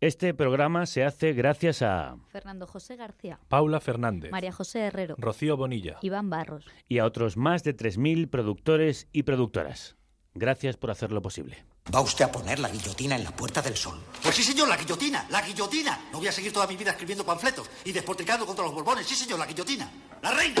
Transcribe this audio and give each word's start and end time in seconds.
Este 0.00 0.34
programa 0.34 0.84
se 0.84 1.04
hace 1.04 1.32
gracias 1.32 1.80
a 1.80 2.16
Fernando 2.28 2.66
José 2.66 2.96
García, 2.96 3.40
Paula 3.48 3.80
Fernández, 3.80 4.30
María 4.30 4.52
José 4.52 4.80
Herrero, 4.80 5.14
Rocío 5.16 5.56
Bonilla, 5.56 5.96
Iván 6.02 6.28
Barros. 6.28 6.66
y 6.86 6.98
a 6.98 7.06
otros 7.06 7.38
más 7.38 7.64
de 7.64 7.74
3.000 7.74 8.28
productores 8.28 9.08
y 9.12 9.22
productoras. 9.22 9.96
Gracias 10.34 10.76
por 10.76 10.90
hacerlo 10.90 11.22
posible. 11.22 11.64
¿Va 11.94 12.02
usted 12.02 12.26
a 12.26 12.32
poner 12.32 12.58
la 12.58 12.68
guillotina 12.68 13.16
en 13.16 13.24
la 13.24 13.30
Puerta 13.34 13.62
del 13.62 13.74
Sol? 13.74 13.98
Pues 14.22 14.34
sí, 14.34 14.42
señor, 14.42 14.68
la 14.68 14.76
guillotina, 14.76 15.26
la 15.30 15.40
guillotina. 15.40 15.98
No 16.12 16.18
voy 16.18 16.28
a 16.28 16.32
seguir 16.32 16.52
toda 16.52 16.66
mi 16.66 16.76
vida 16.76 16.90
escribiendo 16.90 17.24
panfletos 17.24 17.70
y 17.86 17.92
despotricando 17.92 18.44
contra 18.44 18.66
los 18.66 18.74
borbones. 18.74 19.06
Sí, 19.06 19.14
señor, 19.14 19.38
la 19.38 19.46
guillotina. 19.46 19.90
La 20.22 20.32
reina. 20.32 20.60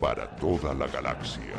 para 0.00 0.36
toda 0.36 0.74
la 0.74 0.86
galaxia, 0.86 1.54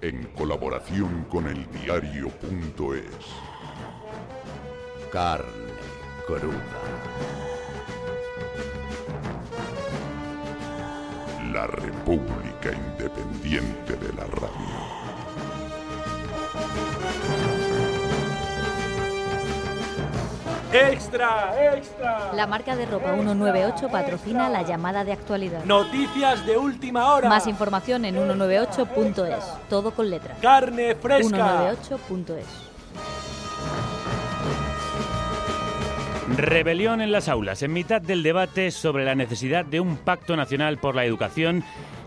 en 0.00 0.24
colaboración 0.34 1.24
con 1.24 1.46
el 1.46 1.66
diario.es. 1.72 3.26
Carne 5.12 5.68
cruda. 6.26 6.58
La 11.52 11.66
República 11.66 12.72
Independiente 12.72 13.96
de 13.96 14.12
la 14.12 14.24
Radio. 14.26 14.98
¡Extra! 20.72 21.74
¡Extra! 21.76 22.32
La 22.34 22.46
marca 22.46 22.76
de 22.76 22.84
ropa 22.84 23.14
198 23.14 23.88
patrocina 23.88 24.50
la 24.50 24.62
llamada 24.62 25.02
de 25.02 25.12
actualidad. 25.12 25.64
Noticias 25.64 26.44
de 26.44 26.58
última 26.58 27.14
hora. 27.14 27.28
Más 27.28 27.46
información 27.46 28.04
en 28.04 28.16
198.es, 28.16 29.44
todo 29.70 29.92
con 29.92 30.10
letras. 30.10 30.38
Carne 30.42 30.94
fresca. 30.94 31.72
198.es. 31.72 32.68
Rebelión 36.36 37.00
en 37.00 37.12
las 37.12 37.28
aulas, 37.28 37.62
en 37.62 37.72
mitad 37.72 38.02
del 38.02 38.22
debate 38.22 38.70
sobre 38.70 39.06
la 39.06 39.14
necesidad 39.14 39.64
de 39.64 39.80
un 39.80 39.96
pacto 39.96 40.36
nacional 40.36 40.76
por 40.76 40.94
la 40.94 41.06
educación 41.06 41.64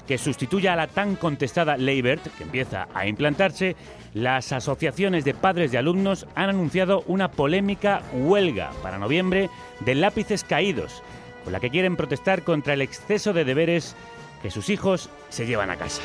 que 0.07 0.19
sustituya 0.19 0.73
a 0.73 0.75
la 0.75 0.87
tan 0.87 1.15
contestada 1.15 1.77
Ley 1.77 2.01
Wert, 2.03 2.27
que 2.37 2.43
empieza 2.43 2.87
a 2.93 3.07
implantarse, 3.07 3.75
las 4.13 4.51
asociaciones 4.51 5.25
de 5.25 5.33
padres 5.33 5.71
de 5.71 5.77
alumnos 5.77 6.27
han 6.35 6.49
anunciado 6.49 7.03
una 7.07 7.31
polémica 7.31 8.01
huelga 8.13 8.71
para 8.83 8.97
noviembre 8.97 9.49
de 9.79 9.95
lápices 9.95 10.43
caídos, 10.43 11.01
con 11.43 11.53
la 11.53 11.59
que 11.59 11.69
quieren 11.69 11.95
protestar 11.95 12.43
contra 12.43 12.73
el 12.73 12.81
exceso 12.81 13.33
de 13.33 13.45
deberes 13.45 13.95
que 14.41 14.51
sus 14.51 14.69
hijos 14.69 15.09
se 15.29 15.45
llevan 15.45 15.69
a 15.69 15.77
casa. 15.77 16.01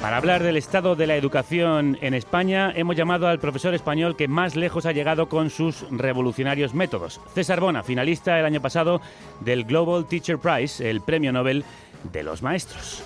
Para 0.00 0.16
hablar 0.16 0.42
del 0.42 0.56
estado 0.56 0.96
de 0.96 1.06
la 1.06 1.14
educación 1.14 1.96
en 2.00 2.14
España, 2.14 2.72
hemos 2.74 2.96
llamado 2.96 3.28
al 3.28 3.38
profesor 3.38 3.72
español 3.72 4.16
que 4.16 4.26
más 4.26 4.56
lejos 4.56 4.84
ha 4.84 4.90
llegado 4.90 5.28
con 5.28 5.48
sus 5.48 5.86
revolucionarios 5.92 6.74
métodos. 6.74 7.20
César 7.34 7.60
Bona, 7.60 7.84
finalista 7.84 8.36
el 8.36 8.44
año 8.44 8.60
pasado 8.60 9.00
del 9.40 9.64
Global 9.64 10.06
Teacher 10.06 10.38
Prize, 10.38 10.90
el 10.90 11.02
premio 11.02 11.32
Nobel 11.32 11.64
de 12.12 12.24
los 12.24 12.42
maestros. 12.42 13.04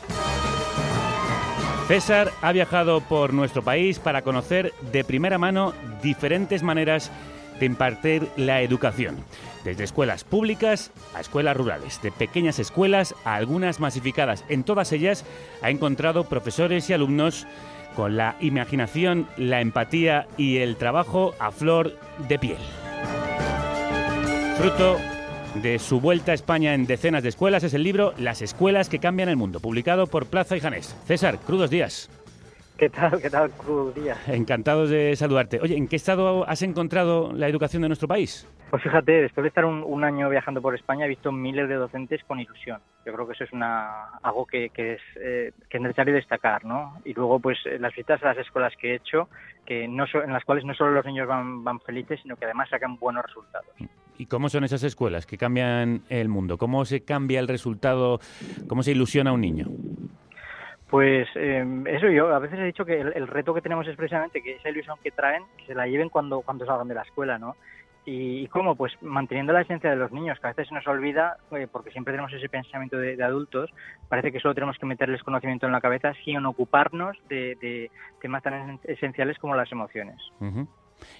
César 1.88 2.32
ha 2.42 2.50
viajado 2.50 3.00
por 3.00 3.32
nuestro 3.32 3.62
país 3.62 4.00
para 4.00 4.22
conocer 4.22 4.72
de 4.90 5.04
primera 5.04 5.38
mano 5.38 5.72
diferentes 6.02 6.64
maneras 6.64 7.12
de 7.60 7.66
impartir 7.66 8.28
la 8.36 8.60
educación, 8.60 9.16
desde 9.62 9.84
escuelas 9.84 10.24
públicas 10.24 10.90
a 11.14 11.20
escuelas 11.20 11.56
rurales, 11.56 12.02
de 12.02 12.10
pequeñas 12.10 12.58
escuelas 12.58 13.14
a 13.24 13.36
algunas 13.36 13.78
masificadas. 13.78 14.44
En 14.48 14.64
todas 14.64 14.90
ellas 14.90 15.24
ha 15.62 15.70
encontrado 15.70 16.24
profesores 16.24 16.90
y 16.90 16.92
alumnos 16.92 17.46
con 17.94 18.16
la 18.16 18.34
imaginación, 18.40 19.28
la 19.36 19.60
empatía 19.60 20.26
y 20.36 20.58
el 20.58 20.76
trabajo 20.76 21.36
a 21.38 21.52
flor 21.52 21.96
de 22.28 22.38
piel. 22.40 22.58
Fruto 24.58 24.98
de 25.54 25.78
su 25.78 26.00
vuelta 26.00 26.32
a 26.32 26.34
España 26.34 26.74
en 26.74 26.86
decenas 26.86 27.22
de 27.22 27.28
escuelas 27.28 27.64
es 27.64 27.74
el 27.74 27.82
libro 27.82 28.12
Las 28.18 28.42
escuelas 28.42 28.88
que 28.88 28.98
cambian 28.98 29.28
el 29.28 29.36
mundo, 29.36 29.60
publicado 29.60 30.06
por 30.06 30.26
Plaza 30.26 30.56
y 30.56 30.60
Janés. 30.60 30.96
César, 31.06 31.38
crudos 31.38 31.70
días. 31.70 32.10
¿Qué 32.76 32.90
tal? 32.90 33.20
¿Qué 33.22 33.30
tal, 33.30 33.50
Cruz 33.52 33.94
Díaz? 33.94 34.18
Encantados 34.28 34.90
de 34.90 35.16
saludarte. 35.16 35.60
Oye, 35.60 35.76
¿en 35.76 35.88
qué 35.88 35.96
estado 35.96 36.46
has 36.46 36.60
encontrado 36.60 37.32
la 37.32 37.48
educación 37.48 37.80
de 37.80 37.88
nuestro 37.88 38.06
país? 38.06 38.46
Pues 38.70 38.82
fíjate, 38.82 39.22
después 39.22 39.42
de 39.44 39.48
estar 39.48 39.64
un, 39.64 39.84
un 39.86 40.02
año 40.02 40.28
viajando 40.28 40.60
por 40.60 40.74
España 40.74 41.06
he 41.06 41.08
visto 41.08 41.30
miles 41.30 41.68
de 41.68 41.76
docentes 41.76 42.22
con 42.24 42.40
ilusión. 42.40 42.80
Yo 43.04 43.12
creo 43.14 43.26
que 43.26 43.34
eso 43.34 43.44
es 43.44 43.52
una, 43.52 44.08
algo 44.22 44.44
que, 44.44 44.70
que 44.70 44.94
es, 44.94 45.00
eh, 45.20 45.52
que 45.70 45.76
es 45.76 45.82
necesario 45.82 46.12
destacar, 46.12 46.64
¿no? 46.64 47.00
Y 47.04 47.14
luego, 47.14 47.38
pues, 47.38 47.58
eh, 47.64 47.78
las 47.78 47.92
visitas 47.92 48.20
a 48.24 48.26
las 48.26 48.38
escuelas 48.38 48.74
que 48.76 48.90
he 48.90 48.94
hecho, 48.96 49.28
que 49.64 49.86
no 49.86 50.06
so- 50.08 50.22
en 50.24 50.32
las 50.32 50.44
cuales 50.44 50.64
no 50.64 50.74
solo 50.74 50.90
los 50.90 51.06
niños 51.06 51.28
van, 51.28 51.62
van 51.62 51.78
felices, 51.80 52.18
sino 52.22 52.34
que 52.36 52.44
además 52.44 52.68
sacan 52.68 52.96
buenos 52.98 53.24
resultados. 53.24 53.70
¿Y 54.18 54.26
cómo 54.26 54.48
son 54.48 54.64
esas 54.64 54.82
escuelas 54.82 55.26
que 55.26 55.38
cambian 55.38 56.02
el 56.08 56.28
mundo? 56.28 56.58
¿Cómo 56.58 56.84
se 56.84 57.04
cambia 57.04 57.38
el 57.38 57.48
resultado? 57.48 58.18
¿Cómo 58.66 58.82
se 58.82 58.90
ilusiona 58.92 59.30
a 59.30 59.34
un 59.34 59.42
niño? 59.42 59.66
Pues 60.90 61.28
eh, 61.34 61.64
eso 61.86 62.08
yo 62.08 62.32
a 62.34 62.38
veces 62.38 62.58
he 62.60 62.64
dicho 62.64 62.84
que 62.84 63.00
el, 63.00 63.12
el 63.14 63.26
reto 63.26 63.52
que 63.52 63.60
tenemos 63.60 63.86
es 63.88 63.96
precisamente 63.96 64.40
que 64.40 64.54
esa 64.56 64.70
ilusión 64.70 64.96
que 65.02 65.10
traen, 65.10 65.42
que 65.58 65.66
se 65.66 65.74
la 65.74 65.86
lleven 65.86 66.08
cuando, 66.08 66.40
cuando 66.42 66.64
salgan 66.64 66.86
de 66.88 66.94
la 66.94 67.02
escuela, 67.02 67.38
¿no? 67.38 67.56
Y, 68.08 68.46
cómo, 68.48 68.76
pues 68.76 68.92
manteniendo 69.02 69.52
la 69.52 69.62
esencia 69.62 69.90
de 69.90 69.96
los 69.96 70.12
niños, 70.12 70.38
que 70.38 70.46
a 70.46 70.50
veces 70.50 70.68
se 70.68 70.74
nos 70.74 70.86
olvida, 70.86 71.38
eh, 71.50 71.66
porque 71.70 71.90
siempre 71.90 72.12
tenemos 72.12 72.32
ese 72.32 72.48
pensamiento 72.48 72.96
de, 72.96 73.20
adultos, 73.22 73.68
parece 74.08 74.30
que 74.30 74.38
solo 74.38 74.54
tenemos 74.54 74.78
que 74.78 74.86
meterles 74.86 75.24
conocimiento 75.24 75.66
en 75.66 75.72
la 75.72 75.80
cabeza 75.80 76.14
sin 76.24 76.44
ocuparnos 76.46 77.16
de, 77.28 77.90
temas 78.20 78.44
tan 78.44 78.54
esen- 78.54 78.80
esenciales 78.84 79.38
como 79.38 79.56
las 79.56 79.70
emociones. 79.72 80.16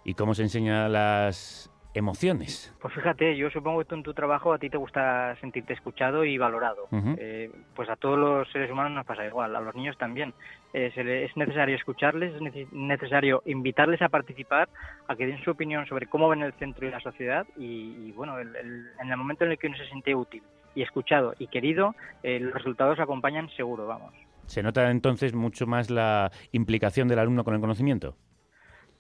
¿Y 0.05 0.15
cómo 0.15 0.33
se 0.35 0.43
enseña 0.45 0.89
las 0.89 1.73
emociones? 1.97 2.73
Pues 2.81 2.95
fíjate, 2.95 3.37
yo 3.37 3.51
supongo 3.51 3.81
que 3.81 3.84
tú 3.87 3.95
en 3.95 4.03
tu 4.03 4.15
trabajo 4.15 4.53
a 4.53 4.59
ti 4.59 4.71
te 4.71 4.77
gusta 4.77 5.34
sentirte 5.41 5.73
escuchado 5.73 6.25
y 6.25 6.39
valorado. 6.39 6.84
Ujú. 6.91 7.17
Eh, 7.19 7.51
pues 7.75 7.89
a 7.89 7.97
todos 7.97 8.19
los 8.19 8.51
seres 8.53 8.71
humanos 8.71 8.93
nos 8.93 9.07
pasa 9.07 9.27
igual, 9.27 9.55
a 9.57 9.61
los 9.61 9.75
niños 9.75 9.97
también. 9.99 10.35
Eh, 10.73 10.93
es 10.95 11.37
necesario 11.37 11.75
escucharles, 11.77 12.35
es 12.35 12.41
nece- 12.41 12.69
necesario 12.73 13.43
invitarles 13.47 14.03
a 14.03 14.09
participar, 14.09 14.69
a 15.09 15.17
que 15.17 15.27
den 15.27 15.43
su 15.43 15.51
opinión 15.51 15.87
sobre 15.87 16.06
cómo 16.06 16.29
ven 16.29 16.43
el 16.43 16.53
centro 16.55 16.87
y 16.87 16.91
la 16.91 17.01
sociedad 17.01 17.47
y, 17.56 17.65
y, 18.09 18.12
bueno, 18.12 18.39
el- 18.39 18.55
el- 18.56 18.87
en 19.01 19.11
el 19.11 19.17
momento 19.17 19.45
en 19.45 19.53
el 19.53 19.59
que 19.59 19.67
uno 19.69 19.77
se 19.77 19.87
siente 19.87 20.15
útil 20.15 20.43
y 20.75 20.83
escuchado 20.83 21.35
y 21.39 21.47
querido, 21.47 21.95
eh, 22.23 22.39
los 22.39 22.53
resultados 22.53 23.01
acompañan 23.01 23.49
seguro, 23.56 23.87
vamos. 23.87 24.12
¿Se 24.47 24.62
nota 24.62 24.91
entonces 24.91 25.35
mucho 25.35 25.67
más 25.67 25.91
la 25.91 26.31
implicación 26.53 27.09
del 27.09 27.19
alumno 27.19 27.43
con 27.43 27.55
el 27.55 27.61
conocimiento? 27.61 28.15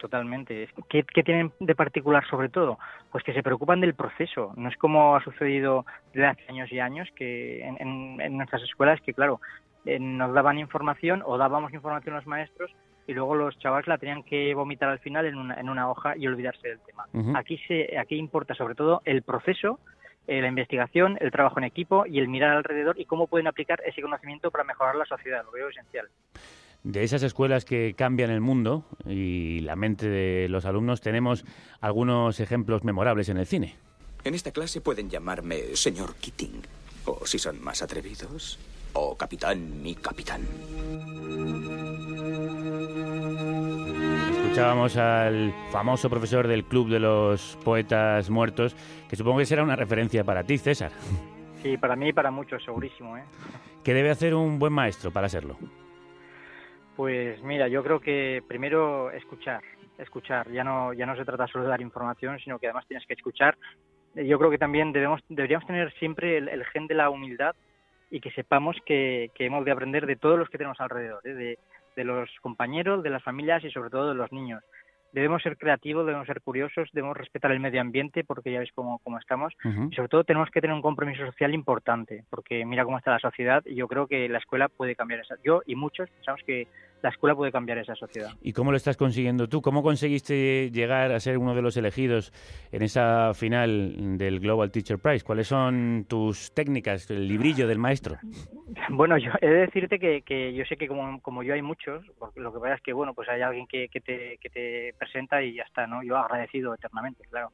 Totalmente. 0.06 0.68
¿Qué, 0.88 1.02
qué 1.02 1.22
tienen 1.24 1.52
de 1.58 1.74
particular 1.74 2.24
sobre 2.30 2.48
todo? 2.48 2.78
Pues 3.10 3.24
que 3.24 3.32
se 3.32 3.42
preocupan 3.42 3.80
del 3.80 3.94
proceso. 3.94 4.52
No 4.56 4.68
es 4.68 4.76
como 4.76 5.16
ha 5.16 5.22
sucedido 5.24 5.84
desde 6.14 6.26
hace 6.28 6.44
años 6.48 6.70
y 6.70 6.78
años 6.78 7.08
que 7.16 7.60
en, 7.66 7.76
en- 7.80 8.20
en 8.20 8.36
nuestras 8.36 8.62
escuelas 8.62 9.00
que, 9.00 9.12
claro, 9.14 9.40
eh, 9.84 9.98
nos 9.98 10.32
daban 10.32 10.58
información 10.60 11.22
o 11.26 11.36
dábamos 11.38 11.72
información 11.74 12.14
los 12.14 12.26
maestros 12.26 12.70
y 13.08 13.14
luego 13.14 13.34
los 13.34 13.58
chavales 13.58 13.88
la 13.88 13.98
tenían 13.98 14.22
que 14.22 14.54
vomitar 14.54 14.88
al 14.88 15.00
final 15.00 15.26
en 15.26 15.36
una, 15.36 15.54
en 15.54 15.68
una 15.68 15.90
hoja 15.90 16.16
y 16.16 16.26
olvidarse 16.28 16.68
del 16.68 16.80
tema. 16.80 17.06
Aquí, 17.36 17.58
se, 17.66 17.98
aquí 17.98 18.14
importa 18.16 18.54
sobre 18.54 18.74
todo 18.76 19.02
el 19.04 19.22
proceso, 19.22 19.80
eh, 20.28 20.40
la 20.40 20.48
investigación, 20.48 21.16
el 21.20 21.30
trabajo 21.32 21.58
en 21.58 21.64
equipo 21.64 22.04
y 22.06 22.18
el 22.20 22.28
mirar 22.28 22.56
alrededor 22.56 22.98
y 22.98 23.04
cómo 23.06 23.26
pueden 23.26 23.46
aplicar 23.48 23.80
ese 23.84 24.02
conocimiento 24.02 24.50
para 24.52 24.62
mejorar 24.64 24.94
la 24.94 25.04
sociedad. 25.04 25.44
Lo 25.44 25.50
veo 25.52 25.68
esencial. 25.68 26.06
De 26.86 27.02
esas 27.02 27.24
escuelas 27.24 27.64
que 27.64 27.94
cambian 27.94 28.30
el 28.30 28.40
mundo 28.40 28.84
y 29.04 29.58
la 29.62 29.74
mente 29.74 30.08
de 30.08 30.48
los 30.48 30.66
alumnos, 30.66 31.00
tenemos 31.00 31.44
algunos 31.80 32.38
ejemplos 32.38 32.84
memorables 32.84 33.28
en 33.28 33.38
el 33.38 33.46
cine. 33.46 33.74
En 34.22 34.36
esta 34.36 34.52
clase 34.52 34.80
pueden 34.80 35.10
llamarme 35.10 35.74
señor 35.74 36.14
Keating. 36.14 36.62
O 37.06 37.26
si 37.26 37.40
son 37.40 37.60
más 37.60 37.82
atrevidos, 37.82 38.60
o 38.92 39.16
capitán 39.16 39.82
mi 39.82 39.96
capitán. 39.96 40.42
Escuchábamos 44.44 44.96
al 44.96 45.52
famoso 45.72 46.08
profesor 46.08 46.46
del 46.46 46.66
Club 46.66 46.88
de 46.88 47.00
los 47.00 47.58
Poetas 47.64 48.30
Muertos, 48.30 48.76
que 49.08 49.16
supongo 49.16 49.38
que 49.38 49.46
será 49.46 49.64
una 49.64 49.74
referencia 49.74 50.22
para 50.22 50.44
ti, 50.44 50.56
César. 50.56 50.92
Sí, 51.64 51.76
para 51.78 51.96
mí 51.96 52.10
y 52.10 52.12
para 52.12 52.30
muchos, 52.30 52.64
segurísimo. 52.64 53.16
¿eh? 53.16 53.24
¿Qué 53.82 53.92
debe 53.92 54.10
hacer 54.10 54.36
un 54.36 54.60
buen 54.60 54.72
maestro 54.72 55.10
para 55.10 55.28
serlo? 55.28 55.58
Pues 56.96 57.42
mira, 57.42 57.68
yo 57.68 57.82
creo 57.84 58.00
que 58.00 58.42
primero 58.48 59.10
escuchar, 59.10 59.62
escuchar. 59.98 60.50
Ya 60.50 60.64
no, 60.64 60.92
ya 60.92 61.06
no 61.06 61.14
se 61.14 61.24
trata 61.24 61.46
solo 61.46 61.64
de 61.64 61.70
dar 61.70 61.80
información, 61.80 62.38
sino 62.40 62.58
que 62.58 62.66
además 62.66 62.86
tienes 62.86 63.06
que 63.06 63.14
escuchar 63.14 63.56
yo 64.24 64.38
creo 64.38 64.50
que 64.50 64.58
también 64.58 64.92
debemos, 64.92 65.20
deberíamos 65.28 65.66
tener 65.66 65.92
siempre 65.94 66.38
el, 66.38 66.64
gen 66.66 66.86
de 66.86 66.94
la 66.94 67.10
humildad 67.10 67.54
y 68.10 68.20
que 68.20 68.30
sepamos 68.30 68.76
que, 68.86 69.30
hemos 69.38 69.64
de 69.64 69.72
aprender 69.72 70.06
de 70.06 70.16
todos 70.16 70.38
los 70.38 70.48
que 70.48 70.58
tenemos 70.58 70.80
alrededor, 70.80 71.20
¿eh? 71.26 71.34
de, 71.34 71.58
de 71.96 72.04
los 72.04 72.30
compañeros, 72.40 73.02
de 73.02 73.10
las 73.10 73.22
familias 73.22 73.62
y 73.64 73.70
sobre 73.70 73.90
todo 73.90 74.08
de 74.08 74.14
los 74.14 74.32
niños 74.32 74.62
debemos 75.16 75.42
ser 75.42 75.56
creativos, 75.56 76.04
debemos 76.04 76.26
ser 76.26 76.42
curiosos, 76.42 76.90
debemos 76.92 77.16
respetar 77.16 77.50
el 77.50 77.58
medio 77.58 77.80
ambiente 77.80 78.22
porque 78.22 78.52
ya 78.52 78.58
veis 78.58 78.70
cómo, 78.74 78.98
cómo 78.98 79.18
estamos 79.18 79.54
y 79.64 79.94
sobre 79.94 80.08
todo 80.10 80.24
tenemos 80.24 80.50
que 80.50 80.60
tener 80.60 80.76
un 80.76 80.82
compromiso 80.82 81.24
social 81.24 81.54
importante 81.54 82.24
porque 82.28 82.66
mira 82.66 82.84
cómo 82.84 82.98
está 82.98 83.12
la 83.12 83.18
sociedad 83.18 83.62
y 83.64 83.76
yo 83.76 83.88
creo 83.88 84.06
que 84.06 84.28
la 84.28 84.36
escuela 84.36 84.68
puede 84.68 84.94
cambiar 84.94 85.20
esa. 85.20 85.36
Yo 85.42 85.62
y 85.64 85.74
muchos 85.74 86.10
pensamos 86.10 86.42
que 86.46 86.68
la 87.02 87.10
escuela 87.10 87.34
puede 87.34 87.52
cambiar 87.52 87.78
esa 87.78 87.94
sociedad. 87.94 88.30
¿Y 88.42 88.52
cómo 88.52 88.70
lo 88.70 88.76
estás 88.76 88.96
consiguiendo 88.96 89.48
tú? 89.48 89.62
¿Cómo 89.62 89.82
conseguiste 89.82 90.70
llegar 90.70 91.12
a 91.12 91.20
ser 91.20 91.38
uno 91.38 91.54
de 91.54 91.62
los 91.62 91.76
elegidos 91.76 92.32
en 92.72 92.82
esa 92.82 93.32
final 93.34 94.18
del 94.18 94.40
Global 94.40 94.70
Teacher 94.70 94.98
Prize? 94.98 95.24
¿Cuáles 95.24 95.48
son 95.48 96.06
tus 96.08 96.52
técnicas, 96.52 97.10
el 97.10 97.28
librillo 97.28 97.66
del 97.66 97.78
maestro? 97.78 98.16
Bueno, 98.88 99.16
yo 99.16 99.30
he 99.40 99.46
de 99.46 99.60
decirte 99.60 99.98
que, 99.98 100.22
que 100.22 100.52
yo 100.52 100.64
sé 100.64 100.76
que 100.76 100.88
como, 100.88 101.20
como 101.20 101.42
yo 101.42 101.54
hay 101.54 101.62
muchos, 101.62 102.04
porque 102.18 102.40
lo 102.40 102.52
que 102.52 102.58
pasa 102.58 102.74
es 102.74 102.82
que 102.82 102.92
bueno, 102.92 103.14
pues 103.14 103.28
hay 103.28 103.40
alguien 103.40 103.66
que, 103.66 103.88
que, 103.88 104.00
te, 104.00 104.38
que 104.38 104.50
te 104.50 104.94
presenta 104.98 105.42
y 105.42 105.54
ya 105.54 105.62
está, 105.62 105.86
¿no? 105.86 106.02
Yo 106.02 106.16
agradecido 106.16 106.74
eternamente, 106.74 107.24
claro. 107.30 107.52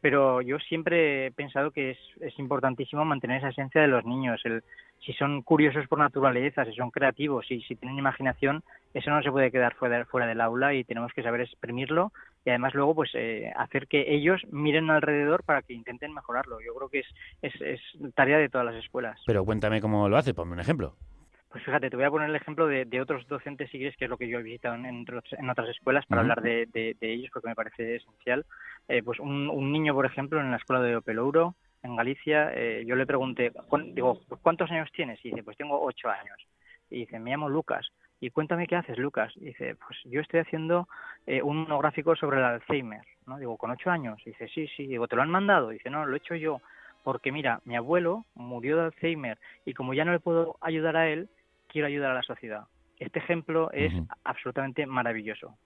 Pero 0.00 0.42
yo 0.42 0.58
siempre 0.58 1.26
he 1.26 1.30
pensado 1.32 1.70
que 1.70 1.92
es, 1.92 1.98
es 2.20 2.38
importantísimo 2.38 3.04
mantener 3.04 3.38
esa 3.38 3.48
esencia 3.48 3.80
de 3.80 3.88
los 3.88 4.04
niños, 4.04 4.40
el 4.44 4.62
si 5.04 5.12
son 5.14 5.42
curiosos 5.42 5.86
por 5.88 5.98
naturaleza, 5.98 6.64
si 6.64 6.72
son 6.74 6.90
creativos 6.90 7.50
y 7.50 7.62
si 7.62 7.74
tienen 7.76 7.98
imaginación, 7.98 8.62
eso 8.94 9.10
no 9.10 9.22
se 9.22 9.30
puede 9.30 9.50
quedar 9.50 9.74
fuera, 9.74 10.04
fuera 10.06 10.26
del 10.26 10.40
aula 10.40 10.74
y 10.74 10.84
tenemos 10.84 11.12
que 11.12 11.22
saber 11.22 11.42
exprimirlo 11.42 12.12
y 12.44 12.50
además 12.50 12.74
luego 12.74 12.94
pues 12.94 13.10
eh, 13.14 13.52
hacer 13.56 13.86
que 13.86 14.14
ellos 14.14 14.40
miren 14.50 14.90
alrededor 14.90 15.44
para 15.44 15.62
que 15.62 15.74
intenten 15.74 16.12
mejorarlo. 16.12 16.60
Yo 16.60 16.74
creo 16.74 16.88
que 16.88 17.00
es, 17.00 17.06
es, 17.42 17.60
es 17.60 17.80
tarea 18.14 18.38
de 18.38 18.48
todas 18.48 18.66
las 18.66 18.76
escuelas. 18.76 19.20
Pero 19.26 19.44
cuéntame 19.44 19.80
cómo 19.80 20.08
lo 20.08 20.16
hace, 20.16 20.34
ponme 20.34 20.52
un 20.52 20.60
ejemplo. 20.60 20.96
Pues 21.50 21.64
fíjate, 21.64 21.90
te 21.90 21.96
voy 21.96 22.04
a 22.04 22.10
poner 22.10 22.30
el 22.30 22.36
ejemplo 22.36 22.68
de, 22.68 22.84
de 22.84 23.00
otros 23.00 23.26
docentes, 23.26 23.68
si 23.70 23.78
quieres, 23.78 23.96
que 23.96 24.04
es 24.04 24.10
lo 24.10 24.16
que 24.16 24.28
yo 24.28 24.38
he 24.38 24.42
visitado 24.42 24.76
en, 24.76 24.86
en, 24.86 25.50
otras 25.50 25.68
escuelas, 25.68 26.06
para 26.06 26.20
hablar 26.20 26.42
de, 26.42 26.68
de, 26.72 26.96
ellos, 27.00 27.28
porque 27.32 27.48
me 27.48 27.56
parece 27.56 27.96
esencial. 27.96 28.46
Eh, 28.86 29.02
pues 29.02 29.18
un, 29.18 29.48
un, 29.50 29.72
niño, 29.72 29.92
por 29.92 30.06
ejemplo, 30.06 30.40
en 30.40 30.52
la 30.52 30.58
escuela 30.58 30.80
de 30.80 30.94
Opelouro, 30.94 31.56
en 31.82 31.96
Galicia, 31.96 32.52
eh, 32.54 32.84
yo 32.86 32.94
le 32.94 33.04
pregunté, 33.04 33.52
digo, 33.92 34.20
¿cuántos 34.42 34.70
años 34.70 34.90
tienes? 34.92 35.18
Y 35.24 35.30
dice, 35.30 35.42
pues 35.42 35.56
tengo 35.56 35.82
ocho 35.82 36.08
años. 36.08 36.38
Y 36.88 37.00
dice, 37.00 37.18
me 37.18 37.30
llamo 37.30 37.48
Lucas. 37.48 37.90
Y 38.20 38.30
cuéntame 38.30 38.66
qué 38.66 38.76
haces, 38.76 38.98
Lucas. 38.98 39.32
Y 39.36 39.46
dice, 39.46 39.76
pues 39.76 39.98
yo 40.04 40.20
estoy 40.20 40.40
haciendo 40.40 40.88
eh, 41.26 41.42
un 41.42 41.58
monográfico 41.58 42.14
sobre 42.16 42.38
el 42.38 42.44
Alzheimer. 42.44 43.02
¿no? 43.26 43.38
Digo, 43.38 43.56
¿con 43.56 43.70
ocho 43.70 43.90
años? 43.90 44.20
Y 44.26 44.30
dice, 44.30 44.48
sí, 44.48 44.68
sí. 44.76 44.86
Digo, 44.86 45.08
¿te 45.08 45.16
lo 45.16 45.22
han 45.22 45.30
mandado? 45.30 45.70
Y 45.70 45.76
dice, 45.76 45.90
no, 45.90 46.04
lo 46.04 46.14
he 46.14 46.18
hecho 46.18 46.34
yo. 46.34 46.60
Porque 47.02 47.32
mira, 47.32 47.60
mi 47.64 47.76
abuelo 47.76 48.26
murió 48.34 48.76
de 48.76 48.84
Alzheimer 48.84 49.38
y 49.64 49.72
como 49.72 49.94
ya 49.94 50.04
no 50.04 50.12
le 50.12 50.20
puedo 50.20 50.56
ayudar 50.60 50.96
a 50.96 51.08
él, 51.08 51.30
quiero 51.68 51.86
ayudar 51.86 52.10
a 52.10 52.14
la 52.14 52.22
sociedad. 52.22 52.64
Este 52.98 53.18
ejemplo 53.20 53.70
es 53.72 53.94
absolutamente 54.24 54.84
maravilloso. 54.84 55.56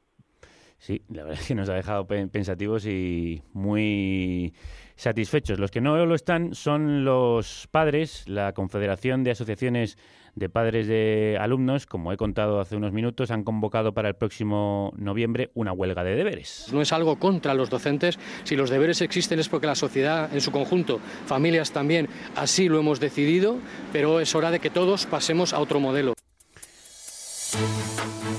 Sí, 0.78 1.02
la 1.08 1.22
verdad 1.24 1.40
es 1.40 1.48
que 1.48 1.54
nos 1.54 1.68
ha 1.68 1.74
dejado 1.74 2.06
pensativos 2.06 2.86
y 2.86 3.42
muy 3.52 4.54
satisfechos. 4.96 5.58
Los 5.58 5.70
que 5.70 5.80
no 5.80 6.04
lo 6.04 6.14
están 6.14 6.54
son 6.54 7.04
los 7.04 7.68
padres, 7.70 8.28
la 8.28 8.52
Confederación 8.52 9.24
de 9.24 9.32
Asociaciones 9.32 9.98
de 10.34 10.48
Padres 10.48 10.86
de 10.86 11.36
Alumnos, 11.40 11.86
como 11.86 12.12
he 12.12 12.16
contado 12.16 12.60
hace 12.60 12.76
unos 12.76 12.92
minutos, 12.92 13.30
han 13.30 13.44
convocado 13.44 13.94
para 13.94 14.08
el 14.08 14.14
próximo 14.14 14.92
noviembre 14.96 15.50
una 15.54 15.72
huelga 15.72 16.04
de 16.04 16.16
deberes. 16.16 16.68
No 16.72 16.82
es 16.82 16.92
algo 16.92 17.18
contra 17.18 17.54
los 17.54 17.70
docentes. 17.70 18.18
Si 18.44 18.56
los 18.56 18.70
deberes 18.70 19.00
existen 19.00 19.38
es 19.38 19.48
porque 19.48 19.66
la 19.66 19.74
sociedad 19.74 20.32
en 20.32 20.40
su 20.40 20.50
conjunto, 20.50 21.00
familias 21.26 21.72
también, 21.72 22.08
así 22.36 22.68
lo 22.68 22.78
hemos 22.78 23.00
decidido, 23.00 23.58
pero 23.92 24.20
es 24.20 24.34
hora 24.34 24.50
de 24.50 24.60
que 24.60 24.70
todos 24.70 25.06
pasemos 25.06 25.52
a 25.52 25.60
otro 25.60 25.80
modelo. 25.80 26.14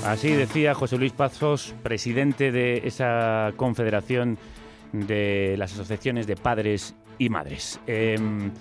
Así 0.04 0.30
decía 0.30 0.74
José 0.74 0.98
Luis 0.98 1.12
Pazos, 1.12 1.74
presidente 1.82 2.52
de 2.52 2.82
esa 2.84 3.52
confederación 3.56 4.38
de 4.92 5.56
las 5.58 5.72
asociaciones 5.72 6.26
de 6.26 6.36
padres 6.36 6.94
y 7.18 7.28
madres. 7.28 7.80
Em, 7.86 8.52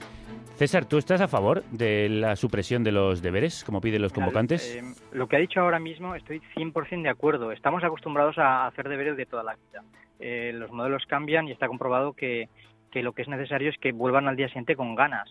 César, 0.56 0.86
¿tú 0.86 0.98
estás 0.98 1.20
a 1.20 1.28
favor 1.28 1.64
de 1.66 2.08
la 2.08 2.38
supresión 2.38 2.82
de 2.82 2.94
los 2.94 3.22
deberes, 3.22 3.66
como 3.66 3.82
piden 3.82 4.02
los 4.02 4.14
convocantes? 4.14 4.78
Em, 4.78 4.96
lo 5.12 5.28
que 5.28 5.36
ha 5.36 5.40
dicho 5.40 5.60
ahora 5.60 5.80
mismo 5.80 6.16
estoy 6.16 6.42
100% 6.56 7.04
de 7.04 7.10
acuerdo. 7.10 7.52
Estamos 7.52 7.84
acostumbrados 7.84 8.38
a 8.38 8.66
hacer 8.66 8.88
deberes 8.88 9.18
de 9.18 9.26
toda 9.26 9.44
la 9.44 9.56
vida. 9.56 9.84
Eh, 10.22 10.54
los 10.54 10.72
modelos 10.72 11.04
cambian 11.08 11.50
y 11.50 11.52
está 11.52 11.68
comprobado 11.68 12.14
que, 12.14 12.48
que 12.90 13.04
lo 13.04 13.12
que 13.12 13.24
es 13.24 13.28
necesario 13.28 13.70
es 13.70 13.78
que 13.80 13.92
vuelvan 13.92 14.30
al 14.30 14.38
día 14.38 14.48
siguiente 14.48 14.78
con 14.78 14.96
ganas. 14.96 15.30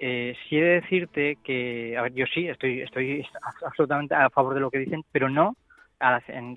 Eh, 0.00 0.34
sí 0.48 0.56
he 0.56 0.62
de 0.62 0.80
decirte 0.80 1.38
que, 1.44 1.96
a 1.96 2.02
ver, 2.02 2.14
yo 2.14 2.26
sí, 2.26 2.48
estoy, 2.48 2.80
estoy 2.80 3.24
absolutamente 3.64 4.16
a 4.16 4.30
favor 4.30 4.54
de 4.54 4.60
lo 4.60 4.70
que 4.72 4.78
dicen, 4.78 5.04
pero 5.12 5.28
no 5.28 5.54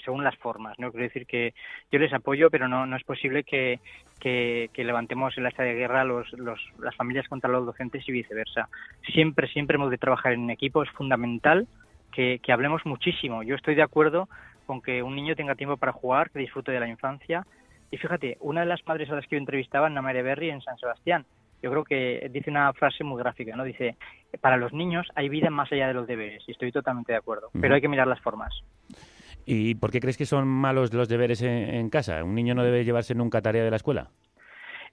según 0.03 0.24
las 0.24 0.36
formas. 0.38 0.77
No 0.80 0.91
quiero 0.91 1.06
decir 1.06 1.25
que 1.25 1.53
yo 1.91 2.00
les 2.00 2.13
apoyo, 2.13 2.50
pero 2.50 2.68
no, 2.68 2.86
no 2.86 2.95
es 2.95 3.03
posible 3.03 3.44
que, 3.44 3.80
que, 4.19 4.69
levantemos 4.75 5.38
el 5.38 5.45
asta 5.45 5.63
de 5.63 5.75
guerra 5.75 6.03
los, 6.03 6.31
los, 6.33 6.59
las 6.80 6.95
familias 6.95 7.27
contra 7.27 7.50
los 7.50 7.65
docentes 7.65 8.07
y 8.07 8.12
viceversa. 8.12 8.69
Siempre, 9.13 9.47
siempre 9.47 9.75
hemos 9.75 9.91
de 9.91 9.97
trabajar 9.97 10.33
en 10.33 10.50
equipo, 10.50 10.83
es 10.83 10.89
fundamental 10.91 11.68
que, 12.12 12.39
que 12.44 12.51
hablemos 12.51 12.86
muchísimo. 12.86 13.44
Yo 13.44 13.56
estoy 13.56 13.75
de 13.75 13.83
acuerdo 13.83 14.27
con 14.65 14.81
que 14.81 15.01
un 15.01 15.15
niño 15.15 15.36
tenga 15.36 15.56
tiempo 15.56 15.77
para 15.77 15.94
jugar, 15.94 16.30
que 16.30 16.39
disfrute 16.39 16.71
de 16.71 16.80
la 16.80 16.88
infancia. 16.88 17.45
Y 17.91 17.97
fíjate, 17.97 18.38
una 18.39 18.62
de 18.62 18.68
las 18.68 18.86
madres 18.86 19.09
a 19.09 19.15
las 19.15 19.25
que 19.25 19.36
yo 19.36 19.39
entrevistaba, 19.39 19.88
Ana 19.88 20.01
María 20.01 20.21
Berry, 20.21 20.51
en 20.51 20.62
San 20.62 20.77
Sebastián, 20.77 21.25
yo 21.62 21.71
creo 21.71 21.83
que 21.83 22.30
dice 22.31 22.50
una 22.50 22.71
frase 22.74 23.03
muy 23.03 23.19
gráfica, 23.19 23.56
¿no? 23.56 23.63
Dice, 23.63 23.95
para 24.41 24.57
los 24.57 24.71
niños 24.74 25.07
hay 25.15 25.27
vida 25.27 25.50
más 25.50 25.71
allá 25.71 25.88
de 25.88 25.94
los 25.94 26.07
deberes, 26.07 26.44
y 26.47 26.51
estoy 26.51 26.71
totalmente 26.71 27.12
de 27.12 27.18
acuerdo, 27.18 27.50
pero 27.59 27.75
hay 27.75 27.81
que 27.81 27.88
mirar 27.88 28.07
las 28.07 28.21
formas. 28.21 28.53
¿Y 29.51 29.74
por 29.74 29.90
qué 29.90 30.00
crees 30.00 30.16
que 30.16 30.28
son 30.28 30.48
malos 30.48 30.94
los 30.94 31.10
deberes 31.10 31.42
en, 31.42 31.90
casa? 31.90 32.24
¿Un 32.24 32.36
niño 32.36 32.54
no 32.54 32.63
debe 32.63 32.86
llevarse 32.86 33.16
nunca 33.16 33.42
tarea 33.42 33.63
de 33.63 33.72
la 33.72 33.78
escuela? 33.78 34.12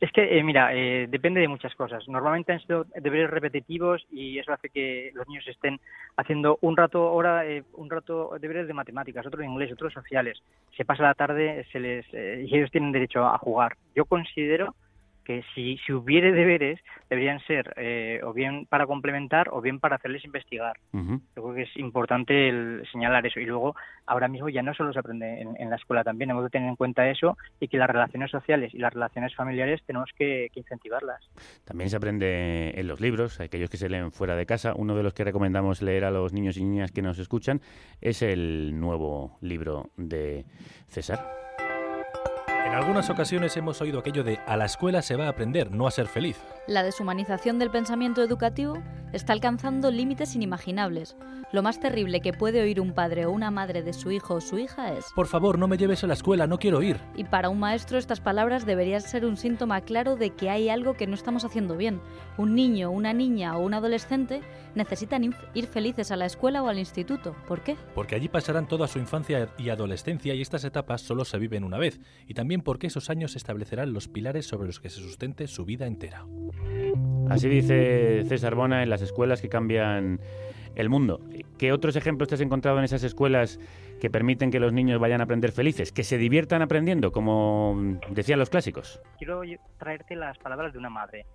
Es 0.00 0.10
que, 0.12 0.38
eh, 0.38 0.42
mira, 0.42 0.74
eh, 0.74 1.06
depende 1.10 1.42
de 1.42 1.48
muchas 1.48 1.74
cosas. 1.74 2.08
Normalmente 2.08 2.54
han 2.54 2.60
sido 2.60 2.86
deberes 2.94 3.28
repetitivos 3.28 4.06
y 4.10 4.38
eso 4.38 4.54
hace 4.54 4.70
que 4.70 5.10
los 5.12 5.28
niños 5.28 5.46
estén 5.46 5.78
haciendo 6.16 6.58
un 6.62 6.74
rato 6.74 7.12
hora, 7.12 7.44
eh, 7.44 7.64
un 7.74 7.90
rato 7.90 8.30
deberes 8.40 8.66
de 8.66 8.72
matemáticas, 8.72 9.26
otro 9.26 9.40
de 9.40 9.46
inglés, 9.46 9.72
otros 9.72 9.92
sociales. 9.92 10.42
Se 10.74 10.86
pasa 10.86 11.02
la 11.02 11.12
tarde, 11.12 11.66
se 11.70 11.78
les 11.78 12.06
y 12.14 12.56
ellos 12.56 12.70
tienen 12.70 12.92
derecho 12.92 13.26
a 13.26 13.36
jugar. 13.36 13.76
Yo 13.94 14.06
considero 14.06 14.74
que 15.26 15.42
si, 15.54 15.76
si 15.78 15.92
hubiere 15.92 16.32
deberes 16.32 16.78
deberían 17.10 17.40
ser 17.46 17.74
eh, 17.76 18.20
o 18.22 18.32
bien 18.32 18.64
para 18.66 18.86
complementar 18.86 19.48
o 19.50 19.60
bien 19.60 19.80
para 19.80 19.96
hacerles 19.96 20.24
investigar. 20.24 20.78
Yo 20.92 21.18
creo 21.34 21.54
que 21.54 21.62
es 21.62 21.76
importante 21.76 22.48
el 22.48 22.86
señalar 22.92 23.26
eso. 23.26 23.40
Y 23.40 23.44
luego, 23.44 23.74
ahora 24.06 24.28
mismo 24.28 24.48
ya 24.48 24.62
no 24.62 24.72
solo 24.72 24.92
se 24.92 25.00
aprende 25.00 25.40
en, 25.40 25.70
la 25.70 25.76
escuela, 25.76 26.04
también 26.04 26.30
hemos 26.30 26.44
de 26.44 26.50
tener 26.50 26.68
en 26.68 26.76
cuenta 26.76 27.08
eso 27.10 27.36
y 27.58 27.66
que 27.66 27.76
las 27.76 27.90
relaciones 27.90 28.30
sociales 28.30 28.72
y 28.72 28.78
las 28.78 28.94
relaciones 28.94 29.34
familiares 29.34 29.82
tenemos 29.84 30.10
que, 30.16 30.50
incentivarlas. 30.54 31.28
También 31.64 31.90
se 31.90 31.96
aprende 31.96 32.72
en 32.78 32.86
los 32.86 33.00
libros, 33.00 33.40
aquellos 33.40 33.68
que 33.68 33.76
se 33.76 33.88
leen 33.88 34.12
fuera 34.12 34.36
de 34.36 34.46
casa. 34.46 34.74
Uno 34.76 34.96
de 34.96 35.02
los 35.02 35.12
que 35.12 35.24
recomendamos 35.24 35.82
leer 35.82 36.04
a 36.04 36.10
los 36.10 36.32
niños 36.32 36.56
y 36.56 36.64
niñas 36.64 36.92
que 36.92 37.02
nos 37.02 37.18
escuchan 37.18 37.60
es 38.00 38.22
el 38.22 38.78
nuevo 38.78 39.38
libro 39.40 39.90
de 39.96 40.44
César. 40.86 41.65
En 42.66 42.74
algunas 42.74 43.08
ocasiones 43.10 43.56
hemos 43.56 43.80
oído 43.80 44.00
aquello 44.00 44.24
de 44.24 44.40
a 44.44 44.56
la 44.56 44.64
escuela 44.64 45.00
se 45.00 45.14
va 45.14 45.26
a 45.26 45.28
aprender, 45.28 45.70
no 45.70 45.86
a 45.86 45.92
ser 45.92 46.08
feliz. 46.08 46.36
La 46.66 46.82
deshumanización 46.82 47.60
del 47.60 47.70
pensamiento 47.70 48.24
educativo 48.24 48.82
está 49.12 49.32
alcanzando 49.32 49.92
límites 49.92 50.34
inimaginables. 50.34 51.16
Lo 51.52 51.62
más 51.62 51.78
terrible 51.78 52.20
que 52.20 52.32
puede 52.32 52.60
oír 52.60 52.80
un 52.80 52.92
padre 52.92 53.24
o 53.24 53.30
una 53.30 53.52
madre 53.52 53.82
de 53.82 53.92
su 53.92 54.10
hijo 54.10 54.34
o 54.34 54.40
su 54.40 54.58
hija 54.58 54.92
es 54.92 55.06
Por 55.14 55.28
favor, 55.28 55.60
no 55.60 55.68
me 55.68 55.78
lleves 55.78 56.02
a 56.02 56.08
la 56.08 56.14
escuela, 56.14 56.48
no 56.48 56.58
quiero 56.58 56.82
ir. 56.82 56.98
Y 57.14 57.22
para 57.22 57.48
un 57.48 57.60
maestro 57.60 57.98
estas 57.98 58.20
palabras 58.20 58.66
deberían 58.66 59.00
ser 59.00 59.24
un 59.24 59.36
síntoma 59.36 59.80
claro 59.82 60.16
de 60.16 60.30
que 60.30 60.50
hay 60.50 60.68
algo 60.68 60.94
que 60.94 61.06
no 61.06 61.14
estamos 61.14 61.44
haciendo 61.44 61.76
bien. 61.76 62.00
Un 62.36 62.54
niño, 62.54 62.90
una 62.90 63.12
niña 63.12 63.56
o 63.56 63.60
un 63.60 63.74
adolescente 63.74 64.40
necesitan 64.74 65.22
ir 65.54 65.66
felices 65.66 66.10
a 66.10 66.16
la 66.16 66.26
escuela 66.26 66.64
o 66.64 66.68
al 66.68 66.80
instituto. 66.80 67.36
¿Por 67.46 67.62
qué? 67.62 67.76
Porque 67.94 68.16
allí 68.16 68.28
pasarán 68.28 68.66
toda 68.66 68.88
su 68.88 68.98
infancia 68.98 69.48
y 69.56 69.68
adolescencia 69.68 70.34
y 70.34 70.42
estas 70.42 70.64
etapas 70.64 71.00
solo 71.00 71.24
se 71.24 71.38
viven 71.38 71.62
una 71.62 71.78
vez. 71.78 72.00
Y 72.26 72.34
también 72.34 72.60
porque 72.60 72.88
esos 72.88 73.08
años 73.08 73.36
establecerán 73.36 73.92
los 73.92 74.08
pilares 74.08 74.46
sobre 74.46 74.66
los 74.66 74.80
que 74.80 74.90
se 74.90 75.00
sustente 75.00 75.46
su 75.46 75.64
vida 75.64 75.86
entera. 75.86 76.26
Así 77.30 77.48
dice 77.48 78.24
César 78.24 78.54
Bona 78.54 78.82
en 78.82 78.90
las 78.90 79.02
escuelas 79.02 79.42
que 79.42 79.48
cambian 79.48 80.20
el 80.76 80.88
mundo. 80.88 81.20
¿Qué 81.58 81.72
otros 81.72 81.96
ejemplos 81.96 82.28
te 82.28 82.36
has 82.36 82.40
encontrado 82.40 82.78
en 82.78 82.84
esas 82.84 83.02
escuelas 83.02 83.58
que 84.00 84.10
permiten 84.10 84.50
que 84.50 84.60
los 84.60 84.72
niños 84.72 85.00
vayan 85.00 85.20
a 85.20 85.24
aprender 85.24 85.50
felices, 85.52 85.90
que 85.90 86.04
se 86.04 86.18
diviertan 86.18 86.62
aprendiendo, 86.62 87.12
como 87.12 87.98
decían 88.10 88.38
los 88.38 88.50
clásicos? 88.50 89.00
Quiero 89.18 89.42
traerte 89.78 90.14
las 90.14 90.38
palabras 90.38 90.72
de 90.72 90.78
una 90.78 90.90
madre. 90.90 91.26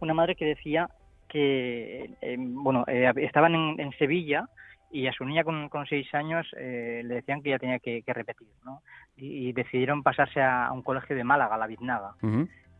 Una 0.00 0.14
madre 0.14 0.36
que 0.36 0.46
decía 0.46 0.88
que, 1.28 2.14
eh, 2.20 2.36
bueno, 2.38 2.84
eh, 2.86 3.12
estaban 3.16 3.54
en, 3.54 3.90
Sevilla 3.98 4.48
y 4.92 5.08
a 5.08 5.12
su 5.12 5.24
niña 5.24 5.42
con, 5.42 5.68
seis 5.88 6.06
años 6.14 6.46
eh, 6.56 7.02
le 7.04 7.16
decían 7.16 7.42
que 7.42 7.50
ya 7.50 7.58
tenía 7.58 7.80
que, 7.80 8.02
repetir, 8.06 8.48
¿no? 8.64 8.82
Y, 9.16 9.52
decidieron 9.52 10.02
pasarse 10.02 10.40
a, 10.40 10.70
un 10.72 10.82
colegio 10.82 11.16
de 11.16 11.24
Málaga, 11.24 11.56
la 11.56 11.66
Biznaga. 11.66 12.14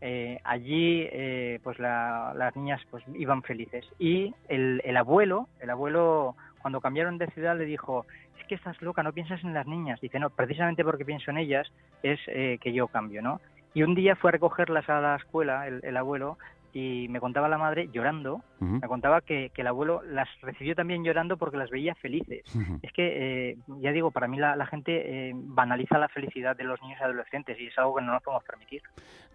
Eh, 0.01 0.39
allí 0.43 1.07
eh, 1.11 1.59
pues 1.63 1.79
la- 1.79 2.33
las 2.35 2.55
niñas 2.55 2.81
pues 2.91 3.03
iban 3.15 3.41
felices. 3.43 3.85
Y 3.99 4.33
el, 4.49 4.81
el 4.85 4.97
abuelo 4.97 5.47
el 5.61 5.69
abuelo 5.69 6.35
cuando 6.61 6.81
cambiaron 6.81 7.17
de 7.17 7.27
ciudad 7.27 7.57
le 7.57 7.65
dijo 7.65 8.05
es 8.39 8.45
que 8.47 8.55
estás 8.55 8.81
loca 8.81 9.03
no 9.03 9.13
piensas 9.13 9.43
en 9.43 9.53
las 9.53 9.67
niñas 9.67 10.01
dice 10.01 10.19
no 10.19 10.29
precisamente 10.29 10.83
porque 10.83 11.05
pienso 11.05 11.31
en 11.31 11.37
ellas 11.37 11.71
es 12.03 12.19
eh, 12.27 12.57
que 12.61 12.73
yo 12.73 12.87
cambio 12.87 13.21
no 13.21 13.39
y 13.73 13.83
un 13.83 13.93
día 13.95 14.15
fue 14.15 14.29
a 14.29 14.33
recogerlas 14.33 14.89
a 14.89 14.99
la 14.99 15.15
escuela 15.15 15.67
el, 15.67 15.79
el 15.83 15.95
abuelo 15.97 16.37
y 16.77 17.07
me 17.07 17.21
contaba 17.21 17.47
la 17.47 17.57
madre 17.57 17.87
llorando 17.93 18.43
me 18.59 18.85
contaba 18.87 19.21
que, 19.21 19.49
que 19.53 19.61
el 19.61 19.67
abuelo 19.67 20.01
las 20.03 20.27
recibió 20.41 20.75
también 20.75 21.05
llorando 21.05 21.37
porque 21.37 21.55
las 21.55 21.69
veía 21.69 21.95
felices 21.95 22.43
es 22.81 22.91
que, 22.91 23.51
eh, 23.51 23.57
ya 23.79 23.93
digo, 23.93 24.11
para 24.11 24.27
mí 24.27 24.37
la, 24.37 24.57
la 24.57 24.65
gente 24.65 25.29
eh, 25.29 25.31
banaliza 25.33 25.97
la 25.97 26.09
felicidad 26.09 26.53
de 26.53 26.65
los 26.65 26.81
niños 26.81 26.97
y 26.99 27.03
adolescentes 27.05 27.57
y 27.61 27.67
es 27.67 27.77
algo 27.77 27.95
que 27.95 28.01
no 28.01 28.11
nos 28.11 28.21
podemos 28.21 28.43
permitir. 28.43 28.81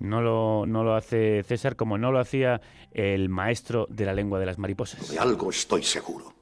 No 0.00 0.20
lo, 0.20 0.66
no 0.66 0.84
lo 0.84 0.94
hace 0.94 1.42
César 1.42 1.76
como 1.76 1.96
no 1.96 2.12
lo 2.12 2.18
hacía 2.18 2.60
el 2.92 3.30
maestro 3.30 3.86
de 3.88 4.04
la 4.04 4.12
lengua 4.12 4.38
de 4.38 4.44
las 4.46 4.58
mariposas. 4.58 5.10
De 5.10 5.18
algo 5.18 5.48
estoy 5.48 5.82
seguro. 5.82 6.34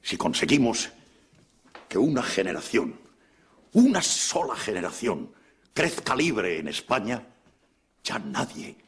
Si 0.00 0.16
conseguimos 0.16 0.92
que 1.88 1.98
una 1.98 2.22
generación, 2.22 2.94
una 3.72 4.02
sola 4.02 4.54
generación, 4.54 5.32
crezca 5.74 6.14
libre 6.14 6.60
en 6.60 6.68
España, 6.68 7.22
ya 8.04 8.20
nadie 8.20 8.87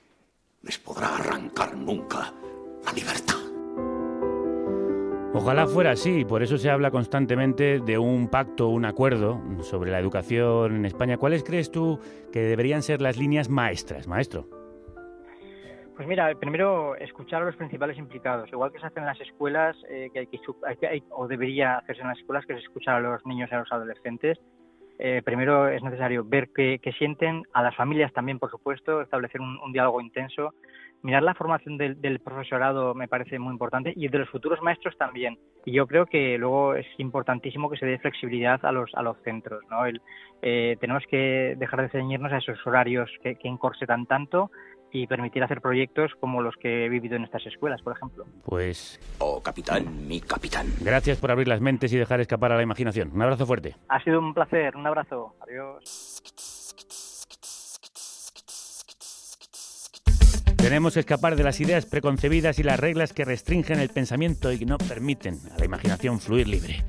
Ojalá 5.42 5.66
fuera 5.66 5.92
así, 5.92 6.26
por 6.26 6.42
eso 6.42 6.58
se 6.58 6.68
habla 6.68 6.90
constantemente 6.90 7.80
de 7.80 7.96
un 7.96 8.28
pacto, 8.28 8.68
un 8.68 8.84
acuerdo 8.84 9.40
sobre 9.62 9.90
la 9.90 9.98
educación 9.98 10.76
en 10.76 10.84
España. 10.84 11.16
¿Cuáles 11.16 11.42
crees 11.42 11.70
tú 11.70 11.98
que 12.30 12.40
deberían 12.40 12.82
ser 12.82 13.00
las 13.00 13.16
líneas 13.16 13.48
maestras, 13.48 14.06
maestro? 14.06 14.46
Pues 15.96 16.06
mira, 16.06 16.34
primero 16.38 16.94
escuchar 16.96 17.40
a 17.40 17.46
los 17.46 17.56
principales 17.56 17.96
implicados, 17.96 18.52
igual 18.52 18.70
que 18.70 18.80
se 18.80 18.86
hace 18.86 19.00
en 19.00 19.06
las 19.06 19.18
escuelas, 19.18 19.78
eh, 19.88 20.10
que 20.12 20.18
hay 20.18 20.26
que, 20.26 20.86
hay 20.86 21.02
o 21.08 21.26
debería 21.26 21.78
hacerse 21.78 22.02
en 22.02 22.08
las 22.08 22.18
escuelas, 22.18 22.44
que 22.44 22.52
se 22.52 22.60
escuchar 22.60 22.96
a 22.96 23.00
los 23.00 23.24
niños 23.24 23.48
y 23.50 23.54
a 23.54 23.60
los 23.60 23.72
adolescentes. 23.72 24.38
Eh, 24.98 25.22
primero 25.24 25.68
es 25.68 25.82
necesario 25.82 26.22
ver 26.22 26.50
qué, 26.54 26.78
sienten, 26.98 27.44
a 27.54 27.62
las 27.62 27.74
familias 27.74 28.12
también, 28.12 28.38
por 28.38 28.50
supuesto, 28.50 29.00
establecer 29.00 29.40
un 29.40 29.72
diálogo 29.72 30.02
intenso. 30.02 30.52
Mirar 31.02 31.22
la 31.22 31.34
formación 31.34 31.78
del, 31.78 32.00
del 32.00 32.20
profesorado 32.20 32.94
me 32.94 33.08
parece 33.08 33.38
muy 33.38 33.52
importante 33.52 33.92
y 33.96 34.08
de 34.08 34.18
los 34.18 34.28
futuros 34.28 34.60
maestros 34.60 34.96
también. 34.98 35.38
Y 35.64 35.72
yo 35.72 35.86
creo 35.86 36.04
que 36.06 36.36
luego 36.36 36.74
es 36.74 36.86
importantísimo 36.98 37.70
que 37.70 37.78
se 37.78 37.86
dé 37.86 37.98
flexibilidad 37.98 38.62
a 38.64 38.72
los, 38.72 38.90
a 38.94 39.02
los 39.02 39.16
centros. 39.22 39.62
¿no? 39.70 39.86
El, 39.86 40.00
eh, 40.42 40.76
tenemos 40.80 41.02
que 41.10 41.54
dejar 41.58 41.82
de 41.82 41.88
ceñirnos 41.88 42.32
a 42.32 42.38
esos 42.38 42.58
horarios 42.66 43.10
que, 43.22 43.36
que 43.36 43.48
encorsetan 43.48 44.04
tanto 44.06 44.50
y 44.92 45.06
permitir 45.06 45.42
hacer 45.44 45.60
proyectos 45.60 46.10
como 46.18 46.42
los 46.42 46.56
que 46.56 46.84
he 46.84 46.88
vivido 46.88 47.14
en 47.16 47.22
estas 47.24 47.46
escuelas, 47.46 47.80
por 47.80 47.96
ejemplo. 47.96 48.24
Pues 48.44 48.98
Oh, 49.20 49.40
capitán, 49.40 50.06
mi 50.08 50.20
capitán. 50.20 50.66
gracias 50.80 51.18
por 51.18 51.30
abrir 51.30 51.46
las 51.46 51.60
mentes 51.60 51.92
y 51.92 51.96
dejar 51.96 52.20
escapar 52.20 52.50
a 52.52 52.56
la 52.56 52.62
imaginación. 52.62 53.10
Un 53.14 53.22
abrazo 53.22 53.46
fuerte. 53.46 53.76
Ha 53.88 54.02
sido 54.02 54.18
un 54.18 54.34
placer, 54.34 54.76
un 54.76 54.86
abrazo, 54.86 55.34
adiós. 55.40 56.20
Tenemos 60.70 60.94
que 60.94 61.00
escapar 61.00 61.34
de 61.34 61.42
las 61.42 61.58
ideas 61.58 61.84
preconcebidas 61.84 62.60
y 62.60 62.62
las 62.62 62.78
reglas 62.78 63.12
que 63.12 63.24
restringen 63.24 63.80
el 63.80 63.88
pensamiento 63.88 64.52
y 64.52 64.58
que 64.60 64.66
no 64.66 64.78
permiten 64.78 65.40
a 65.52 65.58
la 65.58 65.64
imaginación 65.64 66.20
fluir 66.20 66.46
libre. 66.46 66.84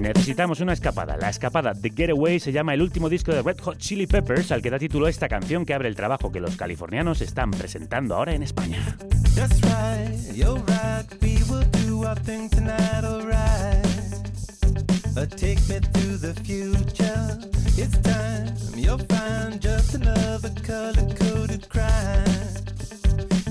Necesitamos 0.00 0.58
una 0.58 0.72
escapada. 0.72 1.16
La 1.16 1.30
escapada 1.30 1.72
The 1.72 1.90
Getaway 1.90 2.40
se 2.40 2.50
llama 2.50 2.74
el 2.74 2.82
último 2.82 3.08
disco 3.08 3.30
de 3.30 3.42
Red 3.42 3.60
Hot 3.60 3.78
Chili 3.78 4.08
Peppers, 4.08 4.50
al 4.50 4.60
que 4.60 4.70
da 4.70 4.78
título 4.80 5.06
esta 5.06 5.28
canción 5.28 5.64
que 5.64 5.72
abre 5.72 5.86
el 5.86 5.94
trabajo 5.94 6.32
que 6.32 6.40
los 6.40 6.56
californianos 6.56 7.20
están 7.20 7.52
presentando 7.52 8.16
ahora 8.16 8.34
en 8.34 8.42
España. 8.42 8.96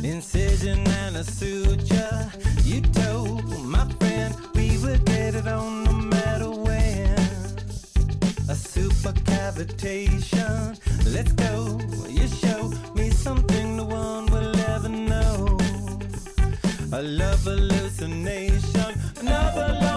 Incision 0.03 0.79
and 0.87 1.17
a 1.17 1.23
suture. 1.23 2.31
You 2.63 2.81
told 2.81 3.43
my 3.65 3.85
friend 3.99 4.33
we 4.55 4.77
would 4.77 5.03
get 5.05 5.35
it 5.35 5.47
on 5.47 5.83
no 5.83 5.91
matter 5.91 6.49
when. 6.49 7.17
A 8.47 8.55
super 8.55 9.11
cavitation. 9.11 10.79
Let's 11.13 11.33
go. 11.33 11.79
You 12.07 12.27
show 12.27 12.71
me 12.95 13.09
something 13.09 13.77
no 13.77 13.85
one 13.85 14.25
will 14.27 14.55
ever 14.73 14.89
know. 14.89 15.57
A 16.93 17.01
love 17.01 17.43
hallucination. 17.43 18.93
Another 19.19 19.67
lonely 19.73 19.88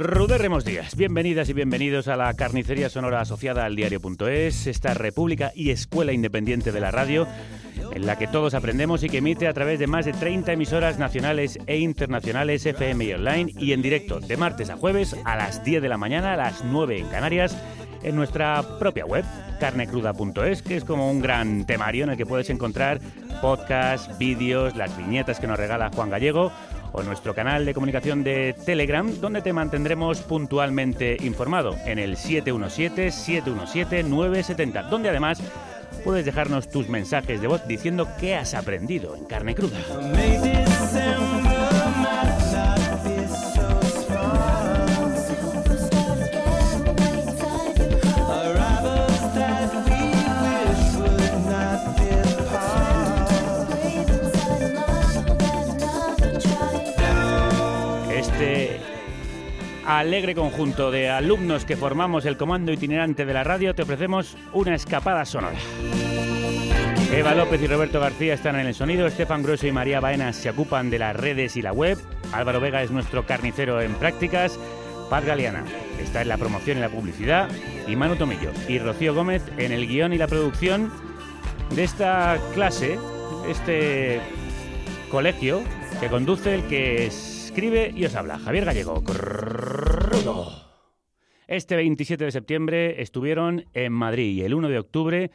Crudérrimos 0.00 0.64
días. 0.64 0.96
Bienvenidas 0.96 1.50
y 1.50 1.52
bienvenidos 1.52 2.08
a 2.08 2.16
la 2.16 2.32
carnicería 2.32 2.88
sonora 2.88 3.20
asociada 3.20 3.66
al 3.66 3.76
diario.es, 3.76 4.66
esta 4.66 4.94
república 4.94 5.52
y 5.54 5.72
escuela 5.72 6.14
independiente 6.14 6.72
de 6.72 6.80
la 6.80 6.90
radio, 6.90 7.26
en 7.92 8.06
la 8.06 8.16
que 8.16 8.26
todos 8.26 8.54
aprendemos 8.54 9.04
y 9.04 9.10
que 9.10 9.18
emite 9.18 9.46
a 9.46 9.52
través 9.52 9.78
de 9.78 9.86
más 9.86 10.06
de 10.06 10.14
30 10.14 10.54
emisoras 10.54 10.98
nacionales 10.98 11.58
e 11.66 11.80
internacionales 11.80 12.64
FM 12.64 13.04
y 13.04 13.12
online 13.12 13.52
y 13.58 13.72
en 13.72 13.82
directo 13.82 14.20
de 14.20 14.38
martes 14.38 14.70
a 14.70 14.78
jueves 14.78 15.14
a 15.26 15.36
las 15.36 15.62
10 15.64 15.82
de 15.82 15.88
la 15.90 15.98
mañana, 15.98 16.32
a 16.32 16.36
las 16.38 16.64
9 16.64 16.98
en 16.98 17.08
Canarias, 17.08 17.54
en 18.02 18.16
nuestra 18.16 18.78
propia 18.78 19.04
web, 19.04 19.26
carnecruda.es, 19.60 20.62
que 20.62 20.78
es 20.78 20.84
como 20.84 21.10
un 21.10 21.20
gran 21.20 21.66
temario 21.66 22.04
en 22.04 22.10
el 22.10 22.16
que 22.16 22.24
puedes 22.24 22.48
encontrar 22.48 23.02
podcasts, 23.42 24.16
vídeos, 24.18 24.76
las 24.76 24.96
viñetas 24.96 25.40
que 25.40 25.46
nos 25.46 25.58
regala 25.58 25.90
Juan 25.94 26.08
Gallego 26.08 26.50
o 26.92 27.02
nuestro 27.02 27.34
canal 27.34 27.64
de 27.64 27.74
comunicación 27.74 28.22
de 28.24 28.54
Telegram, 28.64 29.08
donde 29.20 29.42
te 29.42 29.52
mantendremos 29.52 30.20
puntualmente 30.20 31.16
informado 31.20 31.76
en 31.86 31.98
el 31.98 32.16
717-717-970, 32.16 34.88
donde 34.88 35.08
además 35.08 35.42
puedes 36.04 36.24
dejarnos 36.24 36.68
tus 36.68 36.88
mensajes 36.88 37.40
de 37.40 37.46
voz 37.46 37.66
diciendo 37.66 38.08
qué 38.18 38.36
has 38.36 38.54
aprendido 38.54 39.16
en 39.16 39.24
carne 39.24 39.54
cruda. 39.54 39.78
Alegre 59.98 60.36
conjunto 60.36 60.92
de 60.92 61.10
alumnos 61.10 61.64
que 61.64 61.76
formamos 61.76 62.24
el 62.24 62.36
comando 62.36 62.72
itinerante 62.72 63.24
de 63.24 63.32
la 63.32 63.42
radio 63.42 63.74
te 63.74 63.82
ofrecemos 63.82 64.36
una 64.52 64.74
escapada 64.74 65.24
sonora. 65.24 65.56
Eva 67.12 67.34
López 67.34 67.60
y 67.60 67.66
Roberto 67.66 67.98
García 67.98 68.34
están 68.34 68.54
en 68.54 68.68
el 68.68 68.74
sonido, 68.74 69.08
Estefan 69.08 69.42
Grosso 69.42 69.66
y 69.66 69.72
María 69.72 69.98
Baena 69.98 70.32
se 70.32 70.50
ocupan 70.50 70.90
de 70.90 71.00
las 71.00 71.16
redes 71.16 71.56
y 71.56 71.62
la 71.62 71.72
web, 71.72 71.98
Álvaro 72.32 72.60
Vega 72.60 72.84
es 72.84 72.92
nuestro 72.92 73.26
carnicero 73.26 73.80
en 73.80 73.94
prácticas, 73.94 74.60
Paz 75.10 75.24
Galeana 75.24 75.64
está 76.00 76.22
en 76.22 76.28
la 76.28 76.38
promoción 76.38 76.78
y 76.78 76.82
la 76.82 76.88
publicidad, 76.88 77.48
y 77.88 77.96
Manu 77.96 78.14
Tomillo 78.14 78.52
y 78.68 78.78
Rocío 78.78 79.12
Gómez 79.12 79.42
en 79.56 79.72
el 79.72 79.88
guion 79.88 80.12
y 80.12 80.18
la 80.18 80.28
producción 80.28 80.92
de 81.74 81.82
esta 81.82 82.38
clase, 82.54 82.96
este 83.48 84.20
colegio 85.10 85.62
que 85.98 86.08
conduce 86.08 86.54
el 86.54 86.62
que 86.68 87.10
escribe 87.50 87.92
y 87.96 88.04
os 88.04 88.14
habla, 88.14 88.38
Javier 88.38 88.64
Gallego. 88.64 89.02
Este 91.48 91.74
27 91.74 92.24
de 92.24 92.30
septiembre 92.30 93.02
estuvieron 93.02 93.64
en 93.74 93.92
Madrid 93.92 94.36
y 94.36 94.42
el 94.42 94.54
1 94.54 94.68
de 94.68 94.78
octubre 94.78 95.30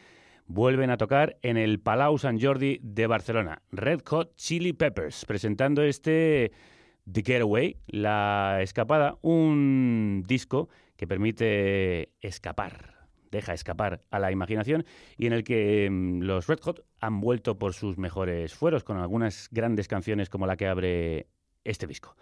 vuelven 0.48 0.91
a 0.91 0.98
tocar 0.98 1.38
en 1.41 1.57
el 1.57 1.81
Palau 1.81 2.17
Sant 2.17 2.41
Jordi 2.41 2.79
de 2.81 3.07
Barcelona. 3.07 3.63
Red 3.74 4.00
Hot 4.05 4.34
Chili 4.38 4.72
Peppers, 4.72 5.25
presentando 5.25 5.84
este 5.84 6.53
The 7.12 7.22
Getaway, 7.22 7.79
La 7.88 8.60
Escapada, 8.62 9.17
un 9.22 10.24
disco 10.25 10.69
que 10.95 11.07
permite 11.07 12.13
escapar, 12.22 13.10
deja 13.29 13.53
escapar 13.53 14.03
a 14.10 14.19
la 14.19 14.31
imaginación 14.31 14.86
y 15.17 15.27
en 15.27 15.34
el 15.34 15.43
que 15.43 15.89
mm, 15.91 16.22
los 16.22 16.48
Red 16.48 16.60
Hot 16.62 16.86
han 17.01 17.19
vuelto 17.19 17.60
por 17.60 17.74
sus 17.74 17.98
mejores 17.98 18.53
fueros 18.53 18.86
con 18.86 19.00
algunas 19.00 19.50
grandes 19.51 19.89
canciones 19.89 20.29
como 20.29 20.48
la 20.48 20.55
que 20.55 20.67
abre 20.67 21.27
este 21.65 21.88
disco. 21.88 22.15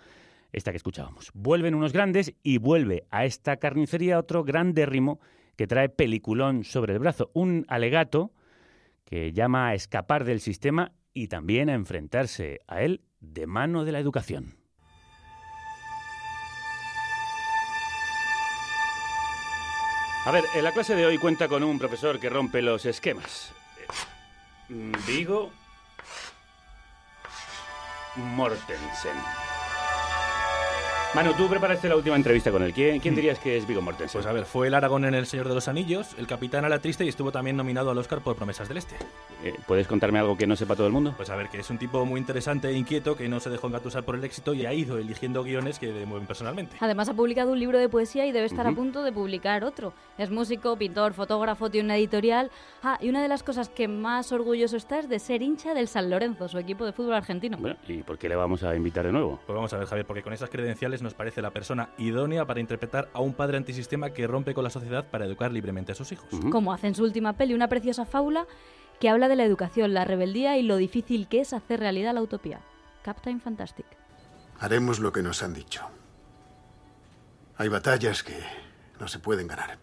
Esta 0.52 0.72
que 0.72 0.78
escuchábamos. 0.78 1.32
Vuelven 1.34 1.76
unos 1.76 1.94
grandes 1.94 2.34
y 2.42 2.58
vuelve 2.58 3.06
a 3.12 3.26
esta 3.26 3.58
carnicería 3.58 4.18
otro 4.18 4.44
grande 4.44 4.86
rimo 4.86 5.20
que 5.56 5.68
trae 5.68 5.90
peliculón 5.90 6.64
sobre 6.64 6.94
el 6.94 7.00
brazo. 7.00 7.30
Un 7.34 7.66
alegato 7.68 8.32
que 9.06 9.34
llama 9.34 9.68
a 9.68 9.74
escapar 9.76 10.26
del 10.26 10.40
sistema 10.40 10.94
y 11.14 11.28
también 11.28 11.70
a 11.70 11.74
enfrentarse 11.74 12.62
a 12.68 12.82
él 12.82 13.02
de 13.20 13.46
mano 13.46 13.84
de 13.86 13.92
la 13.92 14.00
educación. 14.00 14.56
A 20.26 20.32
ver, 20.32 20.46
en 20.56 20.64
la 20.64 20.72
clase 20.72 20.96
de 20.96 21.06
hoy 21.06 21.18
cuenta 21.18 21.50
con 21.50 21.64
un 21.64 21.78
profesor 21.78 22.18
que 22.18 22.30
rompe 22.30 22.62
los 22.62 22.86
esquemas. 22.86 23.54
Eh, 24.70 24.92
Vigo 25.06 25.52
Mortensen. 28.16 29.18
Manu, 31.16 31.32
tú 31.38 31.48
preparaste 31.48 31.88
la 31.88 31.96
última 31.96 32.16
entrevista 32.16 32.50
con 32.50 32.64
él. 32.64 32.74
¿Quién, 32.74 33.00
quién 33.00 33.14
dirías 33.14 33.38
que 33.38 33.56
es 33.56 33.68
Vigo 33.68 33.84
Mortensen? 33.84 34.20
Pues 34.20 34.26
a 34.26 34.34
ver, 34.34 34.46
fue 34.46 34.66
el 34.66 34.74
Aragón 34.74 35.06
en 35.06 35.14
El 35.14 35.28
Señor 35.28 35.48
de 35.48 35.54
los 35.54 35.68
Anillos, 35.68 36.16
el 36.18 36.26
capitán 36.26 36.66
a 36.66 36.70
la 36.70 36.80
triste 36.80 37.06
y 37.06 37.08
estuvo 37.08 37.32
también 37.32 37.56
nominado 37.56 37.92
al 37.92 37.98
Oscar 38.00 38.22
por 38.22 38.36
Promesas 38.36 38.68
del 38.68 38.78
Este. 38.78 38.96
Eh, 39.44 39.54
¿Puedes 39.68 39.88
contarme 39.88 40.18
algo 40.18 40.36
que 40.36 40.48
no 40.48 40.56
sepa 40.56 40.76
todo 40.76 40.88
el 40.88 40.94
mundo? 40.94 41.14
Pues 41.16 41.30
a 41.30 41.36
ver, 41.36 41.50
que 41.50 41.60
es 41.60 41.70
un 41.70 41.78
tipo 41.78 42.04
muy 42.04 42.20
interesante 42.20 42.68
e 42.70 42.74
inquieto 42.74 43.16
que 43.16 43.30
no 43.30 43.40
se 43.40 43.52
dejó 43.52 43.68
engatusar 43.68 44.04
por 44.04 44.16
el 44.16 44.24
éxito 44.24 44.56
y 44.56 44.66
ha 44.66 44.74
ido 44.74 44.98
eligiendo 44.98 45.44
guiones 45.44 45.78
que 45.78 45.92
le 45.94 46.04
mueven 46.08 46.26
personalmente. 46.26 46.78
Además 46.80 47.10
ha 47.10 47.14
publicado 47.14 47.52
un 47.52 47.60
libro 47.60 47.78
de 47.78 47.90
poesía 47.90 48.26
y 48.26 48.32
debe 48.32 48.48
estar 48.48 48.66
a 48.66 48.70
Ujú. 48.72 48.78
punto 48.80 49.04
de 49.04 49.12
publicar 49.12 49.64
otro. 49.64 49.94
Es 50.18 50.32
músico, 50.32 50.76
pintor, 50.78 51.14
fotógrafo, 51.14 51.70
tiene 51.70 51.86
una 51.86 51.98
editorial. 51.98 52.50
Ah, 52.82 52.98
y 53.00 53.10
una 53.10 53.22
de 53.22 53.28
las 53.28 53.44
cosas 53.44 53.70
que 53.70 53.88
más 53.88 54.32
orgulloso 54.32 54.78
está 54.78 54.98
es 54.98 55.08
de 55.10 55.20
ser 55.20 55.44
hincha 55.44 55.76
del 55.76 55.88
San 55.88 56.10
Lorenzo, 56.10 56.48
su 56.48 56.58
equipo 56.58 56.86
de 56.88 56.92
fútbol 56.92 57.14
argentino. 57.14 57.58
Bueno, 57.60 57.76
¿y 57.88 58.02
por 58.02 58.18
qué 58.18 58.28
le 58.30 58.36
vamos 58.36 58.64
a 58.64 58.76
invitar 58.76 59.06
de 59.06 59.12
nuevo? 59.12 59.40
Pues 59.46 59.56
vamos 59.56 59.72
a 59.74 59.78
ver, 59.78 59.86
Javier, 59.86 60.08
porque 60.08 60.24
con 60.24 60.34
esas 60.34 60.50
credenciales 60.50 61.03
nos 61.04 61.14
parece 61.14 61.42
la 61.42 61.52
persona 61.52 61.90
idónea 61.98 62.46
para 62.46 62.60
interpretar 62.60 63.10
a 63.14 63.22
un 63.22 63.34
padre 63.34 63.58
antisistema 63.58 64.12
que 64.12 64.26
rompe 64.26 64.54
con 64.54 64.64
la 64.64 64.70
sociedad 64.70 65.06
para 65.10 65.26
educar 65.26 65.52
libremente 65.52 65.92
a 65.92 65.96
sus 65.96 66.12
hijos. 66.12 66.28
Como 66.52 66.74
hace 66.74 66.88
en 66.88 66.96
su 66.96 67.04
última 67.04 67.34
peli, 67.34 67.54
una 67.54 67.70
preciosa 67.70 68.06
fábula 68.06 68.48
que 69.00 69.10
habla 69.10 69.28
de 69.28 69.36
la 69.36 69.44
educación, 69.44 69.94
la 69.94 70.06
rebeldía 70.06 70.58
y 70.58 70.64
lo 70.64 70.78
difícil 70.78 71.28
que 71.28 71.42
es 71.42 71.54
hacer 71.54 71.80
realidad 71.80 72.14
la 72.14 72.22
utopía. 72.22 72.62
Captain 73.04 73.42
Fantastic. 73.42 73.86
Haremos 74.60 75.00
lo 75.00 75.12
que 75.12 75.22
nos 75.22 75.44
han 75.44 75.54
dicho. 75.54 75.84
Hay 77.58 77.68
batallas 77.68 78.24
que 78.24 78.42
no 79.00 79.08
se 79.08 79.20
pueden 79.20 79.48
ganar. 79.48 79.78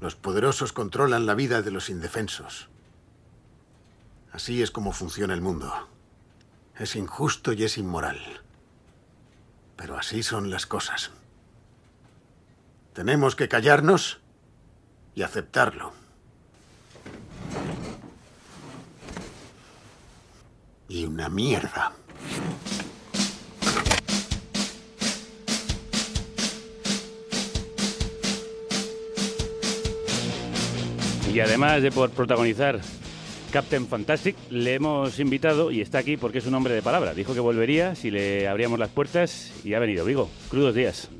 Los 0.00 0.16
poderosos 0.16 0.72
controlan 0.72 1.26
la 1.26 1.34
vida 1.34 1.62
de 1.62 1.70
los 1.70 1.88
indefensos. 1.88 2.68
Así 4.32 4.62
es 4.62 4.70
como 4.70 4.92
funciona 4.92 5.34
el 5.34 5.40
mundo. 5.40 5.72
Es 6.78 6.96
injusto 6.96 7.52
y 7.52 7.64
es 7.64 7.78
inmoral. 7.78 8.18
Pero 9.82 9.98
así 9.98 10.22
son 10.22 10.48
las 10.48 10.64
cosas. 10.64 11.10
Tenemos 12.92 13.34
que 13.34 13.48
callarnos 13.48 14.20
y 15.16 15.22
aceptarlo. 15.22 15.92
Y 20.88 21.04
una 21.04 21.28
mierda. 21.28 21.94
Y 31.32 31.40
además 31.40 31.82
de 31.82 31.90
por 31.90 32.10
protagonizar 32.10 32.80
Captain 33.52 33.86
Fantastic, 33.86 34.34
le 34.50 34.74
hemos 34.74 35.20
invitado 35.20 35.70
y 35.70 35.82
está 35.82 35.98
aquí 35.98 36.16
porque 36.16 36.38
es 36.38 36.46
un 36.46 36.54
hombre 36.54 36.72
de 36.72 36.80
palabra. 36.80 37.12
Dijo 37.12 37.34
que 37.34 37.40
volvería 37.40 37.94
si 37.94 38.10
le 38.10 38.48
abríamos 38.48 38.78
las 38.78 38.88
puertas 38.88 39.52
y 39.62 39.74
ha 39.74 39.78
venido. 39.78 40.06
Vigo, 40.06 40.30
crudos 40.48 40.74
días. 40.74 41.10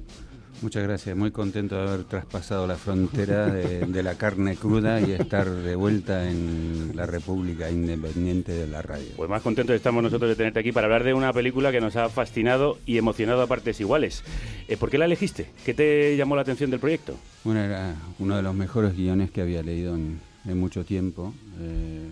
Muchas 0.63 0.85
gracias, 0.85 1.15
muy 1.17 1.31
contento 1.33 1.75
de 1.77 1.83
haber 1.83 2.05
traspasado 2.05 2.67
la 2.69 2.77
frontera 2.77 3.47
de, 3.47 3.81
de 3.81 4.03
la 4.03 4.15
carne 4.15 4.57
cruda 4.57 5.01
y 5.01 5.11
estar 5.11 5.51
de 5.51 5.75
vuelta 5.75 6.31
en 6.31 6.93
la 6.95 7.05
República 7.05 7.69
Independiente 7.69 8.53
de 8.53 8.69
la 8.69 8.81
Radio. 8.81 9.09
Pues 9.17 9.29
más 9.29 9.43
contentos 9.43 9.75
estamos 9.75 10.03
nosotros 10.03 10.31
de 10.31 10.37
tenerte 10.37 10.61
aquí 10.61 10.71
para 10.71 10.87
hablar 10.87 11.03
de 11.03 11.15
una 11.15 11.33
película 11.33 11.73
que 11.73 11.81
nos 11.81 11.97
ha 11.97 12.09
fascinado 12.09 12.79
y 12.87 12.97
emocionado 12.97 13.43
a 13.43 13.47
partes 13.49 13.81
iguales. 13.81 14.23
Eh, 14.69 14.77
¿Por 14.77 14.89
qué 14.89 14.99
la 14.99 15.05
elegiste? 15.05 15.51
¿Qué 15.67 15.75
te 15.75 16.17
llamó 16.17 16.37
la 16.37 16.43
atención 16.43 16.71
del 16.71 16.81
proyecto? 16.81 17.17
Bueno, 17.43 17.61
era 17.61 17.97
uno 18.21 18.37
de 18.37 18.43
los 18.43 18.55
mejores 18.55 18.97
guiones 18.97 19.33
que 19.33 19.43
había 19.43 19.65
leído 19.65 19.97
en, 19.97 20.21
en 20.45 20.59
mucho 20.59 20.85
tiempo. 20.85 21.33
Eh, 21.61 22.11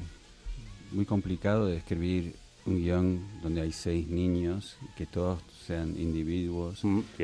muy 0.93 1.05
complicado 1.05 1.66
de 1.66 1.77
escribir 1.77 2.35
un 2.66 2.77
guion 2.77 3.21
donde 3.43 3.61
hay 3.62 3.73
seis 3.73 4.09
niños, 4.09 4.77
que 4.97 5.07
todos 5.07 5.40
sean 5.71 5.95
individuos. 6.01 6.83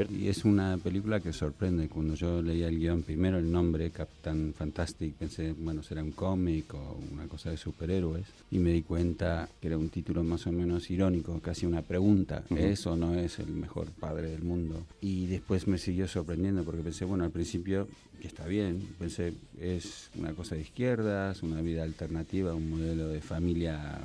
y 0.09 0.29
es 0.29 0.45
una 0.45 0.79
película 0.79 1.19
que 1.19 1.33
sorprende. 1.33 1.89
Cuando 1.89 2.15
yo 2.15 2.41
leía 2.41 2.69
el 2.69 2.79
guion, 2.79 3.03
primero 3.03 3.39
el 3.39 3.51
nombre, 3.51 3.91
Captain 3.91 4.55
Fantastic, 4.55 5.15
pensé, 5.15 5.53
bueno, 5.53 5.83
será 5.83 6.01
un 6.01 6.13
cómic 6.13 6.73
o 6.75 6.97
una 7.13 7.27
cosa 7.27 7.51
de 7.51 7.57
superhéroes. 7.57 8.25
Y 8.53 8.59
me 8.59 8.71
di 8.71 8.83
cuenta 8.83 9.49
que 9.61 9.67
era 9.67 9.77
un 9.77 9.89
título 9.89 10.23
más 10.23 10.47
o 10.47 10.53
menos 10.53 10.89
irónico, 10.91 11.41
casi 11.41 11.67
una 11.67 11.83
pregunta. 11.83 12.45
Ujú. 12.49 12.57
¿Es 12.57 12.87
o 12.87 12.95
no 12.95 13.15
es 13.15 13.41
el 13.41 13.49
mejor 13.49 13.89
padre 13.91 14.31
del 14.31 14.43
mundo? 14.43 14.87
Y 15.01 15.27
después 15.27 15.67
me 15.67 15.79
siguió 15.79 16.07
sorprendiendo 16.07 16.63
porque 16.63 16.83
pensé, 16.83 17.05
bueno, 17.05 17.25
al 17.25 17.33
principio, 17.33 17.89
que 18.21 18.29
está 18.29 18.47
bien, 18.47 18.81
pensé, 18.97 19.33
es 19.61 20.09
una 20.17 20.35
cosa 20.35 20.55
de 20.55 20.61
izquierdas, 20.61 21.43
una 21.43 21.61
vida 21.63 21.83
alternativa, 21.83 22.55
un 22.55 22.71
modelo 22.71 23.09
de 23.09 23.21
familia 23.21 23.99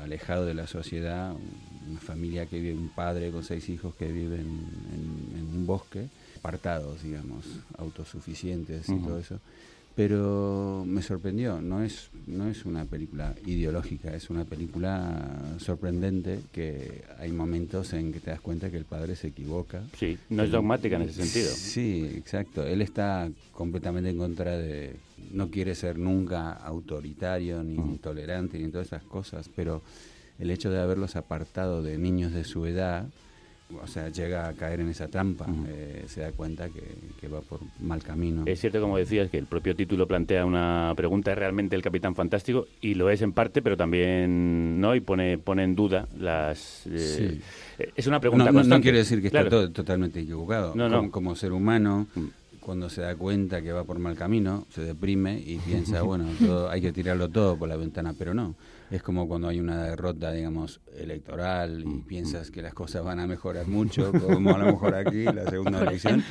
alejado 0.00 0.44
de 0.46 0.54
la 0.54 0.66
sociedad, 0.66 1.34
una 1.88 2.00
familia 2.00 2.46
que 2.46 2.60
vive, 2.60 2.74
un 2.74 2.88
padre 2.90 3.30
con 3.30 3.42
seis 3.42 3.68
hijos 3.68 3.94
que 3.94 4.10
viven 4.12 4.40
en, 4.92 5.38
en 5.38 5.46
un 5.46 5.66
bosque, 5.66 6.08
apartados, 6.38 7.02
digamos, 7.02 7.46
autosuficientes 7.78 8.88
y 8.88 8.92
Ujú. 8.94 9.04
todo 9.04 9.18
eso. 9.18 9.40
Pero 9.94 10.84
me 10.86 11.02
sorprendió, 11.02 11.60
no 11.60 11.82
es, 11.82 12.10
no 12.26 12.48
es 12.48 12.64
una 12.64 12.84
película 12.84 13.34
ideológica, 13.44 14.14
es 14.14 14.30
una 14.30 14.44
película 14.44 15.56
sorprendente 15.58 16.40
que 16.52 17.04
hay 17.18 17.32
momentos 17.32 17.92
en 17.92 18.12
que 18.12 18.20
te 18.20 18.30
das 18.30 18.40
cuenta 18.40 18.70
que 18.70 18.76
el 18.76 18.84
padre 18.84 19.16
se 19.16 19.28
equivoca. 19.28 19.82
Sí, 19.98 20.16
no 20.30 20.44
es 20.44 20.52
dogmática 20.52 20.96
en 20.96 21.02
ese 21.02 21.24
sentido. 21.24 21.50
Sí, 21.54 22.08
exacto. 22.14 22.64
Él 22.64 22.82
está 22.82 23.30
completamente 23.52 24.10
en 24.10 24.16
contra 24.16 24.56
de... 24.56 24.96
No 25.30 25.50
quiere 25.50 25.74
ser 25.74 25.98
nunca 25.98 26.52
autoritario, 26.52 27.62
ni 27.62 27.74
intolerante, 27.74 28.58
ni 28.58 28.68
todas 28.70 28.88
esas 28.88 29.02
cosas, 29.04 29.48
pero 29.54 29.82
el 30.38 30.50
hecho 30.50 30.70
de 30.70 30.80
haberlos 30.80 31.16
apartado 31.16 31.82
de 31.82 31.98
niños 31.98 32.32
de 32.32 32.44
su 32.44 32.66
edad 32.66 33.06
o 33.84 33.86
sea, 33.86 34.08
llega 34.08 34.48
a 34.48 34.52
caer 34.54 34.80
en 34.80 34.88
esa 34.88 35.06
trampa, 35.06 35.46
eh, 35.68 36.02
se 36.08 36.22
da 36.22 36.32
cuenta 36.32 36.68
que, 36.70 36.82
que 37.20 37.28
va 37.28 37.40
por 37.40 37.60
mal 37.78 38.02
camino. 38.02 38.42
Es 38.46 38.58
cierto, 38.60 38.80
como 38.80 38.98
decías, 38.98 39.30
que 39.30 39.38
el 39.38 39.46
propio 39.46 39.76
título 39.76 40.08
plantea 40.08 40.44
una 40.44 40.92
pregunta, 40.96 41.30
¿es 41.30 41.38
realmente 41.38 41.76
el 41.76 41.82
Capitán 41.82 42.16
Fantástico? 42.16 42.66
Y 42.80 42.94
lo 42.94 43.10
es 43.10 43.22
en 43.22 43.32
parte, 43.32 43.62
pero 43.62 43.76
también 43.76 44.80
no, 44.80 44.96
y 44.96 45.00
pone, 45.00 45.38
pone 45.38 45.62
en 45.62 45.76
duda 45.76 46.08
las... 46.18 46.84
eh, 46.88 47.38
Sí. 47.78 47.88
Es 47.94 48.08
una 48.08 48.18
pregunta 48.18 48.46
no, 48.50 48.60
no- 48.60 48.64
no 48.68 48.80
quiere 48.80 48.98
decir 48.98 49.22
que 49.22 49.30
Claro. 49.30 49.46
está 49.46 49.56
todo 49.56 49.70
totalmente 49.70 50.18
equivocado. 50.18 50.74
No, 50.74 50.88
no. 50.88 50.96
Como, 50.96 51.10
como 51.12 51.36
ser 51.36 51.52
humano, 51.52 52.08
cuando 52.60 52.88
se 52.90 53.00
da 53.00 53.14
cuenta 53.16 53.62
que 53.62 53.72
va 53.72 53.84
por 53.84 53.98
mal 53.98 54.16
camino, 54.16 54.66
se 54.70 54.82
deprime 54.82 55.38
y 55.44 55.58
piensa, 55.58 56.02
bueno, 56.02 56.26
todo, 56.38 56.70
hay 56.70 56.80
que 56.80 56.92
tirarlo 56.92 57.28
todo 57.28 57.56
por 57.56 57.68
la 57.68 57.76
ventana, 57.76 58.14
pero 58.18 58.34
no. 58.34 58.54
Es 58.90 59.02
como 59.04 59.28
cuando 59.28 59.46
hay 59.46 59.60
una 59.60 59.84
derrota, 59.84 60.32
digamos, 60.32 60.80
electoral 60.96 61.84
Mm, 61.86 61.98
y 61.98 62.02
piensas 62.02 62.50
que 62.50 62.60
las 62.60 62.74
cosas 62.74 63.04
van 63.04 63.20
a 63.20 63.26
mejorar 63.28 63.68
mucho, 63.68 64.10
como 64.12 64.50
a 64.54 64.58
lo 64.58 64.66
mejor 64.66 64.94
aquí, 64.96 65.24
la 65.24 65.48
segunda 65.48 65.80
elección. 65.82 66.24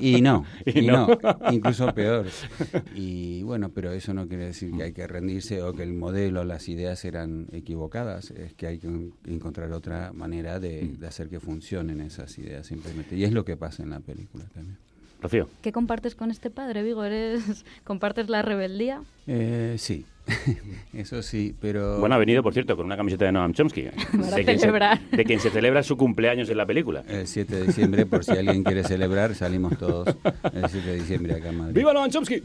Y 0.00 0.20
no, 0.20 0.44
Y 0.66 0.80
y, 0.80 0.86
no. 0.86 1.06
no. 1.06 1.52
incluso 1.52 1.86
peor. 1.94 2.26
Y 2.94 3.42
bueno, 3.42 3.70
pero 3.70 3.90
eso 3.92 4.12
no 4.12 4.28
quiere 4.28 4.46
decir 4.46 4.70
que 4.72 4.82
hay 4.82 4.92
que 4.92 5.06
rendirse 5.06 5.62
o 5.62 5.72
que 5.72 5.82
el 5.82 5.94
modelo, 5.94 6.44
las 6.44 6.68
ideas 6.68 7.04
eran 7.06 7.46
equivocadas. 7.52 8.30
Es 8.32 8.52
que 8.54 8.66
hay 8.66 8.78
que 8.78 8.86
en- 8.88 9.14
encontrar 9.26 9.72
otra 9.72 10.12
manera 10.12 10.60
de, 10.60 10.96
de 10.98 11.06
hacer 11.06 11.28
que 11.30 11.40
funcionen 11.40 12.00
esas 12.02 12.36
ideas 12.38 12.66
simplemente. 12.66 13.16
Y 13.16 13.24
es 13.24 13.32
lo 13.32 13.44
que 13.46 13.56
pasa 13.56 13.82
en 13.82 13.90
la 13.90 14.00
película 14.00 14.44
también. 14.52 14.76
Rocío. 15.24 15.48
¿Qué 15.62 15.72
compartes 15.72 16.14
con 16.14 16.30
este 16.30 16.50
padre, 16.50 16.82
Vigo? 16.82 17.02
¿Eres, 17.04 17.64
¿Compartes 17.84 18.28
la 18.28 18.42
rebeldía? 18.42 19.00
Eh, 19.26 19.74
sí, 19.78 20.04
eso 20.92 21.22
sí, 21.22 21.54
pero... 21.60 21.98
Bueno, 21.98 22.14
ha 22.14 22.18
venido, 22.18 22.42
por 22.42 22.52
cierto, 22.52 22.76
con 22.76 22.84
una 22.86 22.96
camiseta 22.96 23.24
de 23.24 23.32
Noam 23.32 23.52
Chomsky. 23.54 23.84
Para 24.12 24.36
de, 24.36 24.44
quien 24.44 24.58
se, 24.58 24.58
celebrar. 24.58 25.00
de 25.10 25.24
quien 25.24 25.40
se 25.40 25.50
celebra 25.50 25.82
su 25.82 25.96
cumpleaños 25.96 26.48
en 26.50 26.56
la 26.58 26.66
película. 26.66 27.02
El 27.08 27.26
7 27.26 27.54
de 27.56 27.66
diciembre, 27.68 28.06
por 28.06 28.22
si 28.22 28.32
alguien 28.32 28.62
quiere 28.62 28.84
celebrar, 28.84 29.34
salimos 29.34 29.78
todos 29.78 30.08
el 30.52 30.68
7 30.68 30.86
de 30.86 30.94
diciembre 30.96 31.34
acá 31.34 31.48
en 31.48 31.56
Madrid. 31.58 31.74
¡Viva 31.74 31.92
Noam 31.94 32.10
Chomsky! 32.10 32.42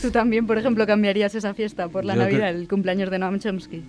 ¿Tú 0.00 0.10
también, 0.12 0.46
por 0.46 0.56
ejemplo, 0.58 0.86
cambiarías 0.86 1.34
esa 1.34 1.54
fiesta 1.54 1.88
por 1.88 2.04
la 2.04 2.14
Yo 2.14 2.20
Navidad, 2.22 2.50
creo- 2.50 2.60
el 2.60 2.68
cumpleaños 2.68 3.10
de 3.10 3.18
Noam 3.18 3.38
Chomsky? 3.40 3.82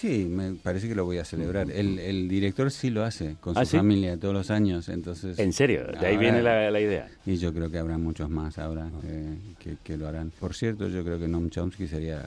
Sí, 0.00 0.24
me 0.30 0.52
parece 0.54 0.88
que 0.88 0.94
lo 0.94 1.04
voy 1.04 1.18
a 1.18 1.24
celebrar. 1.26 1.70
El, 1.70 1.98
el 1.98 2.26
director 2.26 2.70
sí 2.70 2.88
lo 2.88 3.04
hace 3.04 3.36
con 3.38 3.56
¿Ah, 3.58 3.64
su 3.66 3.72
sí? 3.72 3.76
familia 3.76 4.16
todos 4.16 4.32
los 4.32 4.50
años, 4.50 4.88
entonces... 4.88 5.38
¿En 5.38 5.52
serio? 5.52 5.84
De 5.84 5.98
ahí 6.06 6.14
ahora- 6.14 6.18
viene 6.18 6.42
la, 6.42 6.70
la 6.70 6.80
idea. 6.80 7.06
Y 7.26 7.36
yo 7.36 7.52
creo 7.52 7.70
que 7.70 7.76
habrá 7.78 7.98
muchos 7.98 8.30
más 8.30 8.58
ahora 8.58 8.88
eh, 9.04 9.36
que, 9.58 9.76
que 9.84 9.98
lo 9.98 10.08
harán. 10.08 10.32
Por 10.40 10.54
cierto, 10.54 10.88
yo 10.88 11.04
creo 11.04 11.18
que 11.18 11.28
Noam 11.28 11.50
Chomsky 11.50 11.86
sería 11.86 12.24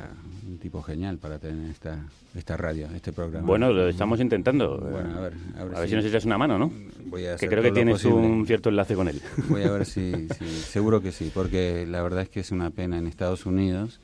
un 0.48 0.60
tipo 0.60 0.84
genial 0.84 1.18
para 1.18 1.40
tener 1.40 1.72
esta, 1.72 1.98
esta 2.36 2.58
radio, 2.58 2.88
este 2.96 3.12
programa. 3.12 3.48
Bueno, 3.48 3.74
lo 3.74 3.88
estamos 3.90 4.20
intentando. 4.20 4.78
Bueno, 4.78 5.18
a 5.18 5.22
ver, 5.22 5.34
a 5.58 5.64
ver 5.64 5.76
A 5.76 5.80
ver 5.80 5.88
si- 5.88 5.90
si 5.90 5.96
nos 5.96 6.06
echas 6.06 6.26
una 6.26 6.38
mano, 6.38 6.60
¿no? 6.60 6.72
Voy 7.08 7.22
a 7.24 7.30
que 7.30 7.34
hacer 7.34 7.50
creo 7.50 7.64
que 7.64 7.70
todo 7.70 7.80
lo 7.80 7.86
tienes 7.98 8.06
un 8.06 8.46
cierto 8.46 8.70
enlace 8.70 8.94
con 8.94 9.08
él. 9.08 9.20
Voy 9.50 9.64
a 9.64 9.72
ver 9.72 9.86
si, 9.88 10.28
si- 10.38 10.46
seguro 10.62 11.02
que 11.02 11.12
sí, 11.12 11.32
porque 11.34 11.88
la 11.88 12.04
verdad 12.04 12.22
es 12.22 12.30
que 12.30 12.40
es 12.42 12.52
una 12.52 12.70
pena 12.70 13.00
en 13.00 13.08
Estados 13.08 13.48
Unidos. 13.48 14.00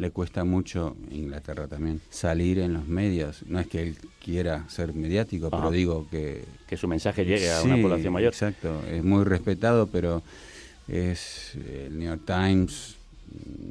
Le 0.00 0.10
cuesta 0.12 0.44
mucho, 0.44 0.96
Inglaterra 1.10 1.68
también, 1.68 2.00
salir 2.08 2.58
en 2.58 2.72
los 2.72 2.88
medios. 2.88 3.42
No 3.46 3.60
es 3.60 3.66
que 3.66 3.82
él 3.82 3.96
quiera 4.24 4.64
ser 4.70 4.94
mediático, 4.94 5.48
Ajá. 5.48 5.58
pero 5.58 5.70
digo 5.70 6.06
que... 6.10 6.42
Que 6.66 6.78
su 6.78 6.88
mensaje 6.88 7.26
llegue 7.26 7.52
a 7.52 7.60
una 7.62 7.76
población 7.76 8.14
mayor. 8.14 8.32
Exacto, 8.32 8.82
es 8.90 9.04
muy 9.04 9.24
respetado, 9.24 9.88
pero 9.88 10.22
es 10.88 11.52
el 11.54 11.98
New 11.98 12.08
York 12.08 12.22
Times 12.24 12.96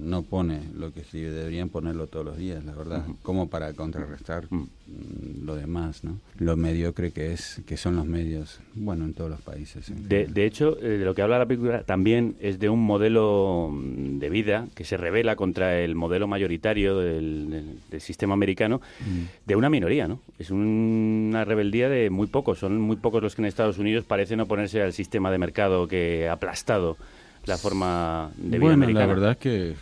no 0.02 0.22
pone 0.24 0.62
lo 0.78 0.94
que 0.94 1.02
escribe, 1.02 1.30
deberían 1.32 1.70
ponerlo 1.70 2.08
todos 2.08 2.26
los 2.26 2.38
días, 2.38 2.64
la 2.64 2.74
verdad, 2.74 3.06
como 3.22 3.50
para 3.50 3.74
contrarrestar 3.74 4.46
mm, 4.50 5.44
lo 5.46 5.56
demás, 5.56 6.04
¿no? 6.04 6.18
Lo 6.38 6.56
mediocre 6.56 7.12
que 7.12 7.34
es, 7.34 7.62
que 7.68 7.76
son 7.78 7.96
los 7.98 8.06
medios, 8.06 8.60
bueno, 8.76 9.06
en 9.06 9.14
todos 9.14 9.30
los 9.30 9.42
países. 9.42 9.92
De, 10.08 10.26
de 10.28 10.46
hecho, 10.46 10.78
eh, 10.82 10.98
de 10.98 11.06
lo 11.06 11.14
que 11.14 11.22
habla 11.22 11.38
la 11.38 11.46
película 11.46 11.84
también 11.84 12.36
es 12.40 12.60
de 12.60 12.70
un 12.70 12.80
modelo 12.84 13.70
mm, 13.72 14.20
de 14.20 14.30
vida 14.30 14.68
que 14.76 14.86
se 14.86 14.96
revela 14.98 15.36
contra 15.36 15.80
el 15.80 15.96
modelo 15.96 16.28
mayoritario 16.28 16.98
del, 16.98 17.50
del- 17.50 17.80
del 17.92 18.02
sistema 18.02 18.34
americano 18.34 18.82
de 19.46 19.56
una 19.56 19.70
minoría, 19.70 20.08
¿no? 20.08 20.22
Es 20.40 20.50
un- 20.52 21.28
una 21.30 21.44
rebeldía 21.46 21.90
de 21.90 22.10
muy 22.10 22.28
pocos. 22.28 22.60
Son 22.60 22.80
muy 22.80 22.96
pocos 22.96 23.22
los 23.22 23.36
que 23.36 23.42
en 23.42 23.48
Estados 23.48 23.78
Unidos 23.78 24.06
parecen 24.06 24.40
oponerse 24.40 24.82
al 24.82 24.94
sistema 24.94 25.30
de 25.32 25.38
mercado 25.38 25.88
que 25.88 26.28
ha 26.30 26.34
aplastado 26.34 26.98
la 27.50 27.58
forma 27.58 28.32
de 28.38 28.48
vida 28.48 28.60
bueno, 28.60 28.74
americana. 28.76 29.08
la 29.08 29.14
verdad 29.14 29.32
es 29.32 29.38
que 29.38 29.76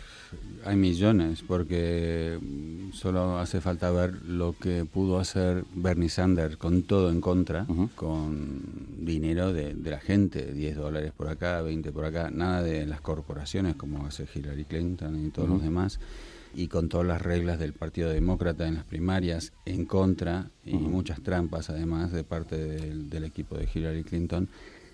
hay 0.64 0.76
millones, 0.76 1.44
porque 1.46 2.38
mm, 2.40 2.92
solo 2.92 3.38
hace 3.38 3.60
falta 3.60 3.90
ver 3.90 4.22
lo 4.22 4.54
que 4.58 4.84
pudo 4.84 5.18
hacer 5.18 5.64
Bernie 5.74 6.08
Sanders 6.08 6.56
con 6.56 6.82
todo 6.82 7.10
en 7.10 7.20
contra, 7.20 7.66
con 7.94 8.62
dinero 9.00 9.52
de, 9.52 9.74
de 9.74 9.90
la 9.90 10.00
gente, 10.00 10.52
10 10.52 10.76
dólares 10.76 11.12
por 11.16 11.28
acá, 11.28 11.62
20 11.62 11.92
por 11.92 12.04
acá, 12.04 12.30
nada 12.30 12.62
de 12.62 12.86
las 12.86 13.00
corporaciones 13.00 13.76
como 13.76 14.06
hace 14.06 14.26
Hillary 14.34 14.64
Clinton 14.64 15.24
y 15.24 15.30
todos 15.30 15.48
los 15.48 15.62
demás, 15.62 16.00
y 16.54 16.68
con 16.68 16.88
todas 16.88 17.06
las 17.06 17.22
reglas 17.22 17.58
del 17.58 17.74
Partido 17.74 18.10
Demócrata 18.10 18.66
en 18.66 18.74
las 18.74 18.84
primarias 18.84 19.52
en 19.66 19.84
contra, 19.84 20.50
y 20.64 20.74
muchas 20.74 21.22
trampas 21.22 21.70
además 21.70 22.12
de 22.12 22.24
parte 22.24 22.56
del, 22.56 23.10
del 23.10 23.24
equipo 23.24 23.56
de 23.56 23.68
Hillary 23.72 24.04
Clinton. 24.04 24.48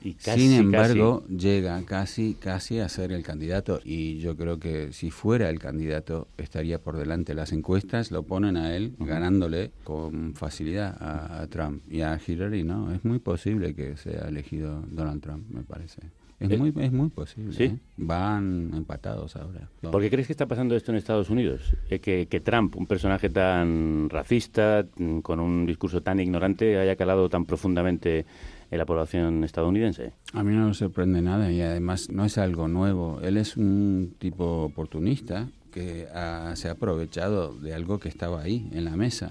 Y 0.05 0.15
casi, 0.15 0.41
Sin 0.49 0.53
embargo, 0.53 1.25
llega 1.29 1.83
casi, 1.87 2.35
casi 2.35 2.79
a 2.79 2.89
ser 2.91 3.11
el 3.11 3.23
candidato 3.23 3.81
y 3.83 4.19
yo 4.19 4.37
creo 4.37 4.59
que 4.59 4.93
si 4.93 5.11
fuera 5.11 5.49
el 5.49 5.59
candidato 5.59 6.29
estaría 6.37 6.79
por 6.79 6.99
delante. 6.99 7.33
Las 7.33 7.53
encuestas 7.53 8.11
lo 8.11 8.23
ponen 8.23 8.59
a 8.59 8.77
él 8.77 8.95
ganándole 8.99 9.71
con 9.83 10.35
facilidad 10.35 10.95
a, 11.01 11.41
a 11.41 11.47
Trump 11.47 11.83
y 11.91 12.03
a 12.03 12.21
Hillary, 12.25 12.65
¿no? 12.65 12.93
Es 12.93 13.03
muy 13.05 13.19
posible 13.19 13.75
que 13.75 13.97
sea 13.97 14.29
elegido 14.29 14.85
Donald 14.91 15.23
Trump, 15.23 15.49
me 15.49 15.63
parece. 15.63 16.03
Es, 16.41 16.51
Eh, 16.51 16.59
muy, 16.59 16.73
es 16.77 16.93
muy 16.93 17.09
posible. 17.09 17.53
¿sí? 17.55 17.65
¿eh? 17.65 17.79
Van 17.97 18.73
empatados 18.75 19.37
ahora. 19.37 19.69
¿Por 19.81 20.03
qué 20.03 20.11
crees 20.11 20.27
que 20.27 20.33
está 20.33 20.47
pasando 20.47 20.75
esto 20.77 20.91
en 20.91 20.99
Estados 20.99 21.31
Unidos? 21.31 21.75
Eh, 21.89 22.01
que, 22.01 22.27
que 22.27 22.41
Trump, 22.41 22.77
un 22.77 22.87
personaje 22.87 23.31
tan 23.31 24.11
racista, 24.11 24.85
mm, 24.97 25.21
con 25.21 25.41
un 25.41 25.65
discurso 25.65 26.03
tan 26.03 26.21
ignorante, 26.21 26.79
haya 26.79 26.97
calado 26.97 27.29
tan 27.29 27.45
profundamente 27.47 28.27
en 28.75 28.79
la 28.79 28.87
población 28.87 29.45
estadounidense. 29.45 30.13
A 30.33 30.43
mí 30.43 30.53
no 30.55 30.67
me 30.67 30.75
sorprende 30.75 31.23
nada 31.23 31.51
y 31.53 31.61
además 31.61 32.11
no 32.11 32.25
es 32.25 32.39
algo 32.39 32.67
nuevo. 32.67 33.21
Él 33.23 33.37
es 33.37 33.57
un 33.57 34.15
tipo 34.19 34.65
oportunista 34.65 35.49
que 35.73 36.09
ha- 36.13 36.55
se 36.57 36.69
ha 36.69 36.73
aprovechado 36.73 37.55
de 37.55 37.73
algo 37.73 37.99
que 38.01 38.09
estaba 38.09 38.43
ahí, 38.43 38.69
en 38.73 38.85
la 38.85 38.97
mesa, 38.97 39.31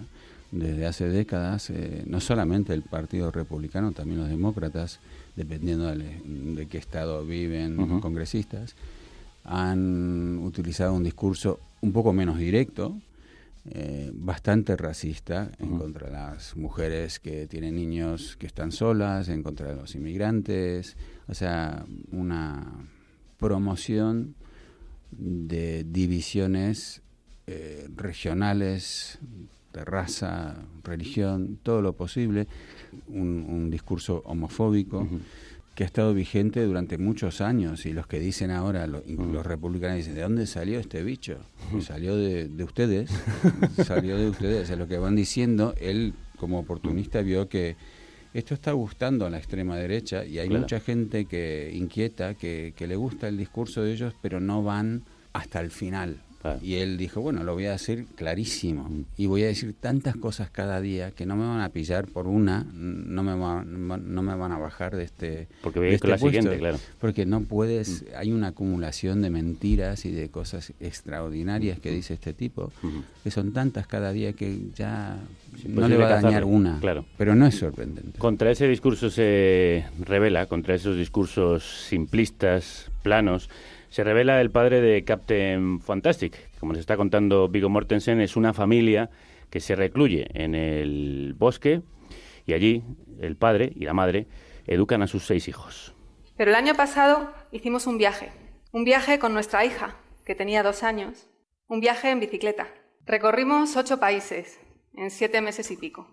desde 0.51 0.85
hace 0.85 1.09
décadas. 1.09 1.69
eh, 1.71 2.03
no 2.07 2.21
solamente 2.21 2.73
el 2.73 2.83
Partido 2.83 3.31
Republicano, 3.31 3.91
también 3.91 4.19
los 4.19 4.29
demócratas, 4.29 4.99
dependiendo 5.35 5.87
de, 5.93 6.21
de 6.23 6.65
qué 6.67 6.77
estado 6.77 7.25
viven 7.25 7.75
los 7.75 7.99
congresistas, 8.01 8.75
han 9.43 10.37
utilizado 10.41 10.93
un 10.93 11.03
discurso 11.03 11.59
un 11.81 11.91
poco 11.91 12.13
menos 12.13 12.37
directo, 12.37 12.95
eh, 13.65 14.11
bastante 14.13 14.75
racista 14.75 15.49
en 15.57 15.77
contra 15.77 16.07
de 16.07 16.13
las 16.13 16.57
mujeres 16.57 17.19
que 17.19 17.47
tienen 17.47 17.75
niños 17.75 18.35
que 18.35 18.45
están 18.45 18.73
solas, 18.73 19.29
en 19.29 19.41
contra 19.41 19.69
de 19.69 19.75
los 19.75 19.95
inmigrantes, 19.95 20.97
o 21.27 21.33
sea, 21.33 21.85
una 22.11 22.89
promoción 23.37 24.35
de 25.11 25.85
divisiones 25.85 27.01
eh, 27.47 27.87
regionales, 27.95 29.19
de 29.71 29.85
raza, 29.85 30.55
religión, 30.83 31.57
todo 31.63 31.81
lo 31.81 31.93
posible, 31.93 32.47
un, 33.07 33.45
un 33.47 33.69
discurso 33.69 34.21
homofóbico 34.25 35.07
que 35.75 35.83
ha 35.83 35.87
estado 35.87 36.13
vigente 36.13 36.63
durante 36.63 36.97
muchos 36.99 37.41
años 37.41 37.85
y 37.87 37.93
los 37.93 38.05
que 38.05 38.19
dicen 38.19 38.51
ahora, 38.51 38.85
lo- 38.85 39.03
los 39.07 39.45
republicanos 39.45 39.97
dicen, 39.97 40.13
¿de 40.15 40.21
dónde 40.21 40.45
salió 40.45 40.79
este 40.79 41.03
bicho? 41.03 41.37
Salió 41.81 42.15
de, 42.15 42.47
de 42.47 42.63
ustedes, 42.63 43.09
salió 43.85 44.17
de 44.17 44.29
ustedes, 44.29 44.69
es 44.69 44.77
lo 44.77 44.87
que 44.87 44.97
van 44.97 45.15
diciendo, 45.15 45.73
él 45.79 46.13
como 46.37 46.59
oportunista 46.59 47.21
vio 47.21 47.49
que 47.49 47.75
esto 48.33 48.53
está 48.53 48.71
gustando 48.71 49.25
a 49.25 49.29
la 49.29 49.37
extrema 49.37 49.77
derecha 49.77 50.25
y 50.25 50.39
hay 50.39 50.47
Claro. 50.47 50.61
mucha 50.61 50.79
gente 50.79 51.25
que 51.25 51.71
inquieta, 51.73 52.33
que, 52.35 52.73
que 52.75 52.87
le 52.87 52.95
gusta 52.95 53.27
el 53.27 53.37
discurso 53.37 53.81
de 53.83 53.93
ellos, 53.93 54.13
pero 54.21 54.39
no 54.39 54.63
van 54.63 55.03
hasta 55.33 55.59
el 55.59 55.71
final. 55.71 56.17
Y 56.61 56.75
él 56.75 56.97
dijo, 56.97 57.21
bueno, 57.21 57.43
lo 57.43 57.53
voy 57.53 57.65
a 57.65 57.71
decir 57.71 58.05
clarísimo. 58.15 58.89
Y 59.17 59.27
voy 59.27 59.43
a 59.43 59.47
decir 59.47 59.73
tantas 59.79 60.15
cosas 60.15 60.49
cada 60.49 60.81
día 60.81 61.11
que 61.11 61.25
no 61.25 61.35
me 61.35 61.45
van 61.45 61.61
a 61.61 61.69
pillar 61.69 62.07
por 62.07 62.27
una, 62.27 62.65
no 62.73 63.23
me, 63.23 63.33
va- 63.35 63.63
no 63.63 64.21
me 64.21 64.35
van 64.35 64.51
a 64.51 64.57
bajar 64.57 64.95
de 64.95 65.03
este 65.03 65.47
Porque 65.61 65.79
voy 65.79 65.89
a 65.89 65.91
ir 65.93 65.99
con 65.99 66.09
la 66.09 66.17
puesto. 66.17 66.37
siguiente, 66.39 66.59
claro. 66.59 66.77
Porque 66.99 67.25
no 67.25 67.41
puedes, 67.41 68.05
hay 68.17 68.31
una 68.31 68.47
acumulación 68.47 69.21
de 69.21 69.29
mentiras 69.29 70.05
y 70.05 70.11
de 70.11 70.29
cosas 70.29 70.73
extraordinarias 70.79 71.79
que 71.79 71.91
dice 71.91 72.13
este 72.15 72.33
tipo, 72.33 72.71
que 73.23 73.31
son 73.31 73.53
tantas 73.53 73.87
cada 73.87 74.11
día 74.11 74.33
que 74.33 74.59
ya 74.75 75.17
no 75.67 75.75
posible 75.75 75.87
le 75.89 75.97
va 75.97 76.17
a 76.17 76.21
dañar 76.21 76.43
una. 76.45 76.79
claro. 76.79 77.05
Pero 77.17 77.35
no 77.35 77.45
es 77.45 77.55
sorprendente. 77.55 78.19
Contra 78.19 78.51
ese 78.51 78.67
discurso 78.67 79.09
se 79.09 79.85
revela, 79.99 80.47
contra 80.47 80.75
esos 80.75 80.97
discursos 80.97 81.63
simplistas, 81.89 82.89
planos, 83.01 83.49
se 83.93 84.03
revela 84.03 84.41
el 84.41 84.49
padre 84.49 84.81
de 84.81 85.03
Captain 85.03 85.79
Fantastic. 85.79 86.35
Como 86.59 86.71
nos 86.71 86.79
está 86.79 86.97
contando 86.97 87.47
Vigo 87.47 87.69
Mortensen, 87.69 88.21
es 88.21 88.35
una 88.35 88.51
familia 88.51 89.11
que 89.51 89.59
se 89.59 89.75
recluye 89.75 90.25
en 90.33 90.55
el 90.55 91.35
bosque 91.37 91.83
y 92.47 92.53
allí 92.53 92.83
el 93.19 93.37
padre 93.37 93.71
y 93.75 93.85
la 93.85 93.93
madre 93.93 94.25
educan 94.65 95.03
a 95.03 95.07
sus 95.07 95.27
seis 95.27 95.47
hijos. 95.47 95.93
Pero 96.35 96.49
el 96.49 96.55
año 96.55 96.73
pasado 96.73 97.31
hicimos 97.51 97.85
un 97.85 97.99
viaje, 97.99 98.31
un 98.71 98.83
viaje 98.83 99.19
con 99.19 99.31
nuestra 99.31 99.63
hija, 99.63 99.95
que 100.25 100.33
tenía 100.33 100.63
dos 100.63 100.81
años, 100.81 101.29
un 101.67 101.79
viaje 101.79 102.09
en 102.09 102.19
bicicleta. 102.19 102.69
Recorrimos 103.05 103.77
ocho 103.77 103.99
países 103.99 104.59
en 104.95 105.11
siete 105.11 105.39
meses 105.39 105.69
y 105.69 105.77
pico. 105.77 106.07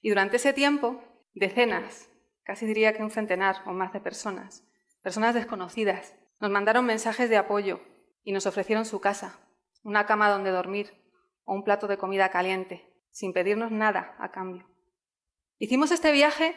Y 0.00 0.08
durante 0.08 0.38
ese 0.38 0.52
tiempo, 0.52 1.00
decenas, 1.34 2.10
casi 2.42 2.66
diría 2.66 2.94
que 2.94 3.04
un 3.04 3.12
centenar 3.12 3.58
o 3.64 3.72
más 3.72 3.92
de 3.92 4.00
personas, 4.00 4.64
personas 5.04 5.36
desconocidas, 5.36 6.16
nos 6.42 6.50
mandaron 6.50 6.84
mensajes 6.84 7.30
de 7.30 7.36
apoyo 7.36 7.78
y 8.24 8.32
nos 8.32 8.46
ofrecieron 8.46 8.84
su 8.84 9.00
casa, 9.00 9.38
una 9.84 10.06
cama 10.06 10.28
donde 10.28 10.50
dormir 10.50 10.90
o 11.44 11.54
un 11.54 11.62
plato 11.62 11.86
de 11.86 11.98
comida 11.98 12.30
caliente, 12.30 12.84
sin 13.12 13.32
pedirnos 13.32 13.70
nada 13.70 14.16
a 14.18 14.32
cambio. 14.32 14.66
Hicimos 15.60 15.92
este 15.92 16.10
viaje 16.10 16.56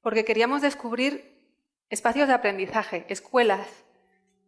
porque 0.00 0.24
queríamos 0.24 0.62
descubrir 0.62 1.52
espacios 1.90 2.28
de 2.28 2.34
aprendizaje, 2.34 3.04
escuelas, 3.10 3.84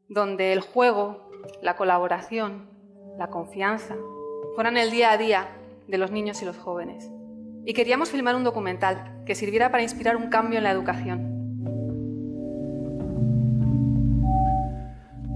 donde 0.08 0.54
el 0.54 0.62
juego, 0.62 1.30
la 1.60 1.76
colaboración, 1.76 2.70
la 3.18 3.28
confianza 3.28 3.94
fueran 4.54 4.78
el 4.78 4.90
día 4.90 5.12
a 5.12 5.18
día 5.18 5.54
de 5.86 5.98
los 5.98 6.10
niños 6.10 6.40
y 6.40 6.46
los 6.46 6.56
jóvenes. 6.56 7.10
Y 7.66 7.74
queríamos 7.74 8.10
filmar 8.10 8.36
un 8.36 8.44
documental 8.44 9.22
que 9.26 9.34
sirviera 9.34 9.70
para 9.70 9.82
inspirar 9.82 10.16
un 10.16 10.30
cambio 10.30 10.56
en 10.56 10.64
la 10.64 10.70
educación. 10.70 11.37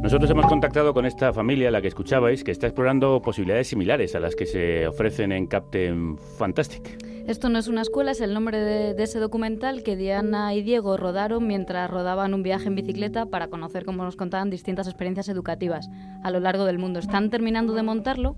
Nosotros 0.02 0.28
hemos 0.30 0.46
contactado 0.46 0.92
con 0.92 1.06
esta 1.06 1.32
familia, 1.32 1.70
la 1.70 1.80
que 1.80 1.86
escuchabais, 1.86 2.42
que 2.42 2.50
está 2.50 2.66
explorando 2.66 3.22
posibilidades 3.22 3.68
similares 3.68 4.16
a 4.16 4.20
las 4.20 4.34
que 4.34 4.46
se 4.46 4.88
ofrecen 4.88 5.30
en 5.30 5.46
Captain 5.46 6.18
Fantastic. 6.18 6.98
Esto 7.28 7.48
no 7.48 7.60
es 7.60 7.68
una 7.68 7.82
escuela, 7.82 8.10
es 8.10 8.20
el 8.20 8.34
nombre 8.34 8.58
de, 8.58 8.94
de, 8.94 9.02
ese 9.04 9.20
documental 9.20 9.84
que 9.84 9.94
Diana 9.94 10.56
y 10.56 10.62
Diego 10.62 10.96
rodaron 10.96 11.46
mientras 11.46 11.88
rodaban 11.88 12.34
un 12.34 12.42
viaje 12.42 12.66
en 12.66 12.74
bicicleta 12.74 13.26
para 13.26 13.46
conocer, 13.46 13.84
como 13.84 14.02
nos 14.02 14.16
contaban, 14.16 14.50
distintas 14.50 14.88
experiencias 14.88 15.28
educativas 15.28 15.88
a 16.24 16.32
lo 16.32 16.40
largo 16.40 16.64
del 16.64 16.80
mundo. 16.80 16.98
Están 16.98 17.30
terminando 17.30 17.72
de 17.72 17.84
montarlo 17.84 18.34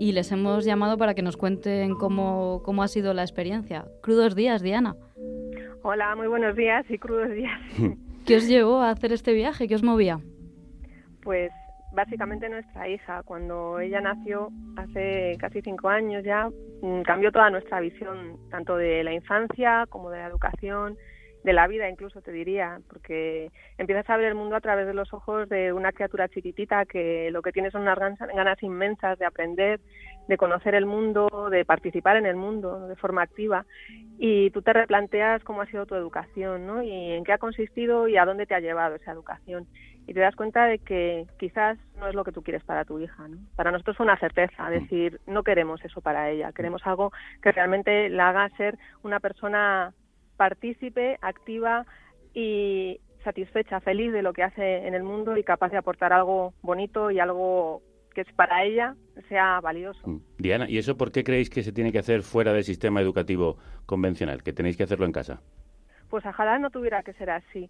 y 0.00 0.10
les 0.12 0.32
hemos 0.32 0.64
llamado 0.64 0.98
para 0.98 1.14
que 1.14 1.22
nos 1.22 1.36
cuenten 1.36 1.94
cómo, 1.94 2.60
cómo 2.64 2.82
ha 2.82 2.88
sido 2.88 3.14
la 3.14 3.22
experiencia. 3.22 3.84
Crudos 4.02 4.34
días, 4.34 4.62
Diana. 4.62 4.96
Hola, 5.82 6.16
muy 6.16 6.26
buenos 6.26 6.56
días 6.56 6.84
y 6.88 6.98
crudos 6.98 7.30
días. 7.30 7.60
¿Qué 8.26 8.38
os 8.38 8.48
llevó 8.48 8.80
a 8.80 8.90
hacer 8.90 9.12
este 9.12 9.32
viaje? 9.32 9.68
¿Qué 9.68 9.76
os 9.76 9.84
movía? 9.84 10.18
Pues 11.24 11.50
básicamente 11.94 12.48
nuestra 12.48 12.88
hija. 12.88 13.22
Cuando 13.22 13.80
ella 13.80 14.00
nació 14.00 14.50
hace 14.76 15.36
casi 15.38 15.62
cinco 15.62 15.88
años 15.88 16.22
ya, 16.24 16.50
mm, 16.82 17.02
cambió 17.02 17.32
toda 17.32 17.50
nuestra 17.50 17.80
visión, 17.80 18.36
tanto 18.50 18.76
de 18.76 19.02
la 19.04 19.12
infancia 19.12 19.86
como 19.88 20.10
de 20.10 20.18
la 20.18 20.26
educación, 20.26 20.96
de 21.44 21.52
la 21.52 21.68
vida 21.68 21.90
incluso 21.90 22.22
te 22.22 22.32
diría, 22.32 22.80
porque 22.88 23.50
empiezas 23.76 24.08
a 24.08 24.16
ver 24.16 24.26
el 24.26 24.34
mundo 24.34 24.56
a 24.56 24.62
través 24.62 24.86
de 24.86 24.94
los 24.94 25.12
ojos 25.12 25.46
de 25.50 25.74
una 25.74 25.92
criatura 25.92 26.26
chiquitita 26.26 26.86
que 26.86 27.30
lo 27.30 27.42
que 27.42 27.52
tiene 27.52 27.70
son 27.70 27.82
unas 27.82 27.98
ganas 27.98 28.62
inmensas 28.62 29.18
de 29.18 29.26
aprender, 29.26 29.78
de 30.26 30.38
conocer 30.38 30.74
el 30.74 30.86
mundo, 30.86 31.50
de 31.50 31.66
participar 31.66 32.16
en 32.16 32.24
el 32.24 32.36
mundo 32.36 32.88
de 32.88 32.96
forma 32.96 33.20
activa 33.20 33.66
y 34.18 34.50
tú 34.50 34.62
te 34.62 34.72
replanteas 34.72 35.44
cómo 35.44 35.60
ha 35.60 35.66
sido 35.66 35.84
tu 35.84 35.94
educación, 35.94 36.66
¿no? 36.66 36.82
Y 36.82 37.12
en 37.12 37.24
qué 37.24 37.34
ha 37.34 37.38
consistido 37.38 38.08
y 38.08 38.16
a 38.16 38.24
dónde 38.24 38.46
te 38.46 38.54
ha 38.54 38.60
llevado 38.60 38.94
esa 38.94 39.12
educación 39.12 39.66
y 40.06 40.14
te 40.14 40.20
das 40.20 40.36
cuenta 40.36 40.66
de 40.66 40.78
que 40.78 41.26
quizás 41.38 41.78
no 41.98 42.08
es 42.08 42.14
lo 42.14 42.24
que 42.24 42.32
tú 42.32 42.42
quieres 42.42 42.62
para 42.64 42.84
tu 42.84 42.98
hija. 42.98 43.28
¿no? 43.28 43.38
Para 43.56 43.70
nosotros 43.70 43.96
fue 43.96 44.04
una 44.04 44.18
certeza, 44.18 44.68
decir, 44.70 45.20
no 45.26 45.42
queremos 45.42 45.84
eso 45.84 46.00
para 46.00 46.30
ella, 46.30 46.52
queremos 46.52 46.86
algo 46.86 47.12
que 47.42 47.52
realmente 47.52 48.08
la 48.10 48.30
haga 48.30 48.48
ser 48.56 48.78
una 49.02 49.20
persona 49.20 49.94
partícipe, 50.36 51.18
activa 51.22 51.86
y 52.34 53.00
satisfecha, 53.22 53.80
feliz 53.80 54.12
de 54.12 54.22
lo 54.22 54.32
que 54.32 54.42
hace 54.42 54.86
en 54.86 54.94
el 54.94 55.02
mundo 55.02 55.36
y 55.36 55.44
capaz 55.44 55.70
de 55.70 55.78
aportar 55.78 56.12
algo 56.12 56.52
bonito 56.62 57.10
y 57.10 57.18
algo 57.18 57.82
que 58.14 58.20
es 58.20 58.32
para 58.32 58.64
ella 58.64 58.94
sea 59.28 59.60
valioso. 59.60 60.20
Diana, 60.38 60.68
¿y 60.68 60.78
eso 60.78 60.96
por 60.96 61.10
qué 61.10 61.24
creéis 61.24 61.50
que 61.50 61.62
se 61.62 61.72
tiene 61.72 61.90
que 61.90 61.98
hacer 61.98 62.22
fuera 62.22 62.52
del 62.52 62.64
sistema 62.64 63.00
educativo 63.00 63.58
convencional, 63.86 64.42
que 64.42 64.52
tenéis 64.52 64.76
que 64.76 64.84
hacerlo 64.84 65.06
en 65.06 65.12
casa? 65.12 65.40
Pues 66.10 66.24
ojalá 66.24 66.58
no 66.58 66.70
tuviera 66.70 67.02
que 67.02 67.12
ser 67.14 67.30
así. 67.30 67.68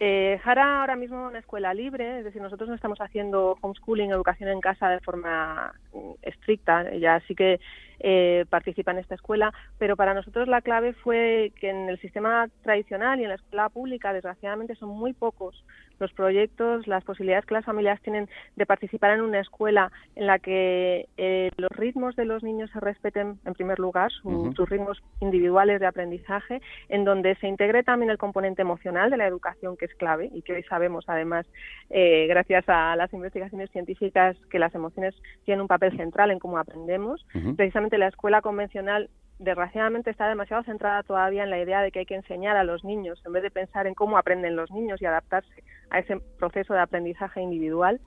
Eh, 0.00 0.40
Jara 0.42 0.80
ahora 0.80 0.96
mismo 0.96 1.24
es 1.24 1.30
una 1.30 1.38
escuela 1.38 1.72
libre, 1.72 2.18
es 2.18 2.24
decir, 2.24 2.42
nosotros 2.42 2.68
no 2.68 2.74
estamos 2.74 2.98
haciendo 3.00 3.56
homeschooling, 3.60 4.10
educación 4.10 4.50
en 4.50 4.60
casa 4.60 4.88
de 4.88 5.00
forma 5.00 5.72
mm, 5.92 6.12
estricta, 6.22 6.90
ella 6.90 7.22
sí 7.28 7.34
que 7.34 7.60
eh, 8.00 8.44
participa 8.50 8.92
en 8.92 8.98
esta 8.98 9.14
escuela, 9.14 9.52
pero 9.78 9.96
para 9.96 10.14
nosotros 10.14 10.48
la 10.48 10.62
clave 10.62 10.92
fue 10.94 11.52
que 11.60 11.70
en 11.70 11.88
el 11.88 11.98
sistema 12.00 12.48
tradicional 12.62 13.20
y 13.20 13.24
en 13.24 13.30
la 13.30 13.36
escuela 13.36 13.68
pública, 13.68 14.12
desgraciadamente, 14.12 14.74
son 14.74 14.90
muy 14.90 15.12
pocos 15.12 15.64
los 16.00 16.12
proyectos, 16.12 16.86
las 16.86 17.04
posibilidades 17.04 17.46
que 17.46 17.54
las 17.54 17.64
familias 17.64 18.00
tienen 18.02 18.28
de 18.56 18.66
participar 18.66 19.12
en 19.12 19.20
una 19.20 19.40
escuela 19.40 19.92
en 20.16 20.26
la 20.26 20.38
que 20.38 21.08
eh, 21.16 21.50
los 21.56 21.70
ritmos 21.70 22.16
de 22.16 22.24
los 22.24 22.42
niños 22.42 22.70
se 22.72 22.80
respeten, 22.80 23.38
en 23.44 23.54
primer 23.54 23.78
lugar, 23.78 24.10
su, 24.10 24.28
uh 24.28 24.46
-huh. 24.46 24.56
sus 24.56 24.68
ritmos 24.68 25.02
individuales 25.20 25.80
de 25.80 25.86
aprendizaje, 25.86 26.60
en 26.88 27.04
donde 27.04 27.36
se 27.36 27.46
integre 27.48 27.82
también 27.82 28.10
el 28.10 28.18
componente 28.18 28.62
emocional 28.62 29.10
de 29.10 29.16
la 29.16 29.26
educación, 29.26 29.76
que 29.76 29.84
es 29.86 29.94
clave 29.94 30.30
y 30.32 30.42
que 30.42 30.54
hoy 30.54 30.62
sabemos, 30.64 31.04
además, 31.08 31.46
eh, 31.90 32.26
gracias 32.28 32.64
a 32.68 32.96
las 32.96 33.12
investigaciones 33.12 33.70
científicas, 33.70 34.36
que 34.50 34.58
las 34.58 34.74
emociones 34.74 35.14
tienen 35.44 35.62
un 35.62 35.68
papel 35.68 35.96
central 35.96 36.30
en 36.30 36.38
cómo 36.38 36.58
aprendemos. 36.58 37.24
Uh 37.34 37.38
-huh. 37.38 37.56
Precisamente 37.56 37.83
la 37.98 38.08
escuela 38.08 38.42
convencional 38.42 39.10
desgraciadamente 39.38 40.10
está 40.10 40.28
demasiado 40.28 40.62
centrada 40.62 41.02
todavía 41.02 41.44
en 41.44 41.50
la 41.50 41.60
idea 41.60 41.82
de 41.82 41.90
que 41.90 42.00
hay 42.00 42.06
que 42.06 42.14
enseñar 42.14 42.56
a 42.56 42.64
los 42.64 42.84
niños 42.84 43.20
en 43.26 43.32
vez 43.32 43.42
de 43.42 43.50
pensar 43.50 43.86
en 43.86 43.94
cómo 43.94 44.16
aprenden 44.16 44.56
los 44.56 44.70
niños 44.70 45.02
y 45.02 45.06
adaptarse 45.06 45.62
a 45.90 45.98
ese 45.98 46.18
proceso 46.38 46.74
de 46.74 46.80
aprendizaje 46.80 47.40
individual. 47.40 48.00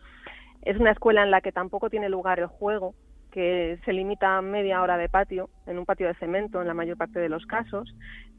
Es 0.63 0.77
una 0.77 0.91
escuela 0.91 1.23
en 1.23 1.31
la 1.31 1.41
que 1.41 1.51
tampoco 1.51 1.89
tiene 1.89 2.09
lugar 2.09 2.39
el 2.39 2.47
juego, 2.47 2.95
que 3.31 3.77
se 3.85 3.93
limita 3.93 4.37
a 4.37 4.41
media 4.41 4.81
hora 4.81 4.97
de 4.97 5.09
patio, 5.09 5.49
en 5.67 5.77
un 5.77 5.85
patio 5.85 6.07
de 6.07 6.15
cemento 6.15 6.61
en 6.61 6.67
la 6.67 6.73
mayor 6.73 6.97
parte 6.97 7.19
de 7.19 7.29
los 7.29 7.45
casos. 7.45 7.93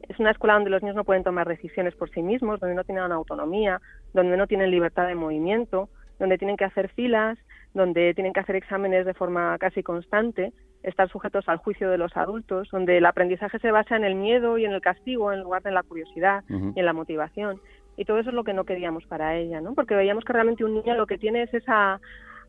Es 0.07 0.19
una 0.19 0.31
escuela 0.31 0.55
donde 0.55 0.71
los 0.71 0.81
niños 0.81 0.95
no 0.95 1.05
pueden 1.05 1.23
tomar 1.23 1.47
decisiones 1.47 1.95
por 1.95 2.09
sí 2.09 2.21
mismos, 2.21 2.59
donde 2.59 2.75
no 2.75 2.83
tienen 2.83 3.11
autonomía, 3.11 3.81
donde 4.13 4.35
no 4.35 4.47
tienen 4.47 4.71
libertad 4.71 5.07
de 5.07 5.15
movimiento, 5.15 5.89
donde 6.17 6.37
tienen 6.37 6.57
que 6.57 6.65
hacer 6.65 6.89
filas, 6.89 7.37
donde 7.73 8.13
tienen 8.13 8.33
que 8.33 8.41
hacer 8.41 8.55
exámenes 8.55 9.05
de 9.05 9.13
forma 9.13 9.57
casi 9.59 9.83
constante 9.83 10.53
estar 10.83 11.09
sujetos 11.09 11.49
al 11.49 11.57
juicio 11.57 11.89
de 11.89 11.97
los 11.97 12.15
adultos, 12.15 12.69
donde 12.71 12.97
el 12.97 13.05
aprendizaje 13.05 13.59
se 13.59 13.71
basa 13.71 13.95
en 13.95 14.03
el 14.03 14.15
miedo 14.15 14.57
y 14.57 14.65
en 14.65 14.71
el 14.71 14.81
castigo 14.81 15.31
en 15.33 15.41
lugar 15.41 15.61
de 15.63 15.69
en 15.69 15.75
la 15.75 15.83
curiosidad 15.83 16.43
uh 16.49 16.53
-huh. 16.53 16.73
y 16.75 16.79
en 16.79 16.85
la 16.85 16.93
motivación. 16.93 17.59
Y 17.97 18.05
todo 18.05 18.17
eso 18.19 18.29
es 18.29 18.35
lo 18.35 18.45
que 18.45 18.53
no 18.53 18.63
queríamos 18.63 19.05
para 19.05 19.35
ella, 19.35 19.59
¿no? 19.59 19.73
Porque 19.73 19.93
veíamos 19.93 20.23
que 20.23 20.31
realmente 20.33 20.63
un 20.63 20.73
niño 20.73 20.95
lo 20.95 21.05
que 21.05 21.17
tiene 21.17 21.43
es 21.43 21.53
esa 21.53 21.99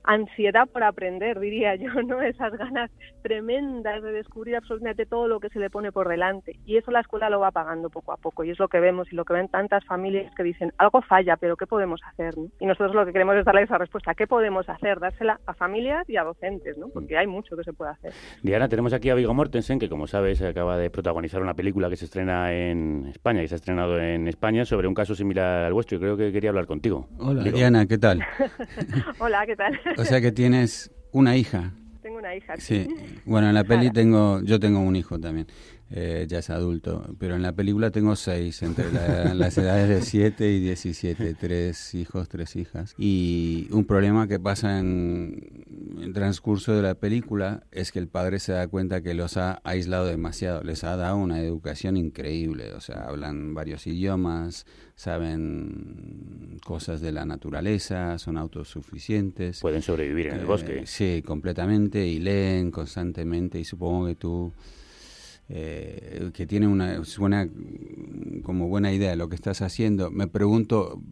ansiedad 0.05 0.69
por 0.69 0.83
aprender, 0.83 1.39
diría 1.41 1.75
yo, 1.77 1.91
¿no? 2.03 2.23
Esas 2.31 2.53
ganas 2.53 2.91
tremendas 3.23 4.03
de 4.03 4.13
descubrir 4.13 4.57
absolutamente 4.57 5.07
todo 5.07 5.29
lo 5.29 5.41
que 5.41 5.49
se 5.51 5.59
le 5.59 5.71
pone 5.71 5.93
por 5.93 6.09
delante. 6.09 6.59
Y 6.67 6.77
eso 6.77 6.91
la 6.91 7.01
escuela 7.01 7.31
lo 7.31 7.41
va 7.41 7.51
pagando 7.51 7.91
poco 7.91 8.13
a 8.13 8.17
poco. 8.17 8.45
Y 8.45 8.51
es 8.51 8.59
lo 8.59 8.69
que 8.69 8.81
vemos 8.81 9.13
y 9.13 9.17
lo 9.17 9.25
que 9.25 9.35
ven 9.35 9.49
tantas 9.49 9.85
familias 9.85 10.33
que 10.35 10.43
dicen, 10.43 10.73
algo 10.79 11.03
falla, 11.03 11.37
pero 11.37 11.57
¿qué 11.57 11.67
podemos 11.67 12.01
hacer? 12.05 12.37
¿no? 12.37 12.49
Y 12.59 12.67
nosotros 12.67 12.95
lo 12.95 13.05
que 13.05 13.13
queremos 13.13 13.37
es 13.37 13.45
darle 13.45 13.63
esa 13.63 13.79
respuesta. 13.79 14.15
¿Qué 14.15 14.27
podemos 14.27 14.69
hacer? 14.69 15.01
Dársela 15.01 15.41
a 15.47 15.55
familias 15.55 16.09
y 16.09 16.17
a 16.17 16.25
docentes, 16.25 16.79
¿no? 16.79 16.89
Porque 16.89 17.17
hay 17.17 17.27
mucho 17.27 17.57
que 17.57 17.65
se 17.65 17.73
puede 17.73 17.93
hacer. 17.93 18.13
Diana, 18.43 18.69
tenemos 18.69 18.93
aquí 18.93 19.11
a 19.11 19.15
Vigo 19.15 19.35
Mortensen, 19.35 19.79
que 19.79 19.89
como 19.89 20.07
sabes 20.07 20.43
acaba 20.43 20.77
de 20.77 20.91
protagonizar 20.91 21.43
una 21.43 21.55
película 21.55 21.89
que 21.89 21.97
se 21.97 22.07
estrena 22.07 22.53
en 22.53 23.07
España, 23.07 23.41
que 23.41 23.49
se 23.49 23.55
ha 23.55 23.57
estrenado 23.57 23.99
en 23.99 24.29
España, 24.29 24.65
sobre 24.65 24.89
un 24.89 24.95
caso 24.95 25.15
similar 25.15 25.65
al 25.65 25.73
vuestro. 25.73 25.99
Y 25.99 26.01
creo 26.01 26.17
que 26.17 26.33
quería 26.33 26.51
hablar 26.51 26.67
contigo. 26.67 27.09
Hola, 27.19 27.43
Vigo. 27.43 27.57
Diana, 27.57 27.87
¿qué 27.87 27.99
tal? 27.99 28.21
Hola, 29.19 29.47
¿qué 29.47 29.57
tal? 29.57 29.79
O 29.97 30.05
sea 30.05 30.21
que 30.21 30.33
tienes 30.33 30.91
una 31.13 31.37
hija. 31.37 31.73
Tengo 32.03 32.19
una 32.19 32.35
hija. 32.35 32.55
Sí. 32.59 32.87
Bueno, 33.25 33.49
en 33.49 33.55
la 33.55 33.65
peli 33.65 33.91
tengo, 33.91 34.41
yo 34.43 34.59
tengo 34.61 34.81
un 34.81 34.97
hijo 34.97 35.19
también. 35.19 35.47
Eh, 35.93 36.27
ya 36.29 36.39
es 36.39 36.51
adulto, 36.51 37.05
pero 37.19 37.35
en 37.35 37.43
la 37.43 37.53
película 37.53 37.91
tengo 37.91 38.15
seis, 38.15 38.63
entre 38.63 38.93
la, 38.93 39.35
las 39.35 39.59
edades 39.59 39.89
de 39.89 40.03
7 40.03 40.53
y 40.53 40.61
17, 40.61 41.35
tres 41.35 41.95
hijos, 41.97 42.29
tres 42.29 42.55
hijas. 42.55 42.95
Y 42.97 43.67
un 43.73 43.85
problema 43.85 44.29
que 44.29 44.39
pasa 44.39 44.79
en, 44.79 45.65
en 45.97 46.03
el 46.05 46.13
transcurso 46.13 46.75
de 46.75 46.83
la 46.83 46.95
película 46.95 47.65
es 47.73 47.91
que 47.91 47.99
el 47.99 48.07
padre 48.07 48.39
se 48.39 48.53
da 48.53 48.69
cuenta 48.69 49.03
que 49.03 49.15
los 49.15 49.37
ha 49.37 49.61
aislado 49.65 50.07
demasiado, 50.07 50.63
les 50.63 50.85
ha 50.85 50.97
dado 50.97 51.17
una 51.17 51.41
educación 51.41 51.97
increíble, 51.97 52.73
o 52.75 52.81
sea, 52.81 53.07
hablan 53.09 53.55
varios 53.55 53.85
idiomas, 53.89 54.67
saben 54.95 56.61
cosas 56.65 57.01
de 57.01 57.11
la 57.11 57.25
naturaleza, 57.25 58.17
son 58.19 58.39
autosuficientes. 58.39 59.61
Pueden 59.61 59.83
sobrevivir 59.83 60.29
en 60.29 60.35
el 60.35 60.41
eh, 60.43 60.45
bosque. 60.45 60.83
Sí, 60.87 61.23
completamente, 61.27 62.07
y 62.07 62.21
leen 62.21 62.71
constantemente, 62.71 63.59
y 63.59 63.65
supongo 63.65 64.07
que 64.07 64.15
tú 64.15 64.53
eh, 65.53 66.31
que 66.33 66.47
tiene 66.47 66.69
una 66.69 67.05
suena 67.05 67.49
como 68.45 68.69
buena 68.69 68.93
idea 68.93 69.17
lo 69.17 69.29
que 69.29 69.35
estás 69.35 69.63
haciendo. 69.63 70.11
Me 70.11 70.29
pregunto, 70.29 71.03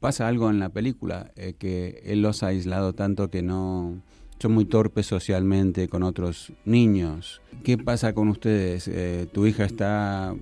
¿pasa 0.00 0.28
algo 0.28 0.50
en 0.50 0.58
la 0.58 0.68
película 0.68 1.32
eh, 1.34 1.54
que 1.58 2.02
él 2.04 2.20
los 2.20 2.42
ha 2.42 2.48
aislado 2.48 2.92
tanto 2.92 3.30
que 3.30 3.42
no 3.42 4.02
son 4.38 4.52
muy 4.52 4.66
torpes 4.66 5.06
socialmente 5.06 5.88
con 5.88 6.02
otros 6.02 6.52
niños? 6.66 7.40
¿Qué 7.64 7.76
pasa 7.78 8.14
con 8.14 8.28
ustedes? 8.28 8.86
Eh, 8.88 9.26
¿Tu 9.32 9.46
hija 9.46 9.64
está 9.64 10.34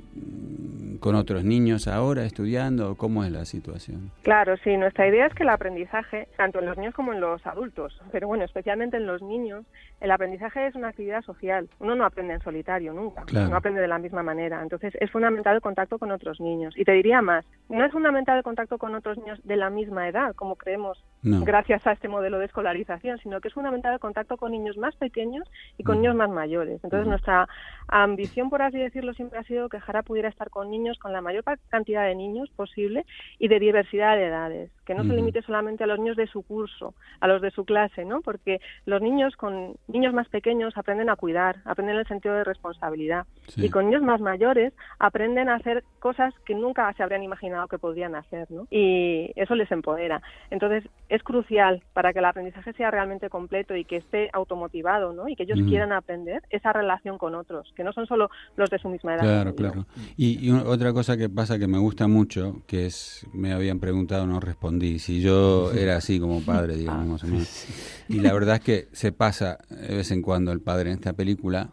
con 1.00 1.14
otros 1.14 1.44
niños 1.44 1.88
ahora 1.88 2.24
estudiando? 2.24 2.96
¿Cómo 2.96 3.24
es 3.24 3.32
la 3.32 3.44
situación? 3.46 4.10
Claro, 4.22 4.56
sí, 4.62 4.76
nuestra 4.76 5.08
idea 5.08 5.26
es 5.26 5.34
que 5.34 5.42
el 5.42 5.48
aprendizaje, 5.48 6.28
tanto 6.36 6.58
en 6.58 6.66
los 6.66 6.76
niños 6.76 6.94
como 6.94 7.12
en 7.14 7.20
los 7.20 7.46
adultos, 7.46 8.00
pero 8.12 8.28
bueno, 8.28 8.44
especialmente 8.44 8.96
en 8.98 9.06
los 9.06 9.22
niños, 9.22 9.64
el 10.00 10.10
aprendizaje 10.10 10.66
es 10.66 10.74
una 10.74 10.88
actividad 10.88 11.22
social. 11.22 11.68
Uno 11.80 11.94
no 11.94 12.04
aprende 12.04 12.34
en 12.34 12.40
solitario 12.42 12.92
nunca, 12.92 13.22
Claro. 13.24 13.48
no 13.48 13.56
aprende 13.56 13.80
de 13.80 13.88
la 13.88 13.98
misma 13.98 14.22
manera. 14.22 14.62
Entonces 14.62 14.94
es 15.00 15.10
fundamental 15.10 15.54
el 15.54 15.62
contacto 15.62 15.98
con 15.98 16.10
otros 16.10 16.40
niños. 16.40 16.74
Y 16.76 16.84
te 16.84 16.92
diría 16.92 17.22
más, 17.22 17.46
no 17.70 17.84
es 17.84 17.92
fundamental 17.92 18.36
el 18.36 18.44
contacto 18.44 18.76
con 18.76 18.94
otros 18.94 19.16
niños 19.18 19.40
de 19.44 19.56
la 19.56 19.70
misma 19.70 20.08
edad, 20.08 20.34
como 20.34 20.56
creemos 20.56 21.02
No. 21.22 21.42
gracias 21.44 21.86
a 21.86 21.92
este 21.92 22.08
modelo 22.08 22.38
de 22.38 22.46
escolarización, 22.46 23.18
sino 23.18 23.40
que 23.40 23.48
es 23.48 23.54
fundamental 23.54 23.94
el 23.94 24.00
contacto 24.00 24.36
con 24.36 24.52
niños 24.52 24.76
más 24.76 24.94
pequeños 24.96 25.48
y 25.78 25.84
con 25.84 25.96
niños 25.98 26.14
más 26.16 26.28
mayores. 26.28 26.80
Entonces 26.84 27.03
nuestra 27.06 27.48
ambición, 27.88 28.48
por 28.48 28.62
así 28.62 28.78
decirlo, 28.78 29.12
siempre 29.14 29.38
ha 29.38 29.42
sido 29.44 29.68
que 29.68 29.78
Jara 29.78 30.02
pudiera 30.02 30.28
estar 30.28 30.48
con 30.50 30.70
niños, 30.70 30.98
con 30.98 31.12
la 31.12 31.20
mayor 31.20 31.44
cantidad 31.68 32.06
de 32.06 32.14
niños 32.14 32.48
posible 32.56 33.04
y 33.38 33.48
de 33.48 33.58
diversidad 33.60 34.16
de 34.16 34.26
edades, 34.26 34.70
que 34.86 34.94
no 34.94 35.04
se 35.04 35.12
limite 35.14 35.42
solamente 35.42 35.84
a 35.84 35.86
los 35.86 35.98
niños 35.98 36.16
de 36.16 36.26
su 36.26 36.42
curso, 36.42 36.94
a 37.20 37.28
los 37.28 37.42
de 37.42 37.50
su 37.50 37.64
clase, 37.66 38.04
¿no? 38.06 38.22
Porque 38.22 38.60
los 38.86 39.02
niños 39.02 39.36
con 39.36 39.76
niños 39.86 40.14
más 40.14 40.28
pequeños 40.28 40.76
aprenden 40.78 41.10
a 41.10 41.16
cuidar, 41.16 41.56
aprenden 41.66 41.96
el 41.96 42.06
sentido 42.06 42.34
de 42.34 42.44
responsabilidad 42.44 43.26
Sí. 43.48 43.66
y 43.66 43.70
con 43.70 43.86
niños 43.86 44.02
más 44.02 44.20
mayores 44.20 44.72
aprenden 44.98 45.50
a 45.50 45.56
hacer 45.56 45.84
cosas 46.00 46.32
que 46.46 46.54
nunca 46.54 46.90
se 46.94 47.02
habrían 47.02 47.22
imaginado 47.22 47.68
que 47.68 47.78
podrían 47.78 48.14
hacer, 48.14 48.50
¿no? 48.50 48.66
Y 48.70 49.30
eso 49.36 49.54
les 49.54 49.70
empodera. 49.70 50.22
Entonces, 50.50 50.84
es 51.10 51.22
crucial 51.22 51.82
para 51.92 52.14
que 52.14 52.20
el 52.20 52.24
aprendizaje 52.24 52.72
sea 52.72 52.90
realmente 52.90 53.28
completo 53.28 53.76
y 53.76 53.84
que 53.84 53.96
esté 53.96 54.30
automotivado, 54.32 55.12
¿no? 55.12 55.28
Y 55.28 55.36
que 55.36 55.42
ellos 55.42 55.60
quieran 55.68 55.92
aprender 55.92 56.42
esa 56.48 56.72
relación 56.72 56.93
con 57.18 57.34
otros, 57.34 57.72
que 57.76 57.84
no 57.84 57.92
son 57.92 58.06
solo 58.06 58.30
los 58.56 58.70
de 58.70 58.78
su 58.78 58.88
misma 58.88 59.14
edad. 59.14 59.22
Claro, 59.22 59.54
claro. 59.54 59.86
Y, 60.16 60.50
otra 60.50 60.92
cosa 60.92 61.16
que 61.16 61.28
pasa 61.28 61.58
que 61.58 61.66
me 61.66 61.78
gusta 61.78 62.08
mucho, 62.08 62.62
que 62.66 62.86
es, 62.86 63.26
me 63.32 63.52
habían 63.52 63.80
preguntado, 63.80 64.26
no 64.26 64.40
respondí, 64.40 64.98
si 64.98 65.20
yo 65.20 65.72
era 65.74 65.96
así 65.96 66.20
como 66.20 66.40
padre, 66.40 66.76
digamos, 66.76 67.06
más 67.06 67.24
o 67.24 67.26
menos. 67.26 67.66
Y 68.08 68.20
la 68.20 68.32
verdad 68.32 68.56
es 68.56 68.60
que 68.60 68.88
se 68.92 69.12
pasa 69.12 69.58
de 69.68 69.96
vez 69.96 70.10
en 70.10 70.22
cuando 70.22 70.52
el 70.52 70.60
padre 70.60 70.90
en 70.90 70.96
esta 70.96 71.12
película, 71.12 71.70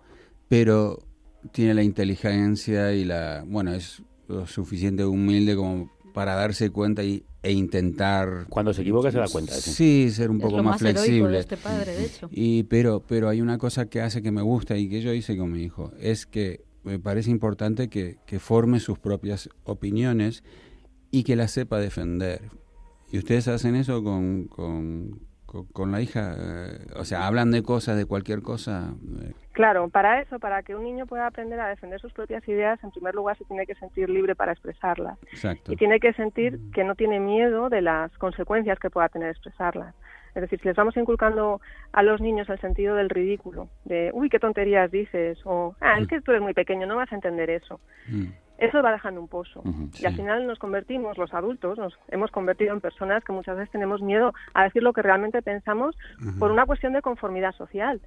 pero 0.47 0.99
tiene 1.51 1.73
la 1.73 1.83
inteligencia 1.83 2.93
y 2.93 3.05
la, 3.05 3.43
bueno, 3.45 3.73
es 3.73 4.03
lo 4.27 4.47
suficiente 4.47 5.05
humilde 5.05 5.55
como 5.55 5.91
para 6.13 6.35
darse 6.35 6.69
cuenta 6.69 7.03
y, 7.03 7.25
e 7.43 7.51
intentar... 7.51 8.45
Cuando 8.49 8.73
se 8.73 8.81
equivoca 8.81 9.11
se 9.11 9.17
da 9.17 9.27
cuenta. 9.27 9.53
sí. 9.53 9.71
Sí, 9.71 10.11
ser 10.11 10.29
un 10.29 10.37
Es 10.37 10.43
poco 10.43 10.57
lo 10.57 10.63
más, 10.63 10.73
más 10.73 10.81
heroico 10.81 11.01
de 11.01 11.05
flexible. 11.07 11.39
este 11.39 11.57
padre, 11.57 11.95
de 11.95 12.05
hecho. 12.05 12.29
Y 12.31 12.63
pero 12.63 13.03
pero 13.07 13.29
hay 13.29 13.41
una 13.41 13.57
cosa 13.57 13.87
que 13.87 14.01
hace 14.01 14.21
que 14.21 14.31
me 14.31 14.41
gusta 14.41 14.77
y 14.77 14.89
que 14.89 15.01
yo 15.01 15.13
hice 15.13 15.35
con 15.37 15.51
mi 15.51 15.61
hijo, 15.63 15.91
es 15.99 16.25
que 16.25 16.63
me 16.83 16.99
parece 16.99 17.31
importante 17.31 17.89
que, 17.89 18.17
que 18.25 18.39
forme 18.39 18.79
sus 18.79 18.99
propias 18.99 19.49
opiniones 19.63 20.43
y 21.11 21.23
que 21.23 21.35
las 21.35 21.51
sepa 21.51 21.79
defender. 21.79 22.49
Y 23.11 23.17
ustedes 23.17 23.47
hacen 23.47 23.75
eso 23.75 24.03
con, 24.03 24.45
con, 24.45 25.19
con- 25.51 25.65
con 25.67 25.91
la 25.91 25.99
hija, 25.99 26.33
eh, 26.37 26.77
o 26.95 27.03
sea, 27.03 27.27
hablan 27.27 27.51
de 27.51 27.61
cosas, 27.61 27.97
de 27.97 28.05
cualquier 28.05 28.41
cosa. 28.41 28.93
eh, 29.23 29.33
Claro, 29.51 29.89
para 29.89 30.21
eso, 30.21 30.39
para 30.39 30.63
que 30.63 30.75
un 30.75 30.83
niño 30.85 31.05
pueda 31.05 31.27
aprender 31.27 31.59
a 31.59 31.67
defender 31.67 31.99
sus 31.99 32.13
propias 32.13 32.47
ideas, 32.47 32.81
en 32.85 32.91
primer 32.91 33.13
lugar 33.15 33.37
se 33.37 33.43
tiene 33.43 33.65
que 33.67 33.75
sentir 33.75 34.09
libre 34.09 34.33
para 34.33 34.53
expresarlas. 34.53 35.17
Exacto. 35.29 35.73
Y 35.73 35.75
tiene 35.75 35.99
que 35.99 36.13
sentir 36.13 36.57
que 36.73 36.85
no 36.85 36.95
tiene 36.95 37.19
miedo 37.19 37.67
de 37.67 37.81
las 37.81 38.11
consecuencias 38.17 38.79
que 38.79 38.89
pueda 38.89 39.09
tener 39.09 39.29
expresarlas. 39.29 39.93
Es 40.33 40.41
decir, 40.41 40.61
si 40.61 40.67
les 40.69 40.77
vamos 40.77 40.95
inculcando 40.95 41.59
a 41.91 42.01
los 42.03 42.21
niños 42.21 42.47
el 42.49 42.57
sentido 42.61 42.95
del 42.95 43.09
ridículo, 43.09 43.67
de, 43.83 44.11
uy, 44.13 44.29
qué 44.29 44.39
tonterías 44.39 44.89
dices, 44.89 45.37
o, 45.43 45.75
ah, 45.81 45.97
es 45.99 46.07
que 46.07 46.21
tú 46.21 46.31
eres 46.31 46.41
muy 46.41 46.53
pequeño, 46.53 46.87
no 46.87 46.95
vas 46.95 47.11
a 47.11 47.15
entender 47.15 47.49
eso. 47.49 47.81
Mm. 48.07 48.27
Eso 48.61 48.81
va 48.81 48.91
dejando 48.91 49.19
un 49.21 49.27
pozo. 49.27 49.61
sí. 49.93 50.03
Y 50.03 50.05
al 50.05 50.15
final 50.15 50.47
nos 50.47 50.59
convertimos, 50.59 51.17
los 51.17 51.33
adultos, 51.33 51.77
nos 51.77 51.97
hemos 52.09 52.31
convertido 52.31 52.73
en 52.73 52.79
personas 52.81 53.23
que 53.23 53.33
muchas 53.33 53.57
veces 53.57 53.71
tenemos 53.71 54.01
miedo 54.01 54.33
a 54.53 54.63
decir 54.63 54.83
lo 54.83 54.93
que 54.93 55.01
realmente 55.01 55.41
pensamos 55.41 55.95
por 56.39 56.51
una 56.51 56.65
cuestión 56.65 56.93
de 56.93 57.01
conformidad 57.01 57.53
social. 57.55 57.99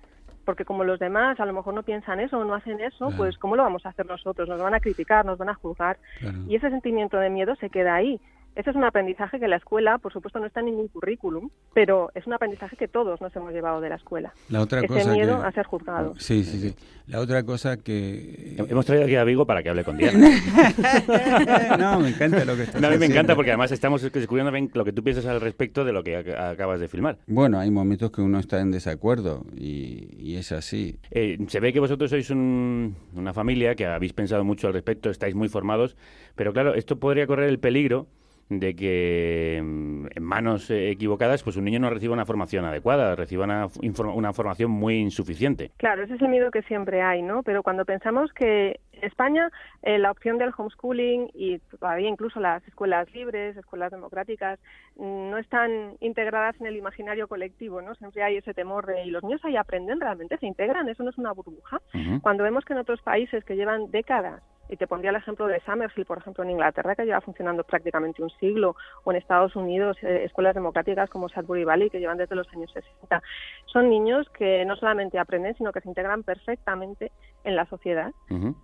Porque 0.44 0.64
como 0.66 0.84
los 0.84 0.98
demás 0.98 1.40
a 1.40 1.46
lo 1.46 1.54
mejor 1.54 1.72
no 1.74 1.82
piensan 1.82 2.20
eso 2.20 2.38
o 2.38 2.44
no 2.44 2.54
hacen 2.54 2.78
eso, 2.80 3.06
Claro. 3.06 3.16
pues 3.16 3.38
¿cómo 3.38 3.56
lo 3.56 3.62
vamos 3.62 3.84
a 3.86 3.88
hacer 3.88 4.04
nosotros? 4.06 4.46
Nos 4.48 4.60
van 4.60 4.74
a 4.74 4.80
criticar, 4.80 5.24
nos 5.24 5.38
van 5.38 5.48
a 5.48 5.54
juzgar. 5.54 5.96
Claro. 6.20 6.38
Y 6.46 6.54
ese 6.56 6.68
sentimiento 6.70 7.16
de 7.18 7.30
miedo 7.30 7.54
se 7.56 7.70
queda 7.70 7.94
ahí. 7.94 8.20
Ese 8.56 8.70
es 8.70 8.76
un 8.76 8.84
aprendizaje 8.84 9.40
que 9.40 9.48
la 9.48 9.56
escuela, 9.56 9.98
por 9.98 10.12
supuesto, 10.12 10.38
no 10.38 10.46
está 10.46 10.60
en 10.60 10.66
ningún 10.66 10.86
currículum, 10.88 11.50
pero 11.72 12.10
es 12.14 12.24
un 12.26 12.34
aprendizaje 12.34 12.76
que 12.76 12.86
todos 12.86 13.20
nos 13.20 13.34
hemos 13.34 13.52
llevado 13.52 13.80
de 13.80 13.88
la 13.88 13.96
escuela. 13.96 14.32
La 14.48 14.60
otra 14.60 14.78
Ese 14.78 14.88
cosa 14.88 15.12
miedo 15.12 15.40
que- 15.40 15.46
a 15.46 15.52
ser 15.52 15.66
juzgados. 15.66 16.18
Sí, 16.22 16.44
sí, 16.44 16.60
sí. 16.60 16.74
La 17.08 17.18
otra 17.20 17.42
cosa 17.42 17.76
que... 17.76 18.54
Hemos 18.56 18.86
traído 18.86 19.04
aquí 19.04 19.16
a 19.16 19.24
Vigo 19.24 19.44
para 19.44 19.62
que 19.62 19.68
hable 19.70 19.82
con 19.84 19.96
Diana. 19.98 20.18
no, 21.78 22.00
me 22.00 22.08
encanta 22.10 22.44
lo 22.44 22.56
que 22.56 22.62
estás 22.62 22.80
No, 22.80 22.86
a 22.86 22.90
mí 22.90 22.96
me 22.96 23.04
haciendo. 23.06 23.14
encanta 23.16 23.34
porque 23.34 23.50
además 23.50 23.72
estamos 23.72 24.00
descubriendo 24.10 24.52
bien 24.52 24.70
lo 24.72 24.84
que 24.84 24.92
tú 24.92 25.02
piensas 25.02 25.26
al 25.26 25.40
respecto 25.40 25.84
de 25.84 25.92
lo 25.92 26.02
que 26.02 26.18
ac- 26.24 26.52
acabas 26.52 26.80
de 26.80 26.88
filmar. 26.88 27.18
Bueno, 27.26 27.58
hay 27.58 27.70
momentos 27.70 28.10
que 28.10 28.22
uno 28.22 28.38
está 28.38 28.60
en 28.60 28.70
desacuerdo 28.70 29.44
y, 29.56 30.08
y 30.16 30.36
es 30.36 30.52
así. 30.52 30.96
Eh, 31.10 31.38
se 31.48 31.60
ve 31.60 31.72
que 31.72 31.80
vosotros 31.80 32.08
sois 32.10 32.30
un- 32.30 32.96
una 33.14 33.34
familia 33.34 33.74
que 33.74 33.86
habéis 33.86 34.12
pensado 34.12 34.44
mucho 34.44 34.66
al 34.68 34.72
respecto, 34.74 35.10
estáis 35.10 35.34
muy 35.34 35.48
formados, 35.48 35.96
pero 36.36 36.52
claro, 36.52 36.74
esto 36.74 36.98
podría 36.98 37.26
correr 37.26 37.48
el 37.50 37.58
peligro 37.58 38.06
de 38.48 38.76
que 38.76 39.60
mm, 39.62 40.06
en 40.14 40.22
manos 40.22 40.70
eh, 40.70 40.90
equivocadas 40.90 41.42
pues 41.42 41.56
un 41.56 41.64
niño 41.64 41.80
no 41.80 41.90
reciba 41.90 42.12
una 42.12 42.26
formación 42.26 42.64
adecuada, 42.64 43.14
reciba 43.14 43.44
una, 43.44 43.68
una 44.14 44.32
formación 44.32 44.70
muy 44.70 44.96
insuficiente. 44.96 45.72
Claro, 45.76 46.04
ese 46.04 46.14
es 46.14 46.22
el 46.22 46.28
miedo 46.28 46.50
que 46.50 46.62
siempre 46.62 47.02
hay, 47.02 47.22
¿no? 47.22 47.42
Pero 47.42 47.62
cuando 47.62 47.84
pensamos 47.84 48.32
que 48.32 48.80
en 48.92 49.04
España 49.04 49.50
eh, 49.82 49.98
la 49.98 50.10
opción 50.10 50.38
del 50.38 50.52
homeschooling 50.56 51.30
y 51.34 51.58
todavía 51.58 52.08
incluso 52.08 52.40
las 52.40 52.66
escuelas 52.68 53.12
libres, 53.14 53.56
escuelas 53.56 53.90
democráticas, 53.90 54.58
mm, 54.96 55.30
no 55.30 55.38
están 55.38 55.96
integradas 56.00 56.58
en 56.60 56.66
el 56.66 56.76
imaginario 56.76 57.28
colectivo, 57.28 57.82
¿no? 57.82 57.94
Siempre 57.94 58.22
hay 58.22 58.36
ese 58.36 58.54
temor 58.54 58.86
de, 58.86 59.04
¿y 59.04 59.10
los 59.10 59.22
niños 59.22 59.44
ahí 59.44 59.56
aprenden 59.56 60.00
realmente? 60.00 60.38
¿Se 60.38 60.46
integran? 60.46 60.88
¿Eso 60.88 61.02
no 61.02 61.10
es 61.10 61.18
una 61.18 61.32
burbuja? 61.32 61.80
Cuando 62.22 62.44
vemos 62.44 62.64
que 62.64 62.72
en 62.72 62.80
otros 62.80 63.00
países 63.02 63.44
que 63.44 63.56
llevan 63.56 63.90
décadas, 63.90 64.42
y 64.68 64.76
te 64.76 64.86
pondría 64.86 65.10
el 65.10 65.16
ejemplo 65.16 65.46
de 65.46 65.60
Summerfield, 65.60 66.06
por 66.06 66.18
ejemplo, 66.18 66.44
en 66.44 66.50
Inglaterra, 66.50 66.94
que 66.94 67.04
lleva 67.04 67.20
funcionando 67.20 67.64
prácticamente 67.64 68.22
un 68.22 68.30
siglo, 68.30 68.76
o 69.04 69.10
en 69.10 69.18
Estados 69.18 69.56
Unidos, 69.56 69.96
eh, 70.02 70.22
escuelas 70.24 70.54
democráticas 70.54 71.10
como 71.10 71.28
Sudbury 71.28 71.64
Valley, 71.64 71.90
que 71.90 72.00
llevan 72.00 72.18
desde 72.18 72.34
los 72.34 72.48
años 72.52 72.70
60. 72.72 73.22
Son 73.66 73.88
niños 73.88 74.28
que 74.30 74.64
no 74.64 74.76
solamente 74.76 75.18
aprenden, 75.18 75.54
sino 75.56 75.72
que 75.72 75.80
se 75.80 75.88
integran 75.88 76.22
perfectamente 76.22 77.12
en 77.44 77.56
la 77.56 77.66
sociedad, 77.66 78.12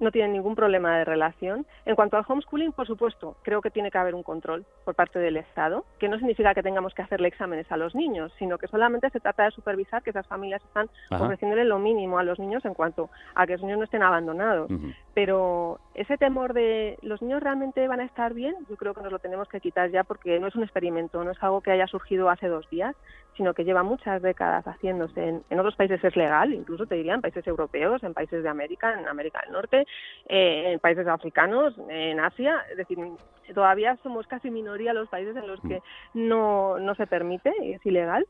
no 0.01 0.11
tienen 0.11 0.33
ningún 0.33 0.55
problema 0.55 0.99
de 0.99 1.05
relación. 1.05 1.67
En 1.85 1.95
cuanto 1.95 2.17
al 2.17 2.25
homeschooling, 2.27 2.73
por 2.73 2.87
supuesto, 2.87 3.37
creo 3.43 3.61
que 3.61 3.71
tiene 3.71 3.91
que 3.91 3.99
haber 3.99 4.15
un 4.15 4.23
control 4.23 4.65
por 4.85 4.95
parte 4.95 5.19
del 5.19 5.37
Estado, 5.37 5.85
que 5.99 6.09
no 6.09 6.17
significa 6.17 6.55
que 6.55 6.63
tengamos 6.63 6.95
que 6.95 7.03
hacerle 7.03 7.29
exámenes 7.29 7.71
a 7.71 7.77
los 7.77 7.95
niños, 7.95 8.33
sino 8.39 8.59
que 8.59 8.67
solamente 8.67 9.11
se 9.11 9.21
trata 9.21 9.45
de 9.45 9.51
supervisar 9.51 10.03
que 10.03 10.11
esas 10.11 10.27
familias 10.27 10.63
están 10.65 10.89
Ajá. 11.11 11.25
ofreciéndole 11.25 11.65
lo 11.65 11.79
mínimo 11.79 12.19
a 12.19 12.25
los 12.25 12.39
niños 12.39 12.65
en 12.65 12.75
cuanto 12.75 13.11
a 13.35 13.47
que 13.47 13.53
los 13.53 13.63
niños 13.63 13.79
no 13.79 13.85
estén 13.85 14.03
abandonados. 14.03 14.71
Pero 15.15 15.79
ese 15.95 16.17
temor 16.17 16.55
de 16.55 16.99
los 17.03 17.21
niños 17.21 17.43
realmente 17.43 17.87
van 17.87 18.01
a 18.01 18.05
estar 18.05 18.33
bien, 18.33 18.55
yo 18.69 18.77
creo 18.77 18.95
que 18.95 19.03
nos 19.03 19.13
lo 19.13 19.19
tenemos 19.19 19.49
que 19.49 19.61
quitar 19.61 19.91
ya 19.91 20.05
porque 20.05 20.41
no 20.41 20.47
es 20.47 20.55
un 20.55 20.63
experimento, 20.63 21.23
no 21.23 21.33
es 21.33 21.43
algo 21.43 21.61
que 21.61 21.71
haya 21.73 21.87
surgido 21.87 22.31
hace 22.31 22.49
dos 22.49 22.69
días, 22.71 22.97
sino 23.37 23.55
que 23.55 23.65
lleva 23.65 23.83
muchas 23.83 24.23
décadas 24.23 24.65
haciéndose. 24.65 25.29
En, 25.29 25.43
en 25.51 25.59
otros 25.59 25.77
países 25.77 26.03
es 26.03 26.17
legal, 26.17 26.53
incluso 26.53 26.87
te 26.87 26.95
diría 26.95 27.15
en 27.15 27.21
países 27.21 27.47
europeos, 27.47 28.03
en 28.03 28.15
países 28.15 28.43
de 28.43 28.49
América, 28.49 28.70
en 28.81 29.09
América 29.09 29.41
del 29.43 29.53
Norte, 29.53 29.87
eh, 30.29 30.73
en 30.73 30.79
países 30.79 31.07
africanos, 31.07 31.75
en 31.89 32.21
Asia, 32.21 32.65
es 32.71 32.77
decir, 32.77 32.99
todavía 33.55 33.99
somos 34.03 34.27
casi 34.27 34.51
minoría 34.51 34.93
los 34.93 35.09
países 35.09 35.37
en 35.37 35.47
los 35.47 35.61
que 35.61 35.81
no, 36.15 36.79
no 36.79 36.95
se 36.95 37.07
permite, 37.07 37.53
y 37.63 37.73
es 37.73 37.87
ilegal. 37.87 38.27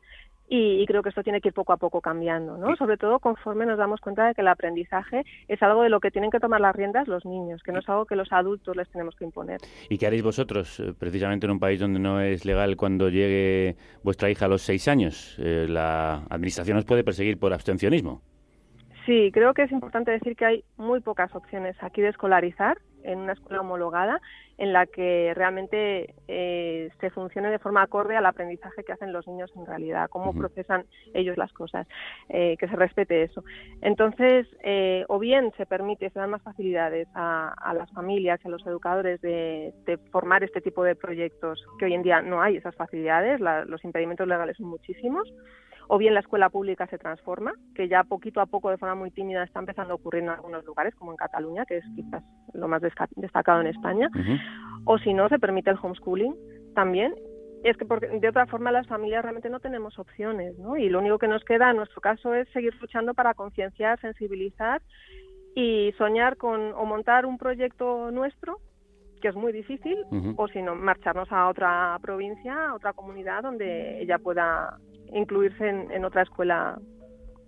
Y, 0.53 0.81
y 0.81 0.85
creo 0.85 1.01
que 1.01 1.07
esto 1.07 1.23
tiene 1.23 1.39
que 1.39 1.47
ir 1.47 1.53
poco 1.53 1.71
a 1.71 1.77
poco 1.77 2.01
cambiando, 2.01 2.57
¿no? 2.57 2.75
Sobre 2.75 2.97
todo 2.97 3.19
conforme 3.19 3.65
nos 3.65 3.77
damos 3.77 4.01
cuenta 4.01 4.27
de 4.27 4.35
que 4.35 4.41
el 4.41 4.49
aprendizaje 4.49 5.23
es 5.47 5.63
algo 5.63 5.83
de 5.83 5.87
lo 5.87 6.01
que 6.01 6.11
tienen 6.11 6.29
que 6.29 6.41
tomar 6.41 6.59
las 6.59 6.75
riendas 6.75 7.07
los 7.07 7.23
niños, 7.23 7.63
que 7.63 7.71
no 7.71 7.79
es 7.79 7.87
algo 7.87 8.05
que 8.05 8.17
los 8.17 8.33
adultos 8.33 8.75
les 8.75 8.89
tenemos 8.89 9.15
que 9.15 9.23
imponer. 9.23 9.61
¿Y 9.89 9.97
qué 9.97 10.07
haréis 10.07 10.23
vosotros, 10.23 10.81
eh, 10.81 10.93
precisamente 10.99 11.45
en 11.45 11.53
un 11.53 11.59
país 11.61 11.79
donde 11.79 11.99
no 11.99 12.19
es 12.19 12.43
legal 12.43 12.75
cuando 12.75 13.07
llegue 13.07 13.77
vuestra 14.03 14.29
hija 14.29 14.47
a 14.47 14.49
los 14.49 14.61
seis 14.61 14.89
años? 14.89 15.37
Eh, 15.39 15.67
la 15.69 16.25
administración 16.29 16.77
os 16.77 16.83
puede 16.83 17.05
perseguir 17.05 17.39
por 17.39 17.53
abstencionismo. 17.53 18.21
Sí, 19.05 19.31
creo 19.33 19.53
que 19.53 19.63
es 19.63 19.71
importante 19.71 20.11
decir 20.11 20.35
que 20.35 20.45
hay 20.45 20.63
muy 20.77 20.99
pocas 20.99 21.33
opciones 21.35 21.75
aquí 21.81 22.01
de 22.01 22.09
escolarizar 22.09 22.77
en 23.03 23.17
una 23.17 23.33
escuela 23.33 23.61
homologada 23.61 24.21
en 24.59 24.73
la 24.73 24.85
que 24.85 25.33
realmente 25.35 26.13
eh, 26.27 26.89
se 26.99 27.09
funcione 27.09 27.49
de 27.49 27.57
forma 27.57 27.81
acorde 27.81 28.15
al 28.15 28.27
aprendizaje 28.27 28.83
que 28.83 28.91
hacen 28.91 29.11
los 29.11 29.27
niños 29.27 29.51
en 29.55 29.65
realidad, 29.65 30.07
cómo 30.11 30.33
procesan 30.33 30.85
ellos 31.15 31.35
las 31.35 31.51
cosas, 31.51 31.87
eh, 32.29 32.57
que 32.59 32.67
se 32.67 32.75
respete 32.75 33.23
eso. 33.23 33.43
Entonces, 33.81 34.45
eh, 34.63 35.03
o 35.07 35.17
bien 35.17 35.51
se 35.57 35.65
permite, 35.65 36.11
se 36.11 36.19
dan 36.19 36.29
más 36.29 36.43
facilidades 36.43 37.07
a, 37.15 37.55
a 37.57 37.73
las 37.73 37.91
familias 37.91 38.39
y 38.43 38.47
a 38.47 38.51
los 38.51 38.65
educadores 38.67 39.19
de, 39.21 39.73
de 39.87 39.97
formar 40.11 40.43
este 40.43 40.61
tipo 40.61 40.83
de 40.83 40.95
proyectos, 40.95 41.65
que 41.79 41.85
hoy 41.85 41.95
en 41.95 42.03
día 42.03 42.21
no 42.21 42.39
hay 42.43 42.57
esas 42.57 42.75
facilidades, 42.75 43.39
la- 43.39 43.65
los 43.65 43.83
impedimentos 43.83 44.27
legales 44.27 44.57
son 44.57 44.67
muchísimos, 44.67 45.27
o 45.93 45.97
bien 45.97 46.13
la 46.13 46.21
escuela 46.21 46.49
pública 46.49 46.87
se 46.87 46.97
transforma, 46.97 47.51
que 47.75 47.89
ya 47.89 48.05
poquito 48.05 48.39
a 48.39 48.45
poco 48.45 48.69
de 48.69 48.77
forma 48.77 48.95
muy 48.95 49.11
tímida 49.11 49.43
está 49.43 49.59
empezando 49.59 49.91
a 49.91 49.95
ocurrir 49.97 50.23
en 50.23 50.29
algunos 50.29 50.63
lugares, 50.63 50.95
como 50.95 51.11
en 51.11 51.17
Cataluña, 51.17 51.65
que 51.65 51.79
es 51.79 51.85
quizás 51.97 52.23
lo 52.53 52.69
más 52.69 52.81
destacado 53.17 53.59
en 53.59 53.67
España, 53.67 54.09
o 54.85 54.97
si 54.99 55.13
no, 55.13 55.27
se 55.27 55.37
permite 55.37 55.69
el 55.69 55.77
homeschooling 55.81 56.33
también. 56.75 57.13
Es 57.65 57.75
que 57.75 57.83
porque 57.83 58.07
de 58.07 58.29
otra 58.29 58.45
forma 58.45 58.71
las 58.71 58.87
familias 58.87 59.21
realmente 59.21 59.49
no 59.49 59.59
tenemos 59.59 59.99
opciones, 59.99 60.57
¿no? 60.59 60.77
Y 60.77 60.87
lo 60.87 60.99
único 60.99 61.17
que 61.17 61.27
nos 61.27 61.43
queda 61.43 61.71
en 61.71 61.75
nuestro 61.75 61.99
caso 61.99 62.33
es 62.33 62.47
seguir 62.53 62.73
luchando 62.79 63.13
para 63.13 63.33
concienciar, 63.33 63.99
sensibilizar 63.99 64.81
y 65.55 65.93
soñar 65.97 66.37
con 66.37 66.71
o 66.71 66.85
montar 66.85 67.25
un 67.25 67.37
proyecto 67.37 68.11
nuestro 68.11 68.59
que 69.21 69.29
es 69.29 69.35
muy 69.35 69.53
difícil 69.53 69.97
Ujú. 70.11 70.33
o 70.37 70.47
si 70.47 70.61
no 70.61 70.75
marcharnos 70.75 71.31
a 71.31 71.47
otra 71.47 71.97
provincia, 72.01 72.69
a 72.69 72.75
otra 72.75 72.93
comunidad 72.93 73.43
donde 73.43 74.01
ella 74.01 74.17
pueda 74.17 74.77
incluirse 75.13 75.67
en, 75.67 75.91
en 75.91 76.03
otra 76.05 76.23
escuela 76.23 76.79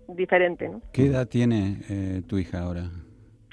diferente, 0.08 0.68
¿no? 0.68 0.80
¿Qué 0.92 1.06
edad 1.06 1.28
tiene 1.28 1.80
eh, 1.88 2.22
tu 2.26 2.38
hija 2.38 2.60
ahora? 2.60 2.90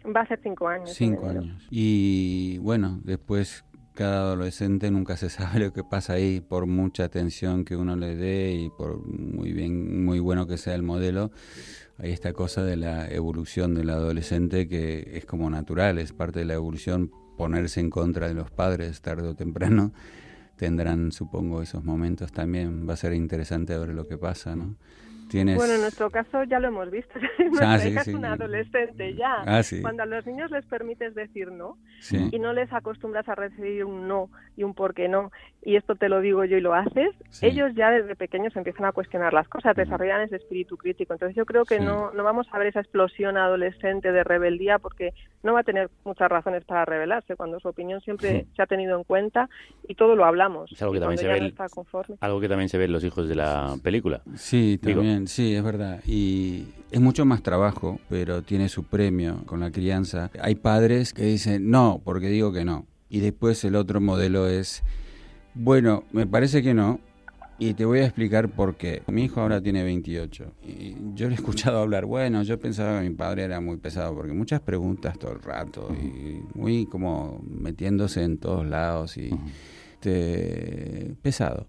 Va 0.06 0.22
a 0.22 0.28
ser 0.28 0.40
cinco 0.42 0.68
años. 0.68 0.94
Cinco 0.94 1.28
años. 1.28 1.68
Y 1.70 2.58
bueno, 2.60 3.00
después 3.04 3.64
cada 3.94 4.22
adolescente 4.22 4.90
nunca 4.90 5.18
se 5.18 5.30
sabe 5.30 5.60
lo 5.60 5.74
que 5.74 5.84
pasa 5.84 6.14
ahí 6.14 6.42
por 6.42 6.66
mucha 6.66 7.06
atención 7.06 7.66
que 7.66 7.76
uno 7.76 7.96
le 7.96 8.16
dé 8.16 8.54
y 8.54 8.70
por 8.70 9.06
muy 9.06 9.54
bien, 9.54 10.04
muy 10.04 10.20
bueno 10.20 10.48
que 10.48 10.58
sea 10.58 10.76
el 10.76 10.84
modelo. 10.84 11.32
Hay 11.98 12.12
esta 12.12 12.34
cosa 12.34 12.64
de 12.64 12.78
la 12.78 13.08
evolución 13.10 13.76
del 13.76 13.92
adolescente 13.92 14.68
que 14.68 15.18
es 15.18 15.26
como 15.26 15.50
natural, 15.50 16.00
es 16.00 16.14
parte 16.14 16.40
de 16.40 16.46
la 16.46 16.56
evolución 16.56 17.12
ponerse 17.38 17.80
en 17.80 17.90
contra 17.90 18.28
de 18.28 18.34
los 18.34 18.52
padres 18.52 19.02
tarde 19.02 19.28
o 19.28 19.36
temprano. 19.36 19.92
Tendrán, 20.58 21.12
supongo, 21.12 21.62
esos 21.62 21.84
momentos 21.84 22.32
también. 22.32 22.88
Va 22.88 22.94
a 22.94 22.98
ser 22.98 23.14
interesante 23.14 23.78
ver 23.78 23.90
lo 23.90 24.08
que 24.08 24.18
pasa, 24.18 24.56
¿no? 24.56 24.76
Tienes... 25.32 25.56
Bueno, 25.56 25.74
en 25.76 25.82
nuestro 25.82 26.10
caso 26.12 26.44
ya 26.44 26.60
lo 26.60 26.68
hemos 26.68 26.92
visto. 26.92 27.14
Ah, 27.42 27.44
Nuestra 27.52 27.80
sí, 27.80 27.90
hija 27.90 28.04
sí. 28.04 28.10
es 28.12 28.16
una 28.16 28.34
adolescente 28.34 29.14
ya. 29.16 29.36
Ah, 29.46 29.62
sí. 29.64 29.82
Cuando 29.82 30.04
a 30.04 30.06
los 30.06 30.26
niños 30.26 30.52
les 30.52 30.66
permites 30.66 31.14
decir 31.16 31.52
no 31.52 31.78
Sí. 32.00 32.30
y 32.32 32.40
no 32.40 32.54
les 32.54 32.72
acostumbras 32.74 33.28
a 33.30 33.36
recibir 33.36 33.84
un 33.86 34.08
no 34.08 34.30
y 34.58 34.64
un 34.64 34.74
por 34.74 34.94
qué 34.94 35.08
no, 35.08 35.32
y 35.64 35.76
esto 35.76 35.96
te 35.96 36.10
lo 36.10 36.20
digo 36.22 36.44
yo 36.46 36.58
y 36.58 36.62
lo 36.62 36.74
haces, 36.74 37.10
Sí. 37.30 37.46
ellos 37.48 37.72
ya 37.76 37.92
desde 37.92 38.16
pequeños 38.16 38.56
empiezan 38.56 38.86
a 38.86 38.92
cuestionar 38.92 39.34
las 39.34 39.48
cosas, 39.48 39.76
desarrollan 39.76 40.22
ese 40.22 40.38
espíritu 40.38 40.78
crítico. 40.78 41.14
Entonces 41.14 41.36
yo 41.36 41.46
creo 41.46 41.66
que 41.66 41.78
Sí. 41.78 41.84
no, 41.84 42.12
no 42.14 42.24
vamos 42.24 42.48
a 42.52 42.58
ver 42.58 42.68
esa 42.68 42.80
explosión 42.80 43.38
adolescente 43.38 44.12
de 44.12 44.24
rebeldía 44.24 44.80
porque 44.80 45.14
no 45.44 45.54
va 45.54 45.60
a 45.62 45.64
tener 45.64 45.90
muchas 46.06 46.30
razones 46.30 46.64
para 46.66 46.86
rebelarse 46.86 47.36
cuando 47.36 47.60
su 47.60 47.68
opinión 47.68 48.02
siempre 48.02 48.46
se 48.56 48.62
ha 48.62 48.66
tenido 48.66 48.98
en 48.98 49.04
cuenta 49.04 49.50
y 49.88 49.96
todo 49.96 50.16
lo 50.16 50.26
hablamos. 50.26 50.72
Es 50.72 50.82
algo 50.82 50.94
que 50.94 51.00
también 51.00 51.18
se 51.20 51.28
ve 51.28 51.34
no 51.40 51.46
el- 51.46 51.52
está 51.52 51.70
conforme. 51.70 52.16
Algo 52.22 52.40
que 52.40 52.50
también 52.50 52.70
se 52.70 52.78
ve 52.78 52.86
en 52.86 52.92
los 52.94 53.04
hijos 53.04 53.28
de 53.30 53.36
la 53.36 53.76
película. 53.84 54.22
Sí, 54.36 54.80
Digo. 54.82 55.02
También, 55.22 55.28
sí, 55.28 55.56
es 55.56 55.64
verdad. 55.64 56.02
Y 56.06 56.66
es 56.92 57.00
mucho 57.00 57.26
más 57.26 57.42
trabajo, 57.44 58.00
pero 58.10 58.42
tiene 58.42 58.70
su 58.70 58.84
premio 58.84 59.44
con 59.46 59.60
la 59.60 59.72
crianza. 59.72 60.32
Hay 60.42 60.56
padres 60.56 61.14
que 61.14 61.24
dicen 61.24 61.70
no, 61.70 62.02
porque 62.04 62.30
digo 62.30 62.52
que 62.52 62.66
no. 62.66 62.86
Y 63.10 63.20
después 63.20 63.64
el 63.64 63.76
otro 63.76 64.00
modelo 64.02 64.48
es, 64.48 64.84
bueno, 65.54 66.04
me 66.12 66.26
parece 66.26 66.64
que 66.64 66.74
no. 66.74 67.00
Y 67.60 67.76
te 67.76 67.86
voy 67.86 68.00
a 68.00 68.06
explicar 68.06 68.50
por 68.50 68.76
qué. 68.76 69.04
Mi 69.08 69.26
hijo 69.26 69.40
ahora 69.40 69.62
tiene 69.62 69.84
28. 69.84 70.52
Y 70.68 70.96
yo 71.14 71.28
le 71.28 71.34
he 71.34 71.38
escuchado 71.38 71.80
hablar, 71.80 72.06
bueno, 72.06 72.42
yo 72.42 72.60
pensaba 72.60 73.00
que 73.00 73.10
mi 73.10 73.16
padre 73.16 73.44
era 73.44 73.62
muy 73.62 73.78
pesado, 73.78 74.16
porque 74.16 74.34
muchas 74.34 74.62
preguntas 74.62 75.20
todo 75.20 75.34
el 75.34 75.42
rato, 75.44 75.90
y 75.94 76.42
muy 76.58 76.88
como 76.88 77.40
metiéndose 77.48 78.24
en 78.24 78.40
todos 78.40 78.66
lados, 78.66 79.16
y 79.18 79.30
este, 79.94 81.14
pesado. 81.22 81.68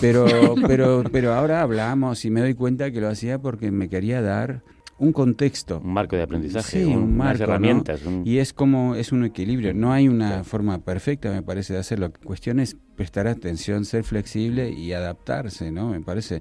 Pero, 0.00 0.26
pero, 0.66 1.04
pero 1.10 1.34
ahora 1.34 1.62
hablamos 1.62 2.24
y 2.24 2.30
me 2.30 2.40
doy 2.40 2.54
cuenta 2.54 2.90
que 2.90 3.00
lo 3.00 3.08
hacía 3.08 3.38
porque 3.40 3.70
me 3.70 3.88
quería 3.88 4.20
dar 4.22 4.62
un 4.98 5.12
contexto. 5.12 5.80
Un 5.84 5.92
marco 5.92 6.16
de 6.16 6.22
aprendizaje, 6.22 6.78
Sí, 6.80 6.84
un- 6.84 6.92
un 6.96 7.02
unas 7.04 7.16
marco, 7.16 7.38
¿no? 7.38 7.44
herramientas, 7.44 8.02
un- 8.06 8.22
Y 8.24 8.38
es 8.38 8.52
como, 8.52 8.94
es 8.94 9.12
un 9.12 9.24
equilibrio. 9.24 9.74
No 9.74 9.92
hay 9.92 10.08
una 10.08 10.42
forma 10.44 10.78
perfecta, 10.78 11.30
me 11.30 11.42
parece, 11.42 11.74
de 11.74 11.80
hacerlo. 11.80 12.08
La 12.08 12.26
cuestión 12.26 12.60
es 12.60 12.76
prestar 12.96 13.26
atención, 13.26 13.84
ser 13.84 14.04
flexible 14.04 14.70
y 14.70 14.92
adaptarse, 14.92 15.70
¿no? 15.70 15.90
Me 15.90 16.00
parece 16.00 16.40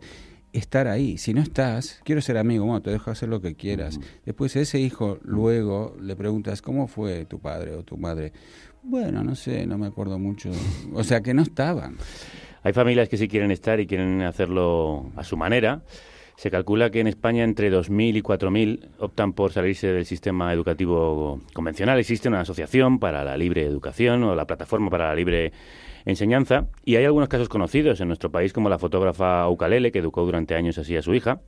estar 0.53 0.87
ahí. 0.87 1.17
Si 1.17 1.33
no 1.33 1.41
estás, 1.41 1.99
quiero 2.05 2.21
ser 2.21 2.37
amigo, 2.37 2.63
bueno, 2.63 2.81
te 2.81 2.91
dejo 2.91 3.11
hacer 3.11 3.27
lo 3.27 3.41
que 3.41 3.55
quieras. 3.55 3.99
Después 4.25 4.55
ese 4.55 4.79
hijo, 4.79 5.19
luego 5.23 5.97
le 6.01 6.15
preguntas, 6.15 6.61
¿cómo 6.61 6.87
fue 6.87 7.25
tu 7.25 7.39
padre 7.39 7.73
o 7.75 7.83
tu 7.83 7.97
madre? 7.97 8.31
Bueno, 8.81 9.21
no 9.21 9.35
sé, 9.35 9.65
no 9.67 9.77
me 9.77 9.87
acuerdo 9.87 10.17
mucho. 10.17 10.51
O 10.93 11.03
sea, 11.03 11.19
que 11.21 11.33
no 11.33 11.41
estaban. 11.41 11.97
Hay 12.65 12.73
familias 12.73 13.09
que 13.09 13.17
sí 13.17 13.27
quieren 13.27 13.51
estar 13.51 13.79
y 13.79 13.85
quieren 13.85 14.23
hacerlo 14.23 15.11
a 15.15 15.23
su 15.23 15.37
manera. 15.37 15.83
Se 16.35 16.49
calcula 16.49 16.89
que 16.89 16.99
en 16.99 17.05
España 17.05 17.43
entre 17.43 17.71
2.000 17.71 18.17
y 18.17 18.21
4.000 18.23 18.89
optan 18.97 19.33
por 19.33 19.53
salirse 19.53 19.93
del 19.93 20.03
sistema 20.03 20.51
educativo 20.51 21.41
convencional. 21.53 21.99
Existe 21.99 22.27
una 22.27 22.39
asociación 22.39 22.97
para 22.97 23.23
la 23.23 23.37
libre 23.37 23.61
educación 23.61 24.23
o 24.23 24.33
la 24.33 24.47
plataforma 24.47 24.89
para 24.89 25.09
la 25.09 25.15
libre 25.15 25.53
enseñanza 26.05 26.65
y 26.83 26.95
hay 26.95 27.05
algunos 27.05 27.29
casos 27.29 27.49
conocidos 27.49 28.01
en 28.01 28.07
nuestro 28.07 28.31
país 28.31 28.51
como 28.51 28.67
la 28.67 28.79
fotógrafa 28.79 29.47
Ukalele 29.47 29.91
que 29.91 29.99
educó 29.99 30.25
durante 30.25 30.55
años 30.55 30.79
así 30.79 30.97
a 30.97 31.03
su 31.03 31.13
hija. 31.13 31.41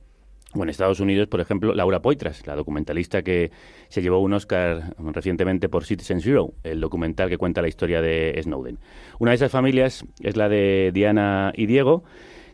En 0.62 0.70
Estados 0.70 1.00
Unidos, 1.00 1.28
por 1.28 1.40
ejemplo, 1.40 1.74
Laura 1.74 2.00
Poitras, 2.00 2.46
la 2.46 2.56
documentalista 2.56 3.22
que 3.22 3.50
se 3.88 4.02
llevó 4.02 4.20
un 4.20 4.32
Oscar 4.32 4.94
recientemente 5.12 5.68
por 5.68 5.84
Citizen 5.84 6.20
Zero, 6.20 6.52
el 6.64 6.80
documental 6.80 7.28
que 7.28 7.38
cuenta 7.38 7.62
la 7.62 7.68
historia 7.68 8.00
de 8.00 8.38
Snowden. 8.42 8.78
Una 9.18 9.32
de 9.32 9.36
esas 9.36 9.52
familias 9.52 10.04
es 10.20 10.36
la 10.36 10.48
de 10.48 10.90
Diana 10.92 11.52
y 11.54 11.66
Diego, 11.66 12.04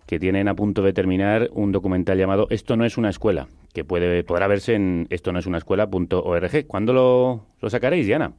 que 0.06 0.18
tienen 0.18 0.48
a 0.48 0.54
punto 0.54 0.82
de 0.82 0.92
terminar 0.92 1.48
un 1.52 1.72
documental 1.72 2.18
llamado 2.18 2.46
Esto 2.50 2.76
no 2.76 2.84
es 2.84 2.98
una 2.98 3.08
escuela, 3.08 3.48
que 3.72 3.84
puede, 3.84 4.22
podrá 4.24 4.46
verse 4.46 4.74
en 4.74 5.06
esto 5.10 5.32
no 5.32 5.38
es 5.38 5.46
una 5.46 5.58
escuela.org. 5.58 6.66
¿Cuándo 6.66 6.92
lo, 6.92 7.46
lo 7.60 7.70
sacaréis, 7.70 8.06
Diana? 8.06 8.34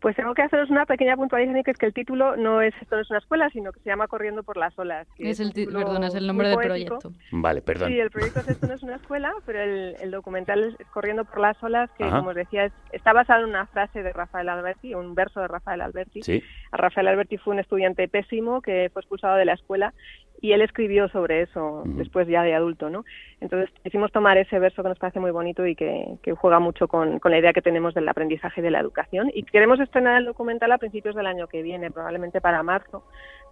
Pues 0.00 0.14
tengo 0.14 0.32
que 0.32 0.42
haceros 0.42 0.70
una 0.70 0.86
pequeña 0.86 1.16
puntualización 1.16 1.64
que 1.64 1.72
es 1.72 1.76
que 1.76 1.86
el 1.86 1.92
título 1.92 2.36
no 2.36 2.62
es 2.62 2.72
esto 2.80 2.94
no 2.94 3.02
es 3.02 3.10
una 3.10 3.18
escuela, 3.18 3.50
sino 3.50 3.72
que 3.72 3.80
se 3.80 3.90
llama 3.90 4.06
Corriendo 4.06 4.44
por 4.44 4.56
las 4.56 4.78
olas. 4.78 5.08
Es 5.18 5.40
el 5.40 5.52
perdón, 5.52 6.04
es 6.04 6.14
el 6.14 6.26
nombre 6.26 6.46
del 6.48 6.56
poético. 6.56 6.98
proyecto. 7.00 7.12
Vale, 7.32 7.62
perdón. 7.62 7.88
Sí, 7.88 7.98
el 7.98 8.10
proyecto 8.10 8.38
es 8.40 8.48
Esto 8.48 8.68
no 8.68 8.74
es 8.74 8.82
una 8.84 8.94
escuela, 8.96 9.32
pero 9.44 9.60
el, 9.60 9.96
el 10.00 10.10
documental 10.12 10.62
es, 10.62 10.78
es 10.80 10.86
Corriendo 10.90 11.24
por 11.24 11.40
las 11.40 11.60
olas, 11.64 11.90
que 11.98 12.04
Ajá. 12.04 12.18
como 12.18 12.30
os 12.30 12.36
decía, 12.36 12.66
es- 12.66 12.72
está 12.92 13.12
basado 13.12 13.42
en 13.42 13.50
una 13.50 13.66
frase 13.66 14.04
de 14.04 14.12
Rafael 14.12 14.48
Alberti, 14.48 14.94
un 14.94 15.16
verso 15.16 15.40
de 15.40 15.48
Rafael 15.48 15.80
Alberti. 15.80 16.22
Sí. 16.22 16.44
Rafael 16.70 17.08
Alberti 17.08 17.36
fue 17.36 17.54
un 17.54 17.60
estudiante 17.60 18.06
pésimo 18.06 18.62
que 18.62 18.90
fue 18.92 19.00
expulsado 19.02 19.36
de 19.36 19.46
la 19.46 19.54
escuela 19.54 19.94
y 20.40 20.52
él 20.52 20.62
escribió 20.62 21.08
sobre 21.08 21.42
eso 21.42 21.82
después 21.84 22.28
ya 22.28 22.42
de 22.42 22.54
adulto, 22.54 22.90
¿no? 22.90 23.04
Entonces 23.40 23.70
quisimos 23.82 24.12
tomar 24.12 24.38
ese 24.38 24.58
verso 24.58 24.82
que 24.82 24.88
nos 24.88 24.98
parece 24.98 25.20
muy 25.20 25.30
bonito 25.30 25.66
y 25.66 25.74
que, 25.74 26.16
que 26.22 26.32
juega 26.32 26.58
mucho 26.58 26.88
con, 26.88 27.18
con 27.18 27.32
la 27.32 27.38
idea 27.38 27.52
que 27.52 27.62
tenemos 27.62 27.94
del 27.94 28.08
aprendizaje 28.08 28.60
y 28.60 28.64
de 28.64 28.70
la 28.70 28.80
educación. 28.80 29.30
Y 29.34 29.42
queremos 29.44 29.80
estrenar 29.80 30.18
el 30.18 30.26
documental 30.26 30.72
a 30.72 30.78
principios 30.78 31.14
del 31.14 31.26
año 31.26 31.48
que 31.48 31.62
viene, 31.62 31.90
probablemente 31.90 32.40
para 32.40 32.62
marzo, 32.62 33.04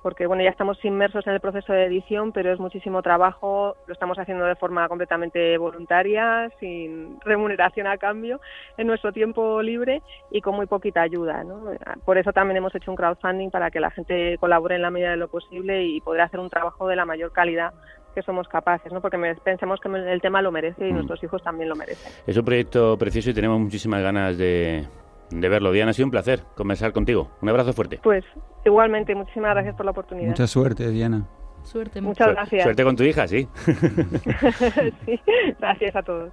porque 0.06 0.28
bueno, 0.28 0.44
ya 0.44 0.50
estamos 0.50 0.78
inmersos 0.84 1.26
en 1.26 1.32
el 1.32 1.40
proceso 1.40 1.72
de 1.72 1.86
edición, 1.86 2.30
pero 2.30 2.52
es 2.52 2.60
muchísimo 2.60 3.02
trabajo, 3.02 3.74
lo 3.88 3.92
estamos 3.92 4.16
haciendo 4.20 4.44
de 4.44 4.54
forma 4.54 4.86
completamente 4.86 5.58
voluntaria, 5.58 6.48
sin 6.60 7.18
remuneración 7.24 7.88
a 7.88 7.98
cambio, 7.98 8.40
en 8.76 8.86
nuestro 8.86 9.10
tiempo 9.10 9.60
libre 9.62 10.02
y 10.30 10.40
con 10.42 10.54
muy 10.54 10.66
poquita 10.66 11.02
ayuda, 11.02 11.42
¿no? 11.42 11.72
Por 12.04 12.18
eso 12.18 12.32
también 12.32 12.58
hemos 12.58 12.72
hecho 12.76 12.92
un 12.92 12.96
crowdfunding 12.96 13.50
para 13.50 13.72
que 13.72 13.80
la 13.80 13.90
gente 13.90 14.38
colabore 14.38 14.76
en 14.76 14.82
la 14.82 14.92
medida 14.92 15.10
de 15.10 15.16
lo 15.16 15.26
posible 15.26 15.82
y 15.82 16.00
poder 16.00 16.20
hacer 16.20 16.38
un 16.38 16.50
trabajo 16.50 16.86
de 16.86 16.94
la 16.94 17.04
mayor 17.04 17.32
calidad 17.32 17.74
que 18.14 18.22
somos 18.22 18.46
capaces, 18.46 18.92
¿no? 18.92 19.00
Porque 19.00 19.18
pensamos 19.42 19.80
que 19.80 19.88
el 19.88 20.20
tema 20.20 20.40
lo 20.40 20.52
merece 20.52 20.88
y 20.88 20.92
Mm. 20.92 20.94
nuestros 20.94 21.20
hijos 21.24 21.42
también 21.42 21.68
lo 21.68 21.74
merecen. 21.74 22.12
Es 22.28 22.36
un 22.36 22.44
proyecto 22.44 22.96
precioso 22.96 23.30
y 23.30 23.34
tenemos 23.34 23.58
muchísimas 23.58 24.04
ganas 24.04 24.38
de, 24.38 24.84
de 25.30 25.48
verlo. 25.48 25.72
Diana, 25.72 25.90
ha 25.90 25.94
sido 25.94 26.06
un 26.06 26.10
placer 26.10 26.42
conversar 26.54 26.92
contigo. 26.92 27.30
Un 27.42 27.48
abrazo 27.48 27.72
fuerte. 27.72 28.00
Pues 28.02 28.24
igualmente, 28.64 29.14
muchísimas 29.14 29.54
gracias 29.54 29.74
por 29.74 29.84
la 29.84 29.92
oportunidad. 29.92 30.28
Mucha 30.28 30.46
suerte, 30.46 30.90
Diana. 30.90 31.26
Suerte. 31.62 32.00
Muchas 32.00 32.28
gracias. 32.28 32.62
Suerte 32.62 32.84
con 32.84 32.96
tu 32.96 33.02
hija, 33.02 33.26
sí. 33.26 33.48
Sí, 35.04 35.20
gracias 35.58 35.96
a 35.96 36.02
todos. 36.02 36.32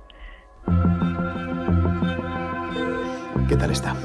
¿Qué 3.49 3.55
tal 3.55 3.71
está? 3.71 3.95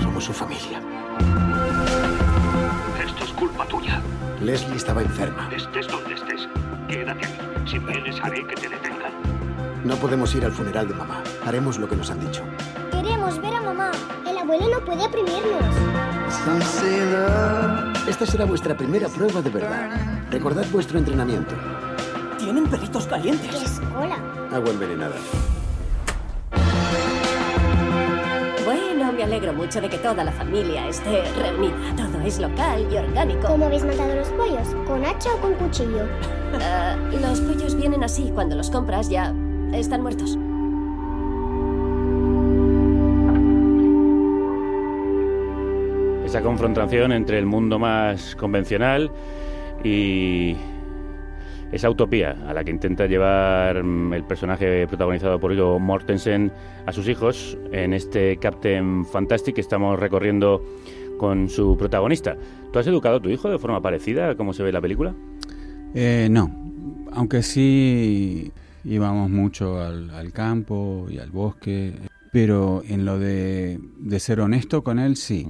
Somos 0.00 0.24
su 0.24 0.32
familia. 0.32 0.80
Esto 3.04 3.24
es 3.24 3.32
culpa 3.32 3.66
tuya. 3.66 4.00
Leslie 4.40 4.76
estaba 4.76 5.02
enferma. 5.02 5.50
Estés 5.54 5.88
donde 5.88 6.14
estés. 6.14 6.48
Quédate 6.88 7.26
aquí. 7.26 7.70
Si 7.70 7.78
vienes, 7.78 8.20
haré 8.22 8.46
que 8.46 8.54
te 8.54 8.68
detengan. 8.68 8.85
No 9.86 9.94
podemos 9.94 10.34
ir 10.34 10.44
al 10.44 10.50
funeral 10.50 10.88
de 10.88 10.94
mamá. 10.94 11.22
Haremos 11.46 11.78
lo 11.78 11.88
que 11.88 11.94
nos 11.94 12.10
han 12.10 12.18
dicho. 12.18 12.42
Queremos 12.90 13.40
ver 13.40 13.54
a 13.54 13.60
mamá. 13.60 13.92
El 14.28 14.36
abuelo 14.36 14.66
no 14.68 14.84
puede 14.84 15.06
oprimirnos. 15.06 15.64
Esta 18.08 18.26
será 18.26 18.46
vuestra 18.46 18.76
primera 18.76 19.08
prueba 19.08 19.40
de 19.40 19.50
verdad. 19.50 19.90
Recordad 20.28 20.64
vuestro 20.72 20.98
entrenamiento. 20.98 21.54
Tienen 22.36 22.66
perritos 22.66 23.06
calientes. 23.06 23.48
¡Qué 23.48 23.64
escola! 23.64 24.16
Agua 24.52 24.70
envenenada. 24.70 25.14
Bueno, 28.64 29.12
mi 29.12 29.22
alegro 29.22 29.52
mucho 29.52 29.80
de 29.80 29.88
que 29.88 29.98
toda 29.98 30.24
la 30.24 30.32
familia 30.32 30.88
esté 30.88 31.22
reunida. 31.34 31.76
Todo 31.96 32.20
es 32.22 32.40
local 32.40 32.88
y 32.90 32.96
orgánico. 32.96 33.46
¿Cómo 33.46 33.66
habéis 33.66 33.84
matado 33.84 34.16
los 34.16 34.28
pollos? 34.30 34.66
¿Con 34.84 35.04
hacha 35.04 35.32
o 35.32 35.40
con 35.40 35.54
cuchillo? 35.54 36.08
Ah, 36.60 36.96
los 37.20 37.40
pollos 37.40 37.76
vienen 37.76 38.02
así. 38.02 38.32
Cuando 38.34 38.56
los 38.56 38.68
compras 38.70 39.08
ya 39.08 39.32
están 39.78 40.02
muertos. 40.02 40.38
Esa 46.24 46.42
confrontación 46.42 47.12
entre 47.12 47.38
el 47.38 47.46
mundo 47.46 47.78
más 47.78 48.34
convencional 48.36 49.10
y 49.84 50.56
esa 51.72 51.90
utopía 51.90 52.36
a 52.46 52.54
la 52.54 52.64
que 52.64 52.70
intenta 52.70 53.06
llevar 53.06 53.82
mm, 53.82 54.14
el 54.14 54.24
personaje 54.24 54.86
protagonizado 54.86 55.38
por 55.38 55.52
Viggo 55.52 55.78
Mortensen 55.78 56.52
a 56.86 56.92
sus 56.92 57.08
hijos 57.08 57.56
en 57.72 57.92
este 57.92 58.36
Captain 58.38 59.04
Fantastic 59.04 59.54
que 59.54 59.60
estamos 59.60 59.98
recorriendo 59.98 60.62
con 61.18 61.48
su 61.48 61.76
protagonista. 61.76 62.36
¿Tú 62.72 62.78
has 62.78 62.86
educado 62.86 63.16
a 63.16 63.20
tu 63.20 63.30
hijo 63.30 63.48
de 63.48 63.58
forma 63.58 63.80
parecida 63.80 64.30
a 64.30 64.34
cómo 64.36 64.52
se 64.52 64.62
ve 64.62 64.70
en 64.70 64.74
la 64.74 64.80
película? 64.80 65.14
Eh, 65.94 66.28
no, 66.30 66.50
aunque 67.12 67.42
sí 67.42 68.52
íbamos 68.86 69.28
mucho 69.30 69.80
al, 69.80 70.10
al 70.10 70.32
campo 70.32 71.06
y 71.10 71.18
al 71.18 71.30
bosque, 71.30 71.92
pero 72.32 72.82
en 72.86 73.04
lo 73.04 73.18
de, 73.18 73.80
de 73.98 74.20
ser 74.20 74.40
honesto 74.40 74.82
con 74.82 74.98
él, 74.98 75.16
sí. 75.16 75.46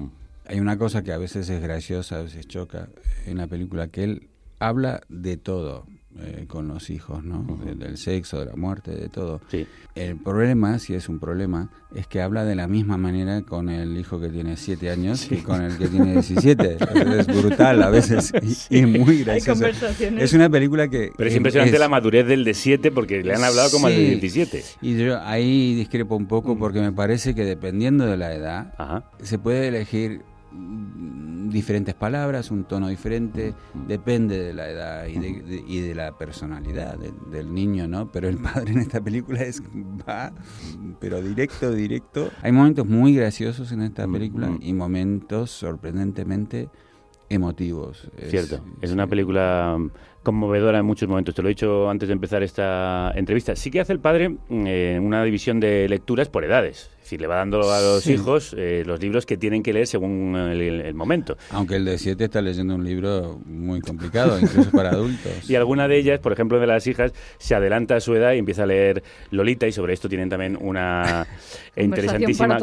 Hay 0.47 0.61
una 0.61 0.78
cosa 0.78 1.03
que 1.03 1.12
a 1.12 1.18
veces 1.18 1.49
es 1.49 1.61
graciosa, 1.61 2.18
a 2.18 2.22
veces 2.22 2.47
choca 2.49 2.89
en 3.26 3.39
la 3.39 3.47
película, 3.47 3.89
que 3.89 4.05
él 4.05 4.28
habla 4.59 5.03
de 5.09 5.37
todo 5.37 5.87
eh, 6.21 6.45
con 6.49 6.69
los 6.69 6.91
hijos, 6.91 7.25
¿no? 7.25 7.45
De- 7.64 7.75
del 7.75 7.97
sexo, 7.99 8.41
de 8.41 8.47
la 8.47 8.57
muerte, 8.57 8.91
de 8.93 9.09
todo. 9.09 9.41
El 9.95 10.17
problema, 10.17 10.79
si 10.79 10.95
es 10.95 11.09
un 11.09 11.19
problema, 11.19 11.71
es 11.95 12.07
que 12.07 12.21
habla 12.21 12.45
de 12.45 12.55
la 12.55 12.67
misma 12.69 12.97
manera 12.99 13.43
con 13.43 13.69
el 13.69 13.97
hijo 13.97 14.21
que 14.21 14.29
tiene 14.29 14.57
7 14.57 14.91
años 14.91 15.25
que 15.27 15.43
con 15.43 15.62
el 15.62 15.77
que 15.79 15.89
tiene 15.89 16.12
17. 16.12 16.77
es 17.21 17.27
brutal 17.27 17.83
a 17.83 17.91
veces 17.91 18.33
y, 18.71 18.79
y 18.79 18.87
muy 18.87 19.23
gracioso. 19.25 19.53
conversaciones. 19.61 20.23
Es 20.25 20.33
una 20.33 20.49
película 20.51 20.89
que... 20.89 21.12
Pero 21.17 21.31
es 21.31 21.37
impresionante 21.37 21.75
es- 21.75 21.81
la 21.81 21.89
madurez 21.89 22.27
del 22.27 22.45
de 22.45 22.55
7 22.55 22.91
porque 22.93 23.23
le 23.23 23.35
han 23.35 23.45
hablado 23.45 23.71
como 23.71 23.87
al 23.87 23.95
de 23.95 23.99
Sí. 24.07 24.21
17. 24.21 24.64
Y 24.83 24.97
yo 24.99 25.21
ahí 25.23 25.75
discrepo 25.75 26.17
un 26.17 26.27
poco 26.27 26.59
porque 26.59 26.81
me 26.81 26.93
parece 26.93 27.35
que 27.35 27.45
dependiendo 27.45 28.07
de 28.07 28.17
la 28.17 28.35
edad, 28.35 29.05
se 29.23 29.39
puede 29.39 29.69
elegir 29.69 30.21
mm, 30.21 30.36
diferentes 31.48 31.94
palabras, 31.94 32.50
un 32.50 32.64
tono 32.64 32.88
diferente, 32.88 33.54
depende 33.86 34.38
de 34.38 34.52
la 34.52 34.68
edad 34.68 35.07
y 35.07 35.18
de, 35.18 35.42
de- 35.42 35.64
y 35.66 35.80
de 35.80 35.94
la 35.94 36.12
personalidad 36.18 36.98
de- 36.98 37.12
del 37.30 37.54
niño, 37.54 37.86
¿no? 37.86 38.11
Pero 38.11 38.28
el 38.28 38.36
padre 38.38 38.72
en 38.72 38.78
esta 38.78 39.00
película 39.00 39.42
es 39.42 39.62
va, 40.09 40.32
pero 41.00 41.22
directo, 41.22 41.72
directo. 41.72 42.30
Hay 42.42 42.52
momentos 42.52 42.86
muy 42.86 43.14
graciosos 43.14 43.70
en 43.72 43.82
esta 43.82 44.07
película 44.09 44.50
y 44.61 44.72
momentos 44.72 45.50
sorprendentemente 45.50 46.68
emotivos. 47.28 48.09
Cierto, 48.28 48.61
es 48.80 48.90
una 48.92 49.07
película 49.07 49.78
conmovedora 50.22 50.78
en 50.78 50.84
muchos 50.86 51.09
momentos. 51.09 51.34
Te 51.34 51.42
lo 51.42 51.48
he 51.48 51.50
dicho 51.50 51.88
antes 51.88 52.09
de 52.09 52.12
empezar 52.12 52.42
esta 52.42 53.12
entrevista. 53.14 53.54
Sí 53.57 53.70
que 53.70 53.80
hace 53.80 53.92
el 53.92 54.00
padre 54.00 54.36
eh, 54.50 54.98
una 55.02 55.22
división 55.24 55.61
de 55.61 55.88
lecturas 55.88 56.28
por 56.28 56.44
edades. 56.44 56.90
Es 57.07 57.11
decir, 57.11 57.20
le 57.20 57.28
va 57.28 57.36
dando 57.36 57.72
a 57.72 57.80
los 57.80 58.02
Sí. 58.02 58.14
hijos 58.14 58.52
eh, 58.59 58.82
los 58.84 59.00
libros 59.00 59.26
que 59.26 59.36
tienen 59.36 59.62
que 59.62 59.72
leer 59.72 59.86
según 59.86 60.34
el, 60.34 60.61
el 60.61 60.94
momento. 60.94 61.36
Aunque 61.50 61.76
el 61.76 61.84
de 61.84 61.98
7 61.98 62.24
está 62.24 62.42
leyendo 62.42 62.74
un 62.74 62.82
libro 62.84 63.38
muy 63.46 63.80
complicado, 63.80 64.40
incluso 64.40 64.72
para 64.72 64.90
adultos. 64.90 65.48
Y 65.48 65.54
alguna 65.54 65.86
de 65.86 65.98
ellas, 65.98 66.18
por 66.18 66.32
ejemplo, 66.32 66.59
de 66.59 66.66
las 66.66 66.84
hijas, 66.88 67.12
se 67.38 67.54
adelanta 67.54 67.94
a 67.94 68.00
su 68.00 68.12
edad 68.16 68.32
y 68.32 68.38
empieza 68.38 68.64
a 68.64 68.66
leer 68.66 69.04
Lolita 69.30 69.68
y 69.68 69.72
sobre 69.72 69.92
esto 69.94 70.09
tienen 70.09 70.28
también 70.28 70.59
una 70.61 71.28
interesantísima 71.76 72.59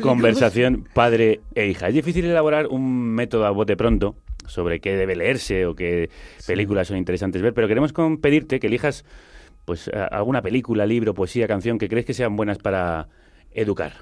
conversación 0.00 0.88
padre 0.94 1.40
e 1.54 1.66
hija. 1.66 1.88
Es 1.88 1.94
difícil 1.94 2.24
elaborar 2.24 2.68
un 2.68 3.10
método 3.14 3.44
a 3.44 3.50
bote 3.50 3.76
pronto 3.76 4.16
sobre 4.46 4.80
qué 4.80 4.96
debe 4.96 5.16
leerse 5.16 5.66
o 5.66 5.74
qué 5.74 6.08
películas 6.46 6.88
son 6.88 6.96
interesantes 6.96 7.42
ver, 7.42 7.52
pero 7.52 7.68
queremos 7.68 7.92
pedirte 8.22 8.58
que 8.58 8.68
elijas 8.68 9.04
pues 9.66 9.88
a- 9.88 10.06
alguna 10.06 10.40
película, 10.40 10.86
libro, 10.86 11.12
poesía, 11.12 11.46
canción 11.46 11.78
que 11.78 11.90
crees 11.90 12.06
que 12.06 12.14
sean 12.14 12.36
buenas 12.36 12.56
para 12.56 13.08
educar. 13.54 13.92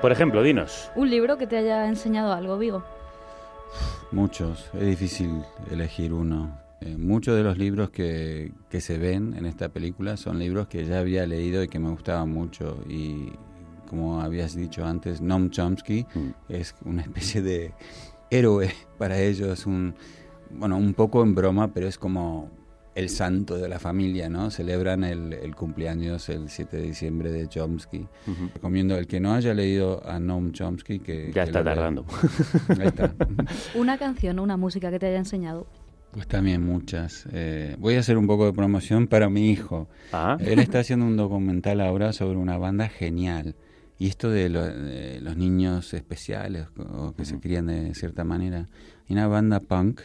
Por 0.00 0.12
ejemplo, 0.12 0.42
dinos. 0.42 0.90
Un 0.94 1.10
libro 1.10 1.38
que 1.38 1.46
te 1.46 1.56
haya 1.56 1.88
enseñado 1.88 2.32
algo, 2.32 2.56
Vigo. 2.56 2.84
Muchos, 4.12 4.70
es 4.74 4.86
difícil 4.86 5.42
elegir 5.70 6.12
uno. 6.12 6.56
Eh, 6.80 6.96
muchos 6.96 7.36
de 7.36 7.42
los 7.42 7.58
libros 7.58 7.90
que, 7.90 8.52
que 8.70 8.80
se 8.80 8.96
ven 8.96 9.34
en 9.36 9.44
esta 9.44 9.70
película 9.70 10.16
son 10.16 10.38
libros 10.38 10.68
que 10.68 10.84
ya 10.84 11.00
había 11.00 11.26
leído 11.26 11.64
y 11.64 11.68
que 11.68 11.80
me 11.80 11.90
gustaban 11.90 12.30
mucho. 12.30 12.78
Y 12.88 13.32
como 13.88 14.20
habías 14.20 14.54
dicho 14.54 14.84
antes, 14.84 15.20
Noam 15.20 15.50
Chomsky 15.50 16.06
es 16.48 16.74
una 16.84 17.02
especie 17.02 17.42
de 17.42 17.74
héroe 18.30 18.70
para 18.98 19.18
ellos, 19.20 19.66
un, 19.66 19.94
bueno, 20.50 20.76
un 20.76 20.94
poco 20.94 21.22
en 21.22 21.34
broma, 21.34 21.72
pero 21.72 21.88
es 21.88 21.98
como 21.98 22.50
el 22.98 23.08
santo 23.08 23.56
de 23.56 23.68
la 23.68 23.78
familia, 23.78 24.28
¿no? 24.28 24.50
Celebran 24.50 25.04
el, 25.04 25.32
el 25.32 25.54
cumpleaños 25.54 26.28
el 26.28 26.48
7 26.48 26.76
de 26.76 26.82
diciembre 26.82 27.30
de 27.30 27.48
Chomsky. 27.48 28.06
Ujú. 28.26 28.50
Recomiendo 28.54 28.96
el 28.98 29.06
que 29.06 29.20
no 29.20 29.34
haya 29.34 29.54
leído 29.54 30.04
a 30.06 30.18
Noam 30.18 30.52
Chomsky 30.52 30.98
que... 30.98 31.26
Ya 31.32 31.44
que 31.44 31.50
está 31.50 31.62
tardando. 31.62 32.04
Ahí 32.68 32.86
está. 32.88 33.14
Una 33.76 33.98
canción 33.98 34.38
o 34.38 34.42
una 34.42 34.56
música 34.56 34.90
que 34.90 34.98
te 34.98 35.06
haya 35.06 35.18
enseñado. 35.18 35.66
Pues 36.10 36.26
también 36.26 36.64
muchas. 36.64 37.26
Eh, 37.32 37.76
voy 37.78 37.94
a 37.94 38.00
hacer 38.00 38.16
un 38.18 38.26
poco 38.26 38.46
de 38.46 38.52
promoción 38.52 39.06
para 39.06 39.28
mi 39.28 39.50
hijo. 39.50 39.88
Ah. 40.12 40.36
Él 40.40 40.58
está 40.58 40.80
haciendo 40.80 41.04
un 41.06 41.16
documental 41.16 41.80
ahora 41.80 42.12
sobre 42.12 42.36
una 42.38 42.58
banda 42.58 42.88
genial. 42.88 43.54
Y 43.98 44.08
esto 44.08 44.30
de, 44.30 44.48
lo- 44.48 44.64
de 44.66 45.20
los 45.20 45.36
niños 45.36 45.92
especiales 45.94 46.66
o 46.78 47.12
que 47.14 47.24
se 47.24 47.38
crían 47.40 47.66
de 47.66 47.94
cierta 47.94 48.24
manera. 48.24 48.66
Hay 49.08 49.14
una 49.14 49.26
banda 49.28 49.60
punk 49.60 50.00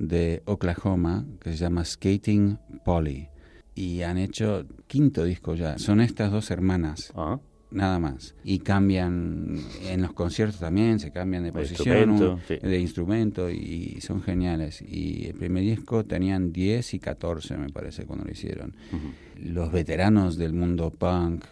de 0.00 0.42
Oklahoma 0.46 1.24
que 1.40 1.50
se 1.52 1.56
llama 1.58 1.84
Skating 1.84 2.58
Polly. 2.84 3.28
Y 3.74 4.02
han 4.02 4.18
hecho 4.18 4.66
quinto 4.88 5.22
disco 5.24 5.54
ya. 5.54 5.78
Son 5.78 6.00
estas 6.00 6.32
dos 6.32 6.50
hermanas. 6.50 7.12
Nada 7.70 8.00
más. 8.00 8.34
Y 8.42 8.58
cambian 8.58 9.56
en 9.86 10.02
los 10.02 10.12
conciertos 10.12 10.58
también, 10.58 10.98
se 10.98 11.12
cambian 11.12 11.44
de 11.44 11.52
De 11.52 11.60
posición, 11.60 11.96
instrumento, 12.10 12.32
un- 12.34 12.40
sí. 12.48 12.56
de 12.60 12.80
instrumento 12.80 13.48
y 13.48 14.00
son 14.00 14.22
geniales. 14.22 14.82
Y 14.82 15.26
el 15.28 15.34
primer 15.34 15.62
disco 15.62 16.04
tenían 16.04 16.52
10 16.52 16.94
y 16.94 16.98
14, 16.98 17.56
me 17.58 17.68
parece, 17.68 18.06
cuando 18.06 18.24
lo 18.24 18.32
hicieron. 18.32 18.74
Los 19.38 19.70
veteranos 19.70 20.36
del 20.36 20.52
mundo 20.52 20.90
punk, 20.90 21.44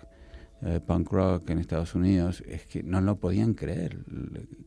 eh, 0.63 0.81
punk 0.85 1.11
rock 1.13 1.51
en 1.51 1.59
Estados 1.59 1.95
Unidos, 1.95 2.43
es 2.49 2.67
que 2.67 2.83
no 2.83 3.01
lo 3.01 3.17
podían 3.17 3.55
creer. 3.55 3.99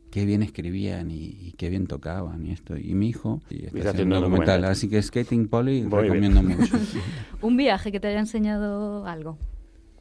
Qué 0.10 0.26
bien 0.26 0.44
escribían 0.44 1.10
y, 1.12 1.16
y 1.42 1.54
qué 1.58 1.70
bien 1.70 1.88
tocaban 1.88 2.46
y 2.46 2.52
esto. 2.52 2.78
Y 2.78 2.94
mi 2.96 3.10
hijo 3.10 3.42
y 3.50 3.66
está 3.66 3.78
Está 3.78 3.90
haciendo 3.92 4.16
un 4.18 4.22
documental. 4.24 4.62
documental. 4.62 4.72
Así 4.72 4.90
que 4.90 5.02
Skating 5.02 5.48
Muy 5.52 5.64
bien. 5.74 5.92
recomiendo 5.92 6.44
mucho. 6.44 6.78
Un 7.42 7.58
viaje 7.58 7.92
que 7.92 8.00
te 8.00 8.08
haya 8.10 8.20
enseñado 8.20 9.06
algo. 9.06 9.38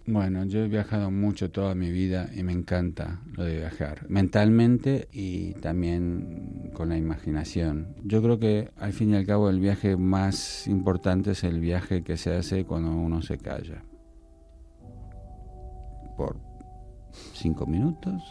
Bueno, 0.07 0.45
yo 0.47 0.65
he 0.65 0.69
viajado 0.69 1.11
mucho 1.13 1.51
toda 1.53 1.75
mi 1.77 1.93
vida 1.93 2.31
y 2.35 2.43
me 2.43 2.53
encanta 2.53 3.21
lo 3.37 3.45
de 3.45 3.59
viajar, 3.59 4.07
mentalmente 4.09 5.07
y 5.13 5.53
también 5.61 6.71
con 6.73 6.89
la 6.89 6.97
imaginación. 6.97 7.95
Yo 8.03 8.21
creo 8.21 8.39
que 8.41 8.71
al 8.79 8.93
fin 8.93 9.11
y 9.11 9.17
al 9.17 9.27
cabo 9.27 9.51
el 9.51 9.61
viaje 9.61 9.97
más 9.97 10.67
importante 10.67 11.33
es 11.33 11.45
el 11.45 11.61
viaje 11.61 12.03
que 12.03 12.17
se 12.17 12.35
hace 12.35 12.65
cuando 12.65 12.91
uno 12.91 13.23
se 13.23 13.39
calla. 13.39 13.85
Por 16.21 16.37
cinco 17.33 17.65
minutos 17.65 18.23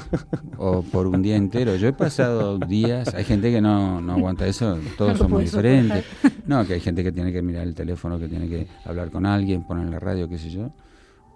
o 0.58 0.82
por 0.82 1.06
un 1.06 1.22
día 1.22 1.36
entero. 1.36 1.76
Yo 1.76 1.86
he 1.86 1.92
pasado 1.92 2.58
días, 2.58 3.14
hay 3.14 3.22
gente 3.22 3.52
que 3.52 3.60
no, 3.60 4.00
no 4.00 4.14
aguanta 4.14 4.44
eso, 4.44 4.76
todos 4.96 5.12
No 5.12 5.18
somos 5.18 5.42
diferentes. 5.42 6.04
No, 6.46 6.66
que 6.66 6.74
hay 6.74 6.80
gente 6.80 7.04
que 7.04 7.12
tiene 7.12 7.30
que 7.30 7.42
mirar 7.42 7.64
el 7.64 7.74
teléfono, 7.76 8.18
que 8.18 8.26
tiene 8.26 8.48
que 8.48 8.66
hablar 8.84 9.10
con 9.10 9.24
alguien, 9.24 9.64
poner 9.64 9.88
la 9.88 10.00
radio, 10.00 10.28
qué 10.28 10.38
sé 10.38 10.50
yo. 10.50 10.72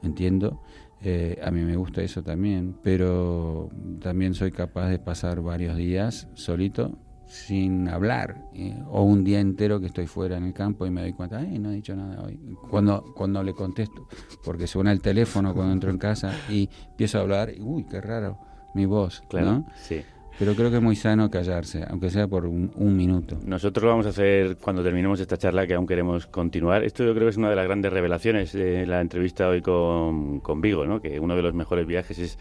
Entiendo. 0.02 0.62
Eh, 1.02 1.38
a 1.44 1.52
mí 1.52 1.60
me 1.60 1.76
gusta 1.76 2.02
eso 2.02 2.24
también, 2.24 2.74
pero 2.82 3.68
también 4.00 4.34
soy 4.34 4.50
capaz 4.50 4.88
de 4.88 4.98
pasar 4.98 5.40
varios 5.40 5.76
días 5.76 6.28
solito 6.34 6.98
sin 7.32 7.88
hablar 7.88 8.36
eh, 8.52 8.76
o 8.90 9.02
un 9.04 9.24
día 9.24 9.40
entero 9.40 9.80
que 9.80 9.86
estoy 9.86 10.06
fuera 10.06 10.36
en 10.36 10.44
el 10.44 10.52
campo 10.52 10.86
y 10.86 10.90
me 10.90 11.00
doy 11.00 11.14
cuenta, 11.14 11.38
ay, 11.38 11.58
no 11.58 11.70
he 11.70 11.74
dicho 11.76 11.96
nada 11.96 12.22
hoy. 12.22 12.38
Cuando 12.70 13.02
cuando 13.14 13.42
le 13.42 13.54
contesto, 13.54 14.06
porque 14.44 14.66
suena 14.66 14.92
el 14.92 15.00
teléfono 15.00 15.54
cuando 15.54 15.72
entro 15.72 15.90
en 15.90 15.96
casa 15.96 16.34
y 16.50 16.68
empiezo 16.90 17.18
a 17.18 17.20
hablar, 17.22 17.50
y, 17.56 17.60
uy, 17.62 17.84
qué 17.84 18.02
raro 18.02 18.38
mi 18.74 18.84
voz, 18.84 19.22
Claro, 19.30 19.46
¿no? 19.46 19.66
sí. 19.76 20.02
Pero 20.38 20.54
creo 20.54 20.70
que 20.70 20.76
es 20.76 20.82
muy 20.82 20.96
sano 20.96 21.30
callarse, 21.30 21.84
aunque 21.88 22.10
sea 22.10 22.26
por 22.26 22.46
un, 22.46 22.72
un 22.76 22.96
minuto. 22.96 23.38
Nosotros 23.44 23.84
lo 23.84 23.90
vamos 23.90 24.06
a 24.06 24.08
hacer 24.08 24.56
cuando 24.56 24.82
terminemos 24.82 25.20
esta 25.20 25.36
charla, 25.36 25.66
que 25.66 25.74
aún 25.74 25.86
queremos 25.86 26.26
continuar. 26.26 26.82
Esto 26.84 27.04
yo 27.04 27.12
creo 27.14 27.26
que 27.26 27.30
es 27.30 27.36
una 27.36 27.50
de 27.50 27.56
las 27.56 27.66
grandes 27.66 27.92
revelaciones 27.92 28.52
de 28.52 28.86
la 28.86 29.00
entrevista 29.02 29.48
hoy 29.48 29.60
con, 29.60 30.40
con 30.40 30.60
Vigo, 30.62 30.86
¿no? 30.86 31.00
que 31.00 31.20
uno 31.20 31.36
de 31.36 31.42
los 31.42 31.54
mejores 31.54 31.86
viajes 31.86 32.18
es 32.18 32.38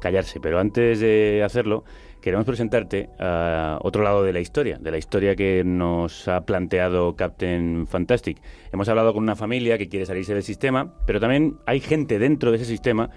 callarse. 0.00 0.38
Pero 0.38 0.60
antes 0.60 1.00
de 1.00 1.42
hacerlo, 1.42 1.82
queremos 2.20 2.46
presentarte 2.46 3.10
a 3.18 3.78
otro 3.82 4.02
lado 4.02 4.22
de 4.22 4.32
la 4.32 4.40
historia, 4.40 4.78
de 4.78 4.90
la 4.90 4.98
historia 4.98 5.36
que 5.36 5.62
nos 5.64 6.28
ha 6.28 6.42
planteado 6.42 7.16
Captain 7.16 7.86
Fantastic. 7.86 8.38
Hemos 8.72 8.88
hablado 8.88 9.12
con 9.12 9.22
una 9.22 9.36
familia 9.36 9.78
que 9.78 9.88
quiere 9.88 10.06
salirse 10.06 10.34
del 10.34 10.42
sistema, 10.42 10.92
pero 11.06 11.20
también 11.20 11.58
hay 11.66 11.80
gente 11.80 12.18
dentro 12.18 12.50
de 12.50 12.56
ese 12.56 12.66
sistema 12.66 13.10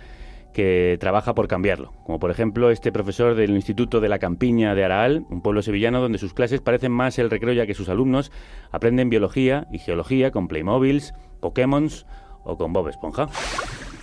que 0.54 0.98
trabaja 1.00 1.34
por 1.34 1.48
cambiarlo, 1.48 1.92
como 2.06 2.20
por 2.20 2.32
ejemplo 2.32 2.70
este 2.70 2.92
profesor 2.92 3.36
del 3.36 3.52
Instituto 3.52 4.00
de 4.00 4.08
la 4.08 4.20
Campiña 4.20 4.76
de 4.76 4.86
Araal, 4.86 5.26
un 5.30 5.42
pueblo 5.42 5.62
sevillano 5.62 6.00
donde 6.00 6.20
sus 6.20 6.34
clases 6.34 6.62
parecen 6.62 6.92
más 6.92 7.18
el 7.18 7.30
recreo 7.30 7.54
ya 7.54 7.66
que 7.66 7.74
sus 7.74 7.90
alumnos 7.90 8.32
aprenden 8.72 9.10
biología 9.10 9.68
y 9.72 9.80
geología 9.80 10.32
con 10.32 10.48
Playmobiles, 10.48 11.14
Pokémons 11.42 12.06
o 12.44 12.58
con 12.58 12.72
Bob 12.72 12.90
Esponja. 12.90 13.28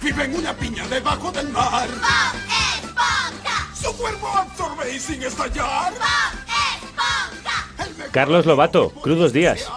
Vive 0.02 0.24
en 0.24 0.34
una 0.34 0.52
piña 0.54 0.86
debajo 0.88 1.30
del 1.30 1.48
mar. 1.50 1.88
¡Bob 1.88 2.84
Esponja! 2.84 3.59
Su 3.80 3.96
cuerpo 3.96 4.26
absorbe 4.28 4.92
y 4.92 4.98
sin 4.98 5.22
estallar. 5.22 5.94
¡Bob 5.94 6.92
Esponja! 6.92 8.10
Carlos 8.12 8.44
Lobato, 8.44 8.90
crudos 8.90 9.32
días. 9.32 9.70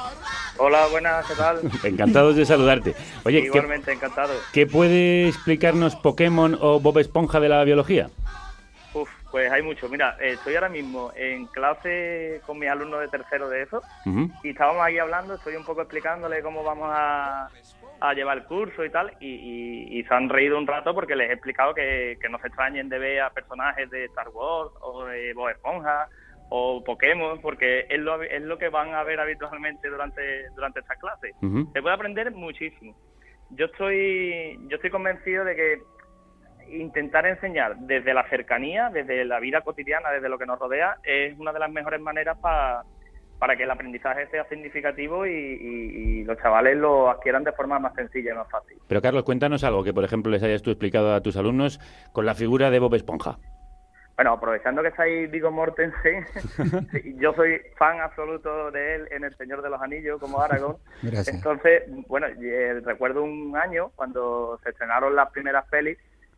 Hola, 0.58 0.88
buenas, 0.92 1.26
¿qué 1.26 1.36
tal? 1.36 1.62
Encantados 1.84 2.36
de 2.36 2.46
saludarte. 2.46 2.96
Oye, 3.24 3.42
¿qué, 3.42 3.48
Igualmente, 3.48 3.94
encantado. 3.94 4.34
¿qué 4.52 4.68
puede 4.68 5.30
explicarnos 5.30 5.96
Pokémon 5.96 6.58
o 6.60 6.82
Bob 6.82 7.00
Esponja 7.00 7.40
de 7.40 7.48
la 7.48 7.64
biología? 7.64 8.10
Uf, 8.94 9.10
pues 9.32 9.50
hay 9.50 9.62
mucho. 9.62 9.88
Mira, 9.88 10.18
eh, 10.20 10.34
estoy 10.34 10.56
ahora 10.56 10.70
mismo 10.70 11.14
en 11.16 11.46
clase 11.48 12.42
con 12.46 12.60
mis 12.60 12.70
alumnos 12.70 13.00
de 13.00 13.08
tercero 13.08 13.48
de 13.48 13.62
eso 13.64 13.82
y 14.44 14.50
estábamos 14.50 14.84
ahí 14.84 15.00
hablando, 15.00 15.36
estoy 15.36 15.56
un 15.56 15.64
poco 15.64 15.82
explicándole 15.82 16.42
cómo 16.42 16.62
vamos 16.64 16.90
a, 16.92 17.50
a 18.06 18.14
llevar 18.14 18.38
el 18.38 18.44
curso 18.44 18.84
y 18.84 18.90
tal 18.90 19.14
y, 19.22 19.28
y- 19.30 20.00
y 20.00 20.04
se 20.04 20.14
han 20.14 20.28
reído 20.28 20.58
un 20.58 20.68
rato 20.68 20.94
porque 20.94 21.16
les 21.16 21.30
he 21.30 21.34
explicado 21.34 21.74
que, 21.74 22.18
que 22.22 22.28
no 22.28 22.38
se 22.40 22.48
extrañen 22.48 22.90
de 22.90 23.00
ver 23.00 23.22
a 23.22 23.30
personajes 23.30 23.90
de 23.90 24.06
Star 24.06 24.28
Wars 24.30 24.72
o 24.82 25.06
de 25.06 25.34
Bob 25.34 25.50
Esponja 25.50 26.10
o 26.50 26.84
Pokémon 26.84 27.40
porque 27.42 27.86
es 27.90 28.00
lo, 28.00 28.22
es 28.22 28.42
lo 28.42 28.58
que 28.58 28.68
van 28.68 28.94
a 28.94 29.04
ver 29.04 29.22
habitualmente 29.22 29.88
durante, 29.90 30.50
durante 30.50 30.82
esta 30.82 30.96
clase. 30.98 31.32
Ujú. 31.42 31.72
Se 31.72 31.82
puede 31.82 31.96
aprender 31.96 32.30
muchísimo. 32.32 32.94
Yo 33.50 33.68
estoy, 33.68 34.58
yo 34.68 34.76
estoy 34.76 34.90
convencido 34.90 35.46
de 35.46 35.56
que 35.56 35.82
intentar 36.68 37.26
enseñar 37.26 37.76
desde 37.78 38.14
la 38.14 38.28
cercanía, 38.30 38.90
desde 38.90 39.24
la 39.26 39.40
vida 39.40 39.62
cotidiana, 39.62 40.12
desde 40.12 40.28
lo 40.30 40.38
que 40.38 40.46
nos 40.46 40.60
rodea, 40.60 40.98
es 41.04 41.38
una 41.40 41.54
de 41.54 41.60
las 41.60 41.72
mejores 41.72 42.02
maneras 42.02 42.38
pa- 42.42 42.84
para 43.40 43.56
que 43.58 43.64
el 43.64 43.72
aprendizaje 43.72 44.28
sea 44.28 44.46
significativo 44.48 45.26
y, 45.26 45.32
y- 45.32 46.20
y 46.22 46.24
los 46.24 46.38
chavales 46.38 46.78
lo 46.78 47.10
adquieran 47.10 47.44
de 47.44 47.52
forma 47.52 47.78
más 47.80 47.94
sencilla 47.96 48.32
y 48.32 48.36
más 48.38 48.50
fácil. 48.50 48.78
Pero 48.88 49.02
Carlos, 49.02 49.24
cuéntanos 49.24 49.64
algo 49.64 49.84
que, 49.84 49.94
por 49.94 50.04
ejemplo, 50.06 50.32
les 50.32 50.42
hayas 50.44 50.62
tú 50.62 50.70
explicado 50.72 51.14
a 51.14 51.22
tus 51.22 51.36
alumnos 51.38 51.80
con 52.14 52.26
la 52.26 52.36
figura 52.36 52.70
de 52.72 52.80
Bob 52.80 52.96
Esponja. 52.96 53.38
Bueno, 54.16 54.34
aprovechando 54.34 54.84
que 54.84 54.90
está 54.90 55.04
ahí 55.04 55.26
Vigo 55.26 55.50
Mortensen, 55.50 56.24
yo 57.20 57.34
soy 57.34 57.60
fan 57.78 58.00
absoluto 58.00 58.70
de 58.70 58.96
él 58.96 59.08
en 59.10 59.24
El 59.24 59.36
Señor 59.36 59.64
de 59.64 59.72
los 59.72 59.82
Anillos 59.82 60.20
como 60.22 60.40
Aragorn. 60.40 60.78
Gracias. 61.02 61.30
Entonces, 61.36 61.84
bueno, 62.08 62.28
eh, 62.28 62.80
recuerdo 62.86 63.24
un 63.24 63.58
año 63.58 63.90
cuando 63.96 64.60
se 64.64 64.70
estrenaron 64.70 65.16
las 65.16 65.32
primeras 65.32 65.66
pelis 65.68 65.98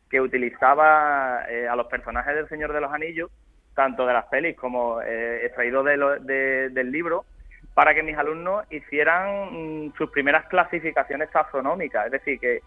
que 0.09 0.21
utilizaba 0.21 1.41
eh, 1.49 1.67
a 1.67 1.75
los 1.75 1.87
personajes 1.87 2.33
del 2.35 2.47
Señor 2.47 2.71
de 2.71 2.79
los 2.79 2.93
Anillos, 2.93 3.29
tanto 3.75 4.05
de 4.05 4.13
las 4.13 4.25
pelis 4.25 4.55
como 4.57 5.01
eh, 5.01 5.45
extraídos 5.45 5.85
de 5.85 5.97
lo- 5.97 6.19
de- 6.19 6.69
del 6.69 6.91
libro, 6.91 7.25
para 7.73 7.93
que 7.93 8.03
mis 8.03 8.17
alumnos 8.17 8.65
hicieran 8.71 9.49
mm, 9.87 9.93
sus 9.97 10.09
primeras 10.11 10.45
clasificaciones 10.47 11.29
taxonómicas, 11.31 12.05
es 12.05 12.11
decir, 12.13 12.39
que 12.39 12.61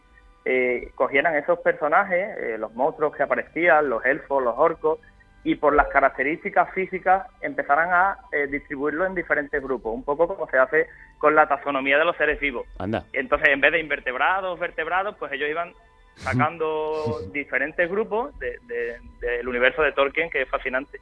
eh, 0.44 0.90
cogieran 0.94 1.34
esos 1.34 1.58
personajes, 1.60 2.36
eh, 2.38 2.56
los 2.58 2.72
monstruos 2.74 3.14
que 3.16 3.22
aparecían, 3.22 3.88
los 3.88 4.04
elfos, 4.04 4.42
los 4.42 4.54
orcos, 4.56 4.98
y 5.44 5.54
por 5.54 5.74
las 5.74 5.88
características 5.88 6.72
físicas 6.72 7.26
empezaran 7.40 7.90
a 7.92 8.18
eh, 8.32 8.46
distribuirlo 8.48 9.06
en 9.06 9.14
diferentes 9.14 9.62
grupos, 9.62 9.94
un 9.94 10.04
poco 10.04 10.26
como 10.28 10.48
se 10.50 10.58
hace 10.58 10.88
con 11.18 11.34
la 11.34 11.46
taxonomía 11.48 11.96
de 11.98 12.04
los 12.04 12.16
seres 12.16 12.38
vivos. 12.40 12.66
Anda. 12.78 13.04
Entonces, 13.12 13.48
en 13.48 13.60
vez 13.60 13.72
de 13.72 13.80
invertebrados, 13.80 14.58
vertebrados, 14.58 15.16
pues 15.18 15.32
ellos 15.32 15.48
iban 15.48 15.72
sacando 16.18 17.20
diferentes 17.32 17.88
grupos 17.90 18.38
de- 18.38 18.58
de- 18.66 18.98
del 19.20 19.48
universo 19.48 19.82
de 19.82 19.92
Tolkien, 19.92 20.30
que 20.30 20.42
es 20.42 20.48
fascinante. 20.48 20.98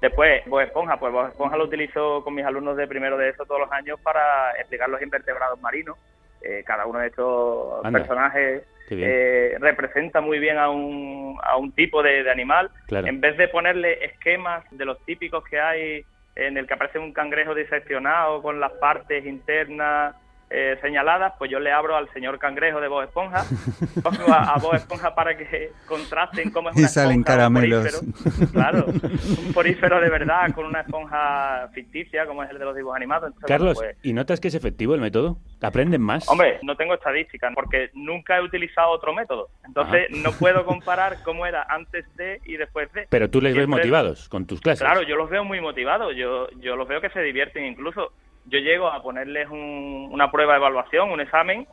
Después, 0.00 0.44
Bob 0.46 0.60
Esponja, 0.60 0.98
pues 0.98 1.12
Bob 1.12 1.28
Esponja 1.28 1.56
lo 1.56 1.64
utilizo 1.64 2.22
con 2.22 2.34
mis 2.34 2.44
alumnos 2.44 2.76
de 2.76 2.86
primero 2.86 3.16
de 3.16 3.30
eso 3.30 3.44
todos 3.46 3.60
los 3.62 3.72
años 3.72 3.98
para 4.02 4.52
explicar 4.58 4.88
los 4.88 5.00
invertebrados 5.02 5.60
marinos. 5.60 5.96
Eh, 6.42 6.62
cada 6.66 6.86
uno 6.86 6.98
de 7.00 7.06
estos 7.08 7.84
Anda. 7.84 7.98
personajes 7.98 8.62
eh, 8.90 9.56
representa 9.58 10.20
muy 10.20 10.38
bien 10.38 10.58
a 10.58 10.68
un, 10.68 11.38
a 11.42 11.56
un 11.56 11.72
tipo 11.72 12.02
de, 12.02 12.22
de 12.22 12.30
animal. 12.30 12.70
Claro. 12.86 13.06
En 13.06 13.20
vez 13.20 13.36
de 13.38 13.48
ponerle 13.48 14.04
esquemas 14.04 14.64
de 14.70 14.84
los 14.84 15.02
típicos 15.06 15.42
que 15.44 15.58
hay 15.58 16.04
en 16.36 16.56
el 16.58 16.66
que 16.66 16.74
aparece 16.74 16.98
un 16.98 17.12
cangrejo 17.14 17.54
diseccionado 17.54 18.42
con 18.42 18.60
las 18.60 18.72
partes 18.72 19.24
internas 19.24 20.14
eh, 20.48 20.78
señaladas, 20.80 21.34
pues 21.38 21.50
yo 21.50 21.58
le 21.58 21.72
abro 21.72 21.96
al 21.96 22.08
señor 22.12 22.38
cangrejo 22.38 22.80
de 22.80 22.88
Bob 22.88 23.02
Esponja, 23.02 23.44
pongo 24.02 24.32
a, 24.32 24.54
a 24.54 24.58
Bob 24.58 24.74
Esponja 24.74 25.14
para 25.14 25.36
que 25.36 25.72
contrasten 25.86 26.50
cómo 26.50 26.70
es 26.70 26.76
Y 26.76 26.80
una 26.80 26.88
salen 26.88 27.20
esponja, 27.20 27.32
un 27.32 27.36
caramelos. 27.36 28.00
porífero. 28.00 28.52
Claro, 28.52 28.84
un 28.86 29.52
porífero 29.52 30.00
de 30.00 30.08
verdad 30.10 30.52
con 30.54 30.66
una 30.66 30.80
esponja 30.82 31.68
ficticia 31.74 32.26
como 32.26 32.42
es 32.44 32.50
el 32.50 32.58
de 32.58 32.64
los 32.64 32.76
dibujos 32.76 32.96
animados. 32.96 33.28
Entonces, 33.28 33.48
Carlos, 33.48 33.74
pues, 33.76 33.96
¿y 34.02 34.12
notas 34.12 34.38
que 34.40 34.48
es 34.48 34.54
efectivo 34.54 34.94
el 34.94 35.00
método? 35.00 35.36
¿Aprenden 35.62 36.02
más? 36.02 36.28
Hombre, 36.28 36.58
no 36.62 36.76
tengo 36.76 36.94
estadísticas 36.94 37.52
porque 37.54 37.90
nunca 37.94 38.36
he 38.36 38.42
utilizado 38.42 38.90
otro 38.90 39.12
método. 39.14 39.48
Entonces 39.64 40.06
no 40.10 40.30
puedo 40.32 40.64
comparar 40.64 41.22
cómo 41.24 41.46
era 41.46 41.66
antes 41.68 42.04
de 42.16 42.40
y 42.44 42.56
después 42.56 42.92
de. 42.92 43.06
Pero 43.08 43.30
tú 43.30 43.40
les 43.40 43.56
ves 43.56 43.66
motivados 43.66 44.28
con 44.28 44.46
tus 44.46 44.60
clases. 44.60 44.84
Claro, 44.86 45.02
yo 45.02 45.16
los 45.16 45.28
veo 45.28 45.44
muy 45.44 45.60
motivados. 45.60 46.14
Yo, 46.14 46.48
yo 46.60 46.76
los 46.76 46.86
veo 46.86 47.00
que 47.00 47.10
se 47.10 47.20
divierten. 47.20 47.64
Incluso 47.64 48.12
yo 48.46 48.58
llego 48.58 48.88
a 48.88 49.02
ponerles 49.02 49.48
un- 49.50 50.08
una 50.10 50.30
prueba 50.30 50.52
de 50.54 50.58
evaluación, 50.58 51.10
un 51.10 51.20
examen, 51.20 51.66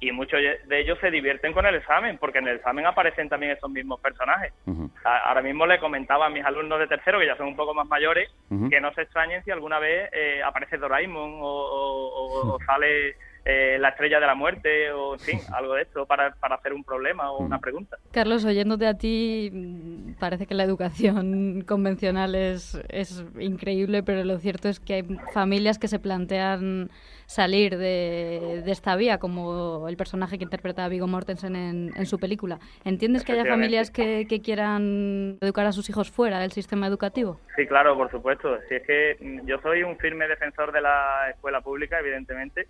y 0.00 0.10
muchos 0.12 0.38
de 0.40 0.80
ellos 0.80 0.98
se 1.00 1.10
divierten 1.10 1.52
con 1.52 1.64
el 1.64 1.76
examen, 1.76 2.18
porque 2.18 2.38
en 2.38 2.48
el 2.48 2.56
examen 2.56 2.84
aparecen 2.84 3.28
también 3.28 3.52
esos 3.52 3.70
mismos 3.70 4.00
personajes. 4.00 4.52
Ahora 5.04 5.40
mismo 5.40 5.66
le 5.66 5.78
comentaba 5.78 6.26
a 6.26 6.30
mis 6.30 6.44
alumnos 6.44 6.78
de 6.78 6.88
tercero, 6.88 7.18
que 7.20 7.26
ya 7.26 7.36
son 7.36 7.46
un 7.46 7.56
poco 7.56 7.72
más 7.74 7.86
mayores, 7.88 8.28
que 8.68 8.80
no 8.80 8.92
se 8.92 9.02
extrañen 9.02 9.42
si 9.44 9.50
alguna 9.50 9.78
vez 9.78 10.10
eh, 10.12 10.42
aparece 10.44 10.76
Doraemon 10.78 11.38
o, 11.40 11.46
o- 11.46 12.08
o- 12.08 12.54
o 12.54 12.58
sale 12.66 13.16
eh, 13.44 13.76
la 13.78 13.90
estrella 13.90 14.20
de 14.20 14.26
la 14.26 14.34
muerte 14.34 14.90
o, 14.92 15.14
en 15.14 15.20
fin, 15.20 15.38
algo 15.54 15.74
de 15.74 15.82
esto 15.82 16.06
para, 16.06 16.34
para 16.34 16.56
hacer 16.56 16.72
un 16.72 16.84
problema 16.84 17.30
o 17.30 17.38
una 17.38 17.58
pregunta. 17.58 17.98
Carlos, 18.12 18.44
oyéndote 18.44 18.86
a 18.86 18.94
ti, 18.94 19.50
mm, 19.52 20.14
parece 20.18 20.46
que 20.46 20.54
la 20.54 20.64
educación 20.64 21.60
convencional 21.66 22.34
es, 22.34 22.80
es 22.88 23.24
increíble, 23.38 24.02
pero 24.02 24.24
lo 24.24 24.38
cierto 24.38 24.68
es 24.68 24.80
que 24.80 24.94
hay 24.94 25.02
familias 25.32 25.78
que 25.78 25.88
se 25.88 25.98
plantean 25.98 26.90
salir 27.26 27.76
de, 27.76 28.62
de 28.64 28.72
esta 28.72 28.96
vía, 28.96 29.18
como 29.18 29.88
el 29.88 29.96
personaje 29.96 30.38
que 30.38 30.44
interpreta 30.44 30.84
a 30.84 30.88
Viggo 30.88 31.06
Mortensen 31.06 31.56
en, 31.56 31.90
en 31.96 32.06
su 32.06 32.18
película. 32.18 32.58
¿Entiendes 32.84 33.24
que 33.24 33.32
haya 33.32 33.44
familias 33.44 33.90
que, 33.90 34.26
que 34.28 34.40
quieran 34.40 35.38
educar 35.40 35.66
a 35.66 35.72
sus 35.72 35.88
hijos 35.88 36.10
fuera 36.10 36.38
del 36.38 36.52
sistema 36.52 36.86
educativo? 36.86 37.40
Sí, 37.56 37.66
claro, 37.66 37.96
por 37.96 38.10
supuesto. 38.10 38.58
Si 38.68 38.74
es 38.74 38.82
que 38.86 39.16
mm, 39.20 39.46
yo 39.46 39.58
soy 39.60 39.82
un 39.82 39.96
firme 39.96 40.28
defensor 40.28 40.72
de 40.72 40.80
la 40.80 41.30
escuela 41.30 41.60
pública, 41.60 41.98
evidentemente. 41.98 42.68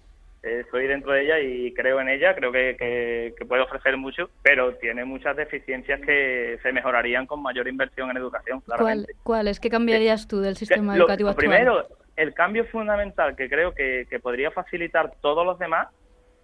Soy 0.71 0.87
dentro 0.87 1.13
de 1.13 1.23
ella 1.23 1.41
y 1.41 1.73
creo 1.73 2.01
en 2.01 2.09
ella, 2.09 2.35
creo 2.35 2.53
que, 2.53 2.77
que- 2.79 3.35
que 3.39 3.45
puede 3.47 3.63
ofrecer 3.63 3.97
mucho, 3.97 4.29
pero 4.43 4.75
tiene 4.77 5.05
muchas 5.05 5.37
deficiencias 5.37 6.01
que 6.03 6.59
se 6.63 6.73
mejorarían 6.73 7.27
con 7.27 7.43
mayor 7.43 7.67
inversión 7.69 8.11
en 8.11 8.17
educación, 8.19 8.61
¿Cuál, 8.61 8.79
claramente. 8.79 9.13
¿Cuáles? 9.23 9.61
¿Qué 9.61 9.71
cambiarías 9.71 10.29
tú 10.29 10.41
del 10.41 10.57
sistema 10.57 10.97
educativo 10.97 11.29
lo 11.29 11.31
actual? 11.33 11.49
primero, 11.51 11.89
el 12.17 12.35
cambio 12.35 12.65
fundamental 12.67 13.35
que 13.37 13.49
creo 13.49 13.73
que, 13.75 14.07
que 14.11 14.21
podría 14.21 14.51
facilitar 14.51 15.13
todos 15.21 15.45
los 15.47 15.59
demás 15.59 15.89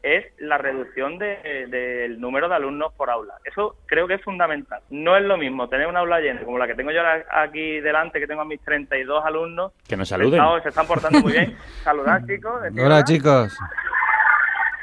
es 0.03 0.24
la 0.38 0.57
reducción 0.59 1.18
de- 1.18 1.66
del 1.68 2.20
número 2.20 2.48
de 2.48 2.55
alumnos 2.55 2.92
por 2.94 3.11
aula. 3.11 3.34
Eso 3.44 3.76
creo 3.86 4.07
que 4.09 4.14
es 4.14 4.22
fundamental. 4.22 4.80
No 4.90 5.16
es 5.16 5.22
lo 5.24 5.36
mismo 5.36 5.68
tener 5.68 5.86
una 5.86 6.01
aula 6.01 6.20
llena 6.20 6.42
como 6.42 6.59
la 6.59 6.66
que 6.66 6.74
tengo 6.74 6.90
yo 6.90 7.03
aquí 7.30 7.80
delante, 7.80 8.18
que 8.20 8.26
tengo 8.26 8.42
a 8.42 8.44
mis 8.46 8.61
32 8.62 9.24
alumnos. 9.24 9.72
Que 9.86 9.96
nos 9.96 10.09
saluden. 10.09 10.40
Se 10.62 10.68
están 10.70 10.86
portando 10.86 11.20
muy 11.20 11.32
bien. 11.32 11.57
Saludar, 11.84 12.24
chicos. 12.26 12.61
Hola 12.82 13.05
chicos. 13.05 13.57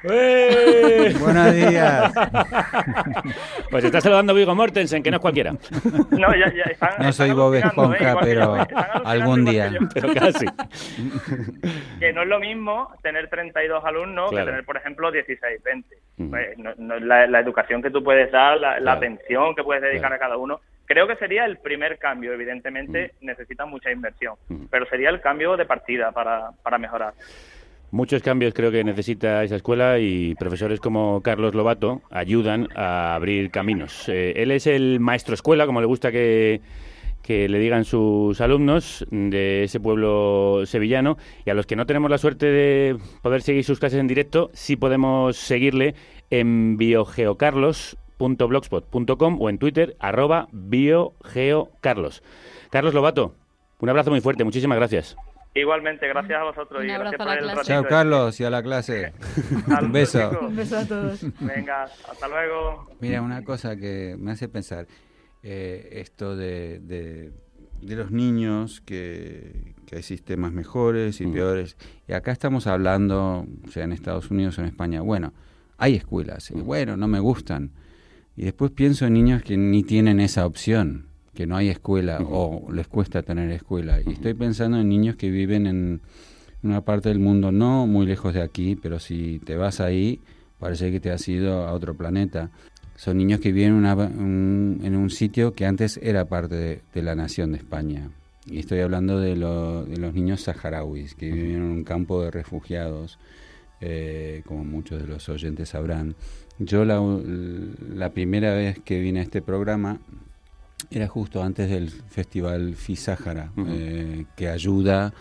Buenos 0.03 1.53
días. 1.55 2.13
Pues 3.69 3.83
está 3.83 3.99
saludando 3.99 4.33
Vigo 4.33 4.55
Mortensen, 4.55 5.03
que 5.03 5.11
no 5.11 5.17
es 5.17 5.21
cualquiera. 5.21 5.51
No, 6.11 6.33
ya, 6.35 6.51
ya 6.53 6.63
están, 6.71 6.91
No 6.99 7.11
soy 7.11 7.31
Bob 7.33 7.53
Esponja, 7.55 8.17
pero 8.21 8.55
algún 9.03 9.43
día. 9.43 9.71
Pero 9.93 10.13
casi. 10.13 10.45
que 11.99 12.13
no 12.13 12.21
es 12.21 12.27
lo 12.29 12.39
mismo 12.39 12.89
tener 13.03 13.29
32 13.29 13.83
alumnos 13.83 14.29
Claro. 14.29 14.45
que 14.45 14.51
tener, 14.51 14.65
por 14.65 14.77
ejemplo, 14.77 15.11
16, 15.11 15.61
20. 15.63 15.95
Ujú. 16.19 16.29
Pues, 16.29 16.57
no- 16.57 16.73
no- 16.77 16.99
la, 16.99 17.27
la 17.27 17.39
educación 17.41 17.81
que 17.81 17.91
tú 17.91 18.01
puedes 18.03 18.31
dar, 18.31 18.57
la, 18.57 18.91
atención 18.93 19.53
que 19.53 19.63
puedes 19.63 19.83
dedicar 19.83 20.01
Claro. 20.11 20.15
a 20.15 20.19
cada 20.19 20.37
uno, 20.37 20.61
creo 20.85 21.07
que 21.07 21.17
sería 21.17 21.43
el 21.45 21.57
primer 21.57 21.97
cambio. 21.97 22.31
Evidentemente 22.33 23.15
necesita 23.21 23.65
mucha 23.65 23.91
inversión, 23.91 24.35
pero 24.71 24.85
sería 24.87 25.09
el 25.09 25.19
cambio 25.19 25.57
de 25.57 25.65
partida 25.65 26.11
para, 26.13 26.51
para 26.63 26.77
mejorar. 26.77 27.13
Muchos 27.89 28.21
cambios 28.21 28.53
creo 28.53 28.69
que 28.69 28.83
necesita 28.83 29.45
esa 29.45 29.55
escuela 29.55 29.97
y 29.99 30.35
profesores 30.35 30.81
como 30.81 31.21
Carlos 31.21 31.55
Lobato 31.55 32.01
ayudan 32.11 32.67
a 32.75 33.15
abrir 33.15 33.49
caminos. 33.49 34.09
Eh, 34.09 34.33
él 34.35 34.51
es 34.51 34.67
el 34.67 34.99
maestro 34.99 35.33
escuela, 35.33 35.65
como 35.65 35.79
le 35.79 35.87
gusta 35.87 36.11
que, 36.11 36.59
que 37.21 37.47
le 37.47 37.59
digan 37.59 37.85
sus 37.85 38.41
alumnos 38.41 39.05
de 39.09 39.63
ese 39.63 39.79
pueblo 39.79 40.63
sevillano 40.65 41.17
y 41.45 41.49
a 41.49 41.53
los 41.53 41.65
que 41.65 41.77
no 41.77 41.85
tenemos 41.85 42.11
la 42.11 42.17
suerte 42.17 42.47
de 42.47 42.97
poder 43.21 43.41
seguir 43.41 43.63
sus 43.63 43.79
clases 43.79 43.99
en 43.99 44.07
directo, 44.07 44.49
sí 44.53 44.75
podemos 44.75 45.37
seguirle 45.37 45.95
en 46.29 46.75
biogeocarlos.blogspot.com 46.75 49.41
o 49.41 49.49
en 49.49 49.59
Twitter 49.59 49.95
arroba 49.99 50.49
biogeocarlos. 50.51 52.21
Carlos 52.69 52.93
Lobato, 52.93 53.33
un 53.79 53.89
abrazo 53.89 54.11
muy 54.11 54.19
fuerte, 54.19 54.43
muchísimas 54.43 54.77
gracias. 54.77 55.15
Igualmente, 55.59 56.07
gracias 56.07 56.39
a 56.39 56.43
vosotros 56.43 56.83
y 56.83 56.87
Un 56.87 56.93
gracias 56.93 57.19
abrazo 57.19 57.23
a 57.23 57.35
por 57.35 57.45
la 57.45 57.53
el. 57.53 57.67
Chao, 57.67 57.83
Carlos, 57.85 58.39
y 58.39 58.43
a 58.43 58.49
la 58.49 58.61
clase. 58.61 59.13
Un 59.81 59.91
beso. 59.91 60.29
chicos. 60.29 60.47
Un 60.49 60.55
beso 60.55 60.77
a 60.77 60.85
todos. 60.85 61.25
Venga, 61.39 61.83
hasta 61.83 62.27
luego. 62.27 62.87
Mira, 62.99 63.21
una 63.21 63.43
cosa 63.43 63.75
que 63.75 64.15
me 64.19 64.31
hace 64.31 64.47
pensar, 64.47 64.87
eh, 65.41 65.89
esto 65.93 66.35
de, 66.35 66.79
de, 66.79 67.31
de 67.81 67.95
los 67.95 68.11
niños, 68.11 68.81
que, 68.81 69.73
que 69.85 69.97
hay 69.97 70.03
sistemas 70.03 70.51
mejores 70.51 71.21
y 71.21 71.27
peores, 71.27 71.77
y 72.07 72.13
acá 72.13 72.31
estamos 72.31 72.67
hablando, 72.67 73.45
sea 73.69 73.83
en 73.83 73.93
Estados 73.93 74.29
Unidos 74.29 74.57
o 74.57 74.61
en 74.61 74.67
España, 74.67 75.01
bueno, 75.01 75.33
hay 75.77 75.95
escuelas, 75.95 76.51
y 76.51 76.55
bueno, 76.55 76.97
no 76.97 77.07
me 77.07 77.19
gustan, 77.19 77.71
y 78.35 78.43
después 78.43 78.71
pienso 78.71 79.05
en 79.05 79.13
niños 79.13 79.43
que 79.43 79.57
ni 79.57 79.83
tienen 79.83 80.19
esa 80.19 80.45
opción, 80.45 81.07
que 81.37 81.45
no 81.45 81.55
hay 81.55 81.69
escuela 81.69 82.17
o 82.31 82.71
les 82.73 82.87
cuesta 82.87 83.21
tener 83.21 83.51
escuela, 83.51 83.99
y 84.03 84.13
estoy 84.13 84.33
pensando 84.33 84.79
en 84.79 84.89
niños 84.89 85.15
que 85.17 85.29
viven 85.29 85.67
en 85.67 86.01
una 86.63 86.81
parte 86.81 87.09
del 87.09 87.19
mundo 87.19 87.51
no 87.51 87.85
muy 87.85 88.07
lejos 88.07 88.33
de 88.33 88.41
aquí, 88.41 88.75
pero 88.75 88.97
si 88.97 89.39
te 89.45 89.55
vas 89.55 89.79
ahí, 89.79 90.19
parece 90.57 90.91
que 90.91 90.99
te 90.99 91.11
has 91.11 91.27
ido 91.27 91.67
a 91.67 91.73
otro 91.73 91.93
planeta. 91.95 92.49
Son 92.95 93.15
niños 93.17 93.39
que 93.39 93.51
viven 93.51 93.73
una- 93.73 93.93
un- 93.93 94.79
en 94.83 94.95
un 94.95 95.11
sitio 95.11 95.53
que 95.53 95.67
antes 95.67 95.99
era 96.01 96.25
parte 96.25 96.55
de, 96.55 96.81
de 96.95 97.01
la 97.03 97.13
nación 97.13 97.51
de 97.51 97.59
España. 97.59 98.09
Y 98.49 98.57
estoy 98.57 98.79
hablando 98.79 99.19
de, 99.19 99.35
lo- 99.35 99.85
de 99.85 99.97
los 99.97 100.15
niños 100.15 100.41
saharauis, 100.41 101.13
que 101.13 101.31
viven 101.31 101.57
en 101.57 101.61
un 101.61 101.83
campo 101.83 102.23
de 102.23 102.31
refugiados, 102.31 103.19
eh, 103.79 104.41
como 104.47 104.63
muchos 104.63 104.99
de 104.99 105.07
los 105.07 105.29
oyentes 105.29 105.69
sabrán. 105.69 106.15
Yo 106.57 106.83
la, 106.85 106.99
la 107.93 108.09
primera 108.09 108.55
vez 108.55 108.79
que 108.83 108.99
vine 108.99 109.19
a 109.19 109.23
este 109.23 109.43
programa 109.43 109.99
era 110.89 111.07
justo 111.07 111.43
antes 111.43 111.69
del 111.69 111.89
festival 111.89 112.75
FISAHARA, 112.75 113.51
Ujú. 113.55 113.67
eh, 113.69 114.25
que 114.35 114.49
ayuda 114.49 115.13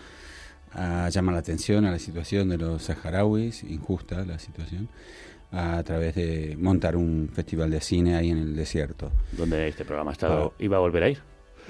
a 0.73 1.09
llamar 1.09 1.33
la 1.33 1.39
atención 1.39 1.85
a 1.85 1.91
la 1.91 1.99
situación 1.99 2.49
de 2.49 2.57
los 2.57 2.83
saharauis, 2.83 3.63
injusta 3.63 4.23
la 4.25 4.37
situación, 4.37 4.89
a 5.51 5.81
través 5.83 6.15
de 6.15 6.55
montar 6.59 6.95
un 6.95 7.29
festival 7.33 7.71
de 7.71 7.81
cine 7.81 8.15
ahí 8.15 8.29
en 8.29 8.37
el 8.37 8.55
desierto. 8.55 9.11
Donde 9.31 9.67
este 9.67 9.85
programa 9.85 10.11
ha 10.11 10.13
estado, 10.13 10.53
iba 10.59 10.77
a 10.77 10.79
volver 10.79 11.03
a 11.03 11.09
ir. 11.09 11.19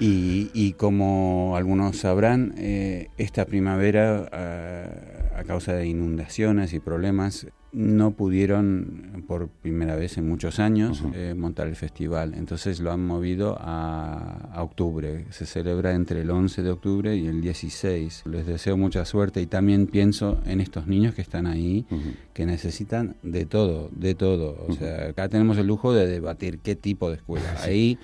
Y, 0.00 0.50
y 0.54 0.72
como 0.74 1.56
algunos 1.56 1.96
sabrán, 1.98 2.54
eh, 2.56 3.08
esta 3.18 3.44
primavera, 3.46 4.28
a, 4.32 5.40
a 5.40 5.44
causa 5.44 5.72
de 5.72 5.86
inundaciones 5.86 6.72
y 6.72 6.80
problemas, 6.80 7.46
no 7.70 8.12
pudieron 8.12 9.24
por 9.26 9.48
primera 9.48 9.94
vez 9.94 10.16
en 10.16 10.26
muchos 10.26 10.58
años 10.58 11.04
eh, 11.12 11.34
montar 11.36 11.66
el 11.66 11.76
festival. 11.76 12.34
Entonces 12.34 12.80
lo 12.80 12.92
han 12.92 13.04
movido 13.04 13.58
a, 13.60 14.48
a 14.52 14.62
octubre. 14.62 15.26
Se 15.30 15.44
celebra 15.44 15.92
entre 15.92 16.22
el 16.22 16.30
11 16.30 16.62
de 16.62 16.70
octubre 16.70 17.16
y 17.16 17.26
el 17.26 17.42
16. 17.42 18.22
Les 18.26 18.46
deseo 18.46 18.76
mucha 18.76 19.04
suerte 19.04 19.42
y 19.42 19.46
también 19.46 19.86
pienso 19.86 20.40
en 20.46 20.60
estos 20.60 20.86
niños 20.86 21.14
que 21.14 21.22
están 21.22 21.46
ahí, 21.46 21.84
que 22.32 22.46
necesitan 22.46 23.16
de 23.22 23.44
todo, 23.44 23.90
de 23.92 24.14
todo. 24.14 24.64
O 24.66 24.72
sea, 24.72 25.08
acá 25.10 25.28
tenemos 25.28 25.58
el 25.58 25.66
lujo 25.66 25.92
de 25.92 26.06
debatir 26.06 26.60
qué 26.60 26.74
tipo 26.74 27.10
de 27.10 27.16
escuela. 27.16 27.54
Ahí 27.62 27.98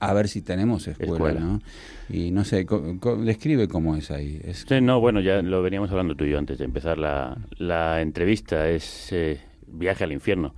a 0.00 0.12
ver 0.14 0.28
si 0.28 0.42
tenemos 0.42 0.86
escuela, 0.88 1.12
Escuela. 1.12 1.40
¿no? 1.40 1.60
Y 2.08 2.30
no 2.30 2.44
sé, 2.44 2.64
co- 2.66 2.98
co- 3.00 3.16
describe 3.16 3.68
cómo 3.68 3.96
es 3.96 4.10
ahí. 4.10 4.40
Es, 4.44 4.64
Sí, 4.68 4.80
no, 4.80 5.00
bueno, 5.00 5.20
ya 5.20 5.42
lo 5.42 5.62
veníamos 5.62 5.90
hablando 5.90 6.14
tú 6.14 6.24
y 6.24 6.30
yo 6.30 6.38
antes 6.38 6.58
de 6.58 6.64
empezar 6.64 6.98
la, 6.98 7.36
la 7.58 8.00
entrevista. 8.00 8.68
Es 8.68 9.12
eh, 9.12 9.38
viaje 9.66 10.04
al 10.04 10.12
infierno. 10.12 10.54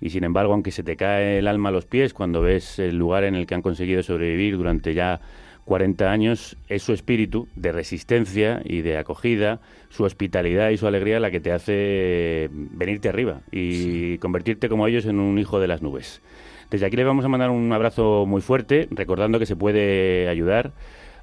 Y 0.00 0.10
sin 0.10 0.24
embargo, 0.24 0.52
aunque 0.54 0.70
se 0.72 0.82
te 0.82 0.96
cae 0.96 1.38
el 1.38 1.46
alma 1.46 1.68
a 1.68 1.72
los 1.72 1.84
pies 1.86 2.14
cuando 2.14 2.40
ves 2.40 2.78
el 2.78 2.96
lugar 2.96 3.24
en 3.24 3.34
el 3.34 3.46
que 3.46 3.54
han 3.54 3.62
conseguido 3.62 4.02
sobrevivir 4.02 4.56
durante 4.56 4.94
ya 4.94 5.20
40 5.66 6.10
años, 6.10 6.56
es 6.68 6.82
su 6.82 6.92
espíritu 6.94 7.46
de 7.54 7.70
resistencia 7.70 8.60
y 8.64 8.80
de 8.80 8.96
acogida, 8.96 9.60
su 9.90 10.04
hospitalidad 10.04 10.70
y 10.70 10.78
su 10.78 10.86
alegría 10.86 11.20
la 11.20 11.30
que 11.30 11.38
te 11.38 11.52
hace 11.52 12.48
venirte 12.50 13.08
arriba 13.08 13.42
y 13.52 14.18
convertirte 14.18 14.68
como 14.68 14.86
ellos 14.88 15.04
en 15.04 15.20
un 15.20 15.38
hijo 15.38 15.60
de 15.60 15.68
las 15.68 15.80
nubes. 15.82 16.22
Desde 16.70 16.86
aquí 16.86 16.96
le 16.96 17.04
vamos 17.04 17.24
a 17.24 17.28
mandar 17.28 17.50
un 17.50 17.72
abrazo 17.72 18.24
muy 18.26 18.40
fuerte, 18.40 18.88
recordando 18.90 19.38
que 19.38 19.46
se 19.46 19.56
puede 19.56 20.28
ayudar 20.28 20.72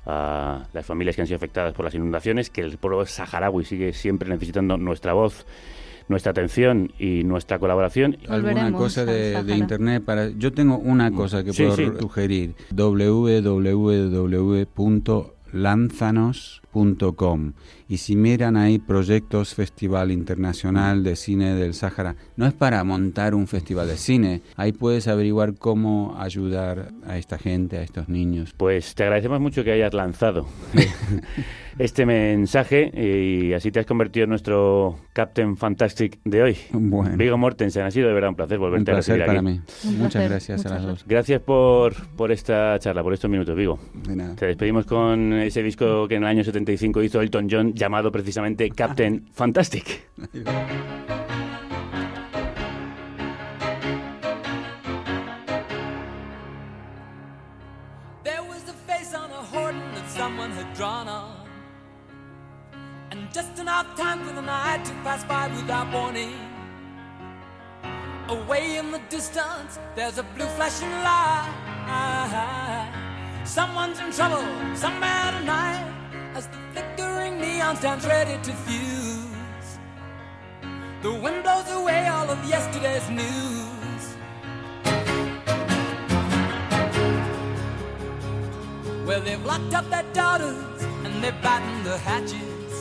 a 0.05 0.63
las 0.73 0.85
familias 0.85 1.15
que 1.15 1.21
han 1.21 1.27
sido 1.27 1.37
afectadas 1.37 1.73
por 1.73 1.85
las 1.85 1.93
inundaciones, 1.95 2.49
que 2.49 2.61
el 2.61 2.77
pueblo 2.77 3.05
saharaui 3.05 3.65
sigue 3.65 3.93
siempre 3.93 4.29
necesitando 4.29 4.77
nuestra 4.77 5.13
voz, 5.13 5.45
nuestra 6.07 6.31
atención 6.31 6.91
y 6.99 7.23
nuestra 7.25 7.59
colaboración. 7.59 8.17
alguna 8.29 8.71
cosa 8.71 9.03
de, 9.05 9.43
de 9.43 9.55
internet 9.57 10.03
para 10.05 10.29
yo 10.29 10.53
tengo 10.53 10.77
una 10.77 11.11
cosa 11.11 11.43
que 11.43 11.51
Sí, 11.53 11.63
puedo 11.63 11.75
sí. 11.75 11.87
sugerir 11.99 12.55
y 17.89 17.97
si 17.97 18.15
miran 18.15 18.55
ahí 18.55 18.77
proyectos 18.77 19.55
Festival 19.55 20.11
Internacional 20.11 21.03
de 21.03 21.15
Cine 21.15 21.55
del 21.55 21.73
Sáhara 21.73 22.15
no 22.35 22.45
es 22.45 22.53
para 22.53 22.83
montar 22.83 23.33
un 23.33 23.47
festival 23.47 23.87
de 23.87 23.97
cine 23.97 24.41
ahí 24.55 24.73
puedes 24.73 25.07
averiguar 25.07 25.55
cómo 25.55 26.15
ayudar 26.19 26.91
a 27.05 27.17
esta 27.17 27.37
gente 27.37 27.77
a 27.77 27.81
estos 27.81 28.09
niños 28.09 28.53
Pues 28.55 28.93
te 28.93 29.03
agradecemos 29.03 29.39
mucho 29.39 29.63
que 29.63 29.71
hayas 29.71 29.93
lanzado 29.93 30.47
este 31.79 32.05
mensaje 32.05 32.91
y 32.95 33.53
así 33.53 33.71
te 33.71 33.79
has 33.79 33.85
convertido 33.85 34.23
en 34.25 34.31
nuestro 34.31 34.97
Captain 35.13 35.57
Fantastic 35.57 36.19
de 36.23 36.41
hoy. 36.41 36.57
Vigo 36.71 37.37
Mortensen, 37.37 37.83
ha 37.83 37.91
sido 37.91 38.07
de 38.07 38.13
verdad 38.13 38.29
un 38.31 38.35
placer 38.35 38.57
un 38.57 38.63
volverte 38.65 38.91
a 38.91 38.95
placer 38.95 39.19
recibir 39.19 39.25
para 39.27 39.39
aquí. 39.39 39.59
mí 39.59 39.89
Un 39.89 39.97
muchas 39.99 40.29
gracias 40.29 40.65
a 40.65 40.69
las 40.69 40.83
dos 40.83 41.05
Gracias 41.07 41.41
por, 41.41 41.93
por 42.15 42.31
esta 42.31 42.77
charla, 42.79 43.03
por 43.03 43.13
estos 43.13 43.29
minutos, 43.29 43.55
Vigo. 43.55 43.79
De 44.07 44.15
nada. 44.15 44.35
Te 44.35 44.47
despedimos 44.47 44.85
con 44.85 45.33
ese 45.33 45.61
disco 45.61 46.07
que 46.07 46.15
en 46.15 46.23
el 46.23 46.29
año 46.29 46.43
75 46.65 47.01
hizo 47.03 47.21
Elton 47.21 47.47
John, 47.47 47.73
llamado 47.73 48.11
precisamente 48.11 48.69
Captain 48.71 49.27
Fantastic. 49.33 50.09
There 58.23 58.41
was 58.41 58.63
a 58.67 58.73
face 58.87 59.13
on 59.13 59.31
a 59.31 59.43
hoarding 59.51 59.93
that 59.93 60.09
someone 60.09 60.51
had 60.51 60.73
drawn 60.75 61.07
on. 61.07 61.47
And 63.11 63.31
just 63.31 63.59
enough 63.59 63.95
time 63.95 64.19
for 64.25 64.33
the 64.33 64.41
night 64.41 64.83
to 64.85 64.93
pass 65.03 65.23
by 65.25 65.47
without 65.55 65.91
warning. 65.93 66.33
Away 68.29 68.77
in 68.77 68.91
the 68.91 68.99
distance, 69.09 69.79
there's 69.95 70.17
a 70.17 70.23
blue 70.35 70.47
flashing 70.57 70.91
light. 71.03 71.53
Someone's 73.45 73.99
in 73.99 74.11
trouble 74.11 74.43
somewhere 74.75 75.31
tonight 75.39 75.97
as 76.37 76.45
the 76.49 76.57
flickering 76.71 77.41
neon 77.41 77.75
stands 77.75 78.05
ready 78.05 78.37
to 78.43 78.53
fuse. 78.65 79.69
The 81.01 81.11
wind 81.11 81.41
blows 81.41 81.69
away 81.71 82.07
all 82.07 82.29
of 82.29 82.39
yesterday's 82.47 83.09
news. 83.09 84.03
Well, 89.07 89.21
they've 89.21 89.45
locked 89.51 89.73
up 89.73 89.89
their 89.89 90.07
daughters 90.13 90.83
and 91.05 91.23
they've 91.23 91.41
battened 91.41 91.83
the 91.83 91.97
hatches. 91.97 92.71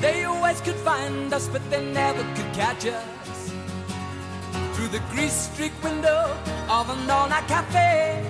They 0.00 0.24
always 0.24 0.60
could 0.60 0.80
find 0.90 1.32
us, 1.32 1.48
but 1.48 1.62
they 1.70 1.84
never 1.92 2.22
could 2.36 2.50
catch 2.54 2.86
us. 2.86 3.52
Through 4.74 4.90
the 4.96 5.02
grease 5.10 5.50
streaked 5.50 5.82
window 5.82 6.20
of 6.68 6.88
an 6.90 7.10
all 7.10 7.28
night 7.28 7.48
cafe, 7.48 8.24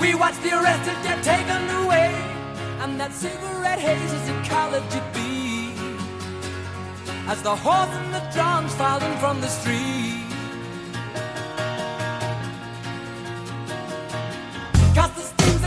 we 0.00 0.14
watch 0.14 0.36
the 0.42 0.50
arrested 0.58 0.96
get 1.02 1.22
taken 1.22 1.68
away. 1.84 2.10
And 2.80 2.98
that 2.98 3.12
cigarette 3.12 3.78
haze 3.78 4.12
is 4.12 4.28
a 4.28 4.42
college 4.48 4.88
to 4.90 5.02
be 5.12 5.74
as 7.28 7.42
the 7.42 7.54
horse 7.54 7.94
and 8.00 8.14
the 8.14 8.24
drums 8.32 8.72
in 9.02 9.16
from 9.18 9.40
the 9.40 9.48
street. 9.48 10.24
Cause 14.94 15.12
the 15.18 15.22
steam's 15.22 15.59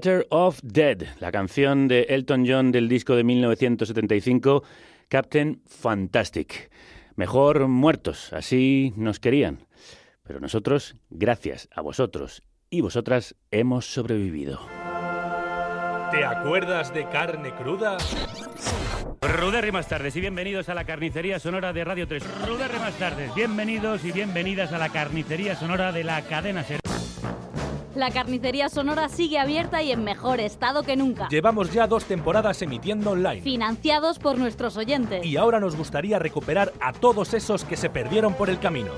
Better 0.00 0.26
Off 0.30 0.60
Dead, 0.62 1.08
la 1.18 1.30
canción 1.30 1.86
de 1.86 2.06
Elton 2.08 2.46
John 2.48 2.72
del 2.72 2.88
disco 2.88 3.16
de 3.16 3.22
1975, 3.22 4.62
Captain 5.08 5.60
Fantastic. 5.66 6.70
Mejor 7.16 7.68
muertos, 7.68 8.32
así 8.32 8.94
nos 8.96 9.20
querían. 9.20 9.66
Pero 10.22 10.40
nosotros, 10.40 10.96
gracias 11.10 11.68
a 11.70 11.82
vosotros 11.82 12.42
y 12.70 12.80
vosotras, 12.80 13.36
hemos 13.50 13.92
sobrevivido. 13.92 14.60
¿Te 16.10 16.24
acuerdas 16.24 16.94
de 16.94 17.06
carne 17.10 17.52
cruda? 17.54 17.98
Ruderri 19.20 19.70
más 19.70 19.86
tardes 19.86 20.16
y 20.16 20.20
bienvenidos 20.22 20.70
a 20.70 20.74
la 20.74 20.86
carnicería 20.86 21.38
sonora 21.38 21.74
de 21.74 21.84
Radio 21.84 22.08
3. 22.08 22.48
Ruderri 22.48 22.78
más 22.78 22.94
tardes, 22.94 23.34
bienvenidos 23.34 24.02
y 24.06 24.12
bienvenidas 24.12 24.72
a 24.72 24.78
la 24.78 24.88
carnicería 24.88 25.56
sonora 25.56 25.92
de 25.92 26.04
la 26.04 26.22
cadena 26.22 26.64
Ser. 26.64 26.80
La 27.94 28.10
carnicería 28.10 28.68
sonora 28.68 29.08
sigue 29.08 29.38
abierta 29.38 29.82
y 29.82 29.90
en 29.90 30.04
mejor 30.04 30.38
estado 30.40 30.82
que 30.84 30.96
nunca. 30.96 31.28
Llevamos 31.28 31.72
ya 31.72 31.86
dos 31.88 32.04
temporadas 32.04 32.62
emitiendo 32.62 33.10
online. 33.10 33.42
Financiados 33.42 34.18
por 34.20 34.38
nuestros 34.38 34.76
oyentes. 34.76 35.26
Y 35.26 35.36
ahora 35.36 35.58
nos 35.58 35.74
gustaría 35.76 36.18
recuperar 36.20 36.72
a 36.80 36.92
todos 36.92 37.34
esos 37.34 37.64
que 37.64 37.76
se 37.76 37.90
perdieron 37.90 38.34
por 38.34 38.48
el 38.48 38.60
camino. 38.60 38.90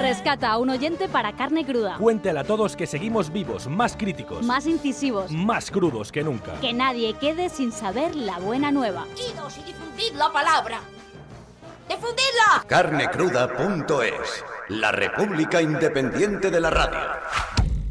Rescata 0.00 0.50
a 0.52 0.58
un 0.58 0.70
oyente 0.70 1.08
para 1.08 1.32
carne 1.32 1.64
cruda. 1.64 1.96
Cuéntale 1.98 2.38
a 2.38 2.44
todos 2.44 2.76
que 2.76 2.86
seguimos 2.86 3.32
vivos, 3.32 3.66
más 3.66 3.96
críticos, 3.96 4.44
Más 4.44 4.66
incisivos. 4.66 5.30
más 5.32 5.70
crudos 5.70 6.12
que 6.12 6.22
nunca. 6.22 6.54
Que 6.60 6.72
nadie 6.72 7.14
quede 7.14 7.48
sin 7.48 7.72
saber 7.72 8.14
la 8.14 8.38
buena 8.38 8.70
nueva. 8.70 9.06
Idos 9.32 9.58
y 9.58 9.62
difundid 9.62 10.12
la 10.16 10.30
palabra. 10.32 10.80
¡Difundidla! 11.88 12.64
Carnecruda.es, 12.66 14.44
la 14.68 14.92
República 14.92 15.62
Independiente 15.62 16.50
de 16.50 16.60
la 16.60 16.68
Radio. 16.68 16.98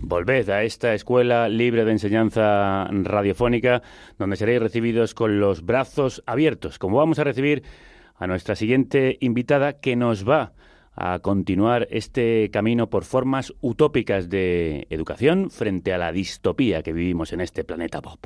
Volved 0.02 0.50
a 0.50 0.62
esta 0.64 0.94
escuela 0.94 1.50
libre 1.50 1.84
de 1.84 1.94
enseñanza 1.94 2.88
radiofónica 2.92 3.82
donde 4.20 4.36
seréis 4.36 4.62
recibidos 4.62 5.16
con 5.16 5.40
los 5.40 5.66
brazos 5.66 6.24
abiertos, 6.28 6.78
como 6.78 6.98
vamos 6.98 7.18
a 7.18 7.24
recibir 7.24 7.64
a 8.16 8.28
nuestra 8.28 8.56
siguiente 8.56 9.18
invitada 9.20 9.74
que 9.74 9.96
nos 9.96 10.30
va 10.30 10.54
a 10.96 11.20
continuar 11.20 11.88
este 11.90 12.50
camino 12.52 12.90
por 12.90 13.04
formas 13.04 13.54
utópicas 13.62 14.30
de 14.30 14.86
educación 14.92 15.50
frente 15.50 15.92
a 15.94 15.98
la 15.98 16.12
distopía 16.12 16.84
que 16.84 16.94
vivimos 16.94 17.34
en 17.34 17.42
este 17.42 17.64
planeta 17.64 18.02
pop. 18.02 18.26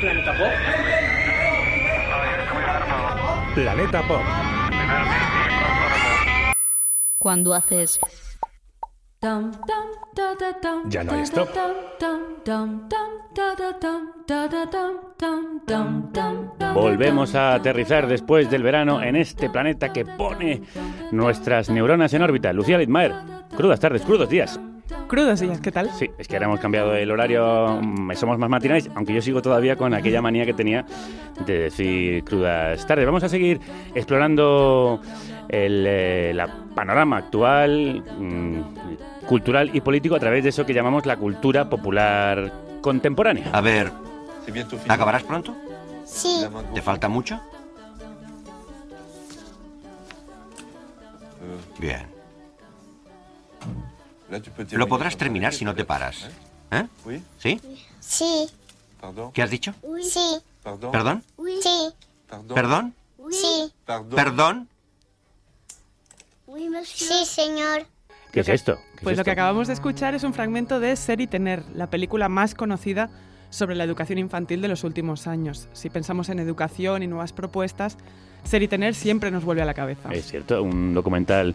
Planeta 0.00 0.32
Pop. 0.38 0.83
Cuando 7.18 7.54
haces... 7.54 8.00
Ya 10.88 11.04
no 11.04 11.12
hay 11.12 11.22
stop. 11.22 11.48
Volvemos 16.74 17.34
a 17.34 17.54
aterrizar 17.54 18.06
después 18.06 18.50
del 18.50 18.62
verano 18.62 19.02
en 19.02 19.16
este 19.16 19.48
planeta 19.48 19.92
que 19.92 20.04
pone 20.04 20.62
nuestras 21.12 21.70
neuronas 21.70 22.12
en 22.12 22.22
órbita. 22.22 22.52
Lucía 22.52 22.76
Litmaer, 22.76 23.14
crudas 23.56 23.80
tardes, 23.80 24.02
crudos 24.02 24.28
días. 24.28 24.58
Crudos 25.08 25.40
días, 25.40 25.60
¿qué 25.60 25.72
tal? 25.72 25.90
Sí, 25.94 26.10
es 26.18 26.28
que 26.28 26.36
ahora 26.36 26.46
hemos 26.46 26.60
cambiado 26.60 26.94
el 26.94 27.10
horario, 27.10 27.80
mm, 27.80 28.12
somos 28.16 28.38
más 28.38 28.50
matinales, 28.50 28.90
aunque 28.94 29.14
yo 29.14 29.22
sigo 29.22 29.40
todavía 29.40 29.76
con 29.76 29.94
aquella 29.94 30.20
manía 30.20 30.44
que 30.44 30.52
tenía 30.52 30.84
de 31.46 31.58
decir 31.58 32.22
crudas 32.24 32.86
tardes. 32.86 33.06
Vamos 33.06 33.22
a 33.24 33.30
seguir 33.30 33.60
explorando 33.94 35.00
el 35.48 35.84
eh, 35.86 36.32
la 36.34 36.48
panorama 36.74 37.16
actual, 37.16 38.04
mm, 38.18 39.26
cultural 39.26 39.70
y 39.72 39.80
político 39.80 40.16
a 40.16 40.20
través 40.20 40.42
de 40.44 40.50
eso 40.50 40.66
que 40.66 40.74
llamamos 40.74 41.06
la 41.06 41.16
cultura 41.16 41.70
popular 41.70 42.52
contemporánea. 42.82 43.48
A 43.52 43.62
ver, 43.62 43.90
¿acabarás 44.88 45.22
pronto? 45.22 45.56
Sí. 46.04 46.44
¿Te 46.74 46.82
falta 46.82 47.08
mucho? 47.08 47.40
Bien. 51.78 52.13
Lo 54.72 54.88
podrás 54.88 55.16
terminar 55.16 55.52
si 55.52 55.64
no 55.64 55.74
te 55.74 55.84
paras. 55.84 56.28
¿Eh? 56.70 56.86
¿Sí? 57.38 57.60
Sí. 58.00 58.46
¿Qué 59.32 59.42
has 59.42 59.50
dicho? 59.50 59.74
Sí. 60.02 60.38
¿Perdón? 60.62 61.22
Sí. 61.62 61.90
¿Perdón? 62.54 62.94
Sí. 63.30 63.72
¿Perdón? 64.14 64.68
Sí, 66.84 67.24
señor. 67.26 67.86
¿Qué 68.32 68.40
es 68.40 68.48
esto? 68.48 68.76
¿Qué 68.76 68.80
es 68.82 69.02
Pues 69.02 69.16
lo 69.16 69.22
esto? 69.22 69.24
que 69.24 69.30
acabamos 69.30 69.68
de 69.68 69.74
escuchar 69.74 70.14
es 70.14 70.24
un 70.24 70.34
fragmento 70.34 70.80
de 70.80 70.96
Ser 70.96 71.20
y 71.20 71.26
Tener, 71.26 71.64
la 71.74 71.88
película 71.88 72.28
más 72.28 72.54
conocida 72.54 73.10
sobre 73.50 73.76
la 73.76 73.84
educación 73.84 74.18
infantil 74.18 74.60
de 74.60 74.68
los 74.68 74.82
últimos 74.84 75.26
años. 75.26 75.68
Si 75.72 75.90
pensamos 75.90 76.28
en 76.28 76.38
educación 76.40 77.02
y 77.02 77.06
nuevas 77.06 77.32
propuestas, 77.32 77.96
Ser 78.42 78.62
y 78.62 78.68
Tener 78.68 78.94
siempre 78.94 79.30
nos 79.30 79.44
vuelve 79.44 79.62
a 79.62 79.64
la 79.64 79.74
cabeza. 79.74 80.12
Es 80.12 80.26
cierto, 80.26 80.62
un 80.62 80.94
documental 80.94 81.54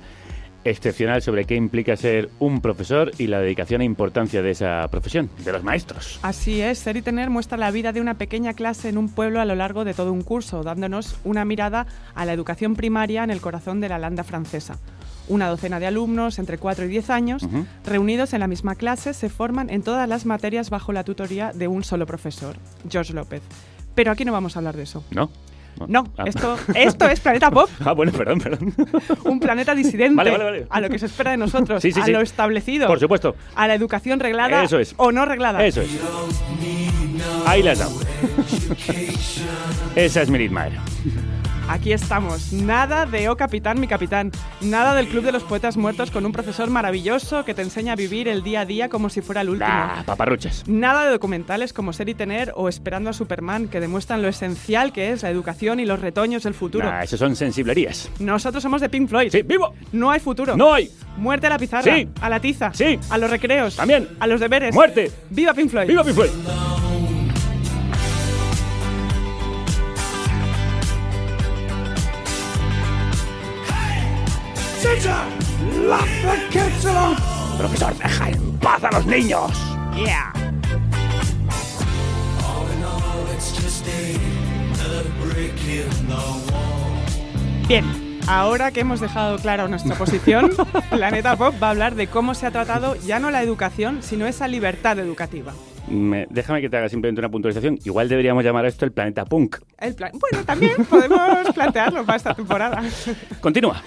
excepcional 0.63 1.21
sobre 1.21 1.45
qué 1.45 1.55
implica 1.55 1.95
ser 1.95 2.29
un 2.39 2.61
profesor 2.61 3.11
y 3.17 3.27
la 3.27 3.39
dedicación 3.39 3.81
e 3.81 3.85
importancia 3.85 4.41
de 4.41 4.51
esa 4.51 4.87
profesión, 4.89 5.29
de 5.43 5.51
los 5.51 5.63
maestros. 5.63 6.19
Así 6.21 6.61
es, 6.61 6.79
Ser 6.79 6.97
y 6.97 7.01
Tener 7.01 7.29
muestra 7.29 7.57
la 7.57 7.71
vida 7.71 7.91
de 7.91 8.01
una 8.01 8.15
pequeña 8.15 8.53
clase 8.53 8.89
en 8.89 8.97
un 8.97 9.09
pueblo 9.09 9.39
a 9.41 9.45
lo 9.45 9.55
largo 9.55 9.85
de 9.85 9.93
todo 9.93 10.11
un 10.11 10.21
curso, 10.21 10.63
dándonos 10.63 11.17
una 11.23 11.45
mirada 11.45 11.87
a 12.15 12.25
la 12.25 12.33
educación 12.33 12.75
primaria 12.75 13.23
en 13.23 13.31
el 13.31 13.41
corazón 13.41 13.81
de 13.81 13.89
la 13.89 13.99
landa 13.99 14.23
francesa. 14.23 14.77
Una 15.27 15.47
docena 15.47 15.79
de 15.79 15.85
alumnos, 15.85 16.39
entre 16.39 16.57
4 16.57 16.85
y 16.85 16.87
10 16.87 17.09
años, 17.11 17.47
reunidos 17.85 18.33
en 18.33 18.39
la 18.39 18.47
misma 18.47 18.73
clase, 18.75 19.13
se 19.13 19.29
forman 19.29 19.69
en 19.69 19.83
todas 19.83 20.09
las 20.09 20.25
materias 20.25 20.71
bajo 20.71 20.91
la 20.91 21.03
tutoría 21.03 21.51
de 21.53 21.67
un 21.67 21.83
solo 21.83 22.07
profesor, 22.07 22.55
George 22.89 23.13
López. 23.13 23.43
Pero 23.93 24.11
aquí 24.11 24.25
no 24.25 24.31
vamos 24.31 24.55
a 24.55 24.59
hablar 24.59 24.75
de 24.75 24.83
eso. 24.83 25.03
¿No? 25.11 25.29
No, 25.87 26.03
Ah. 26.17 26.23
esto, 26.27 26.57
esto 26.75 27.07
es 27.07 27.19
Planeta 27.19 27.49
Pop, 27.51 27.69
Ah, 27.85 27.93
bueno, 27.93 28.11
perdón, 28.11 28.39
perdón. 28.39 28.73
un 29.25 29.39
planeta 29.39 29.73
disidente 29.75 30.15
Vale, 30.15 30.31
vale, 30.31 30.43
vale. 30.43 30.67
a 30.69 30.81
lo 30.81 30.89
que 30.89 30.99
se 30.99 31.05
espera 31.05 31.31
de 31.31 31.37
nosotros, 31.37 31.81
Sí, 31.81 31.91
sí, 31.91 31.99
a 32.01 32.05
sí. 32.05 32.11
lo 32.11 32.21
establecido, 32.21 32.87
Por 32.87 32.99
supuesto. 32.99 33.35
a 33.55 33.67
la 33.67 33.73
educación 33.75 34.19
reglada 34.19 34.63
Eso 34.63 34.79
es. 34.79 34.93
o 34.97 35.11
no 35.11 35.25
reglada. 35.25 35.65
Eso 35.65 35.81
es. 35.81 35.89
Ahí 37.45 37.63
las 37.63 37.79
dado. 37.79 37.99
Esa 39.95 40.21
es 40.21 40.29
Mirit 40.29 40.51
Maer. 40.51 40.73
Aquí 41.69 41.93
estamos. 41.93 42.51
Nada 42.51 43.05
de 43.05 43.29
Oh 43.29 43.37
Capitán, 43.37 43.79
mi 43.79 43.87
capitán. 43.87 44.31
Nada 44.59 44.95
del 44.95 45.07
Club 45.07 45.23
de 45.23 45.31
los 45.31 45.43
Poetas 45.43 45.77
Muertos 45.77 46.09
con 46.09 46.25
un 46.25 46.31
profesor 46.31 46.67
maravilloso 46.71 47.45
que 47.45 47.53
te 47.53 47.61
enseña 47.61 47.93
a 47.93 47.95
vivir 47.95 48.27
el 48.27 48.41
día 48.41 48.61
a 48.61 48.65
día 48.65 48.89
como 48.89 49.11
si 49.11 49.21
fuera 49.21 49.41
el 49.41 49.49
último. 49.49 49.69
Ah, 49.71 50.01
paparruchas. 50.03 50.67
Nada 50.67 51.05
de 51.05 51.11
documentales 51.11 51.71
como 51.71 51.93
Ser 51.93 52.09
y 52.09 52.15
Tener 52.15 52.53
o 52.55 52.69
Esperando 52.69 53.11
a 53.11 53.13
Superman 53.13 53.67
que 53.67 53.79
demuestran 53.79 54.23
lo 54.23 54.27
esencial 54.27 54.91
que 54.91 55.11
es 55.11 55.21
la 55.21 55.29
educación 55.29 55.79
y 55.79 55.85
los 55.85 56.01
retoños 56.01 56.41
del 56.41 56.55
futuro. 56.55 56.85
Nah, 56.85 57.03
eso 57.03 57.17
son 57.17 57.35
sensiblerías. 57.35 58.09
Nosotros 58.17 58.63
somos 58.63 58.81
de 58.81 58.89
Pink 58.89 59.07
Floyd. 59.07 59.29
Sí, 59.31 59.43
vivo. 59.43 59.75
No 59.91 60.09
hay 60.09 60.19
futuro. 60.19 60.57
No 60.57 60.73
hay. 60.73 60.89
Muerte 61.17 61.45
a 61.45 61.51
la 61.51 61.59
pizarra. 61.59 61.83
Sí. 61.95 62.09
A 62.19 62.29
la 62.29 62.39
tiza. 62.39 62.73
Sí. 62.73 62.97
A 63.11 63.17
los 63.19 63.29
recreos. 63.29 63.75
También. 63.75 64.07
A 64.19 64.25
los 64.25 64.39
deberes. 64.39 64.73
Muerte. 64.73 65.11
¡Viva 65.29 65.53
Pink 65.53 65.69
Floyd! 65.69 65.87
¡Viva 65.87 66.03
Pink 66.03 66.15
Floyd! 66.15 66.88
Profesor, 77.57 77.95
deja 77.97 78.29
en 78.29 78.57
paz 78.59 78.83
a 78.83 78.91
los 78.91 79.05
niños. 79.05 79.51
Yeah. 79.95 80.31
Bien, 87.67 87.85
ahora 88.27 88.71
que 88.71 88.79
hemos 88.79 88.99
dejado 88.99 89.37
clara 89.37 89.67
nuestra 89.67 89.95
posición, 89.97 90.51
Planeta 90.89 91.35
Pop 91.35 91.53
va 91.61 91.67
a 91.67 91.69
hablar 91.71 91.95
de 91.95 92.07
cómo 92.07 92.33
se 92.33 92.45
ha 92.47 92.51
tratado 92.51 92.95
ya 93.05 93.19
no 93.19 93.29
la 93.31 93.43
educación, 93.43 94.01
sino 94.01 94.25
esa 94.25 94.47
libertad 94.47 94.97
educativa. 94.99 95.53
Me- 95.87 96.27
déjame 96.29 96.61
que 96.61 96.69
te 96.69 96.77
haga 96.77 96.89
simplemente 96.89 97.19
una 97.21 97.29
puntualización. 97.29 97.79
Igual 97.83 98.09
deberíamos 98.09 98.43
llamar 98.43 98.65
a 98.65 98.67
esto 98.67 98.85
el 98.85 98.91
planeta 98.91 99.25
punk. 99.25 99.57
El 99.79 99.95
plan, 99.95 100.11
bueno, 100.13 100.43
también 100.45 100.73
podemos 100.85 101.49
plantearlo 101.53 102.05
para 102.05 102.17
esta 102.17 102.33
temporada. 102.33 102.81
Continúa. 103.41 103.81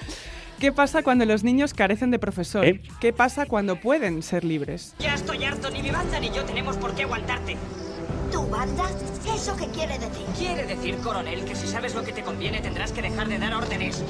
¿Qué 0.63 0.71
pasa 0.71 1.03
cuando 1.03 1.25
los 1.25 1.43
niños 1.43 1.75
carecen 1.75 2.13
de 2.13 2.21
profesor? 2.21 2.65
¿Eh? 2.65 2.81
¿Qué 3.01 3.13
pasa 3.13 3.47
cuando 3.47 3.81
pueden 3.81 4.23
ser 4.23 4.45
libres? 4.45 4.95
Ya 5.01 5.13
estoy 5.15 5.43
harto, 5.43 5.69
ni 5.71 5.83
mi 5.83 5.91
banda 5.91 6.21
ni 6.21 6.31
yo 6.31 6.45
tenemos 6.45 6.77
por 6.77 6.95
qué 6.95 7.03
aguantarte. 7.03 7.57
¿Tu 8.31 8.47
banda? 8.47 8.89
¿Eso 9.35 9.57
qué 9.57 9.67
quiere 9.67 9.99
decir? 9.99 10.25
Quiere 10.39 10.65
decir, 10.65 10.99
coronel, 10.99 11.45
que 11.45 11.57
si 11.57 11.67
sabes 11.67 11.97
lo 11.97 12.05
que 12.05 12.13
te 12.13 12.23
conviene 12.23 12.61
tendrás 12.61 12.93
que 12.93 13.03
dejar 13.03 13.27
de 13.27 13.39
dar 13.41 13.55
órdenes. 13.55 14.05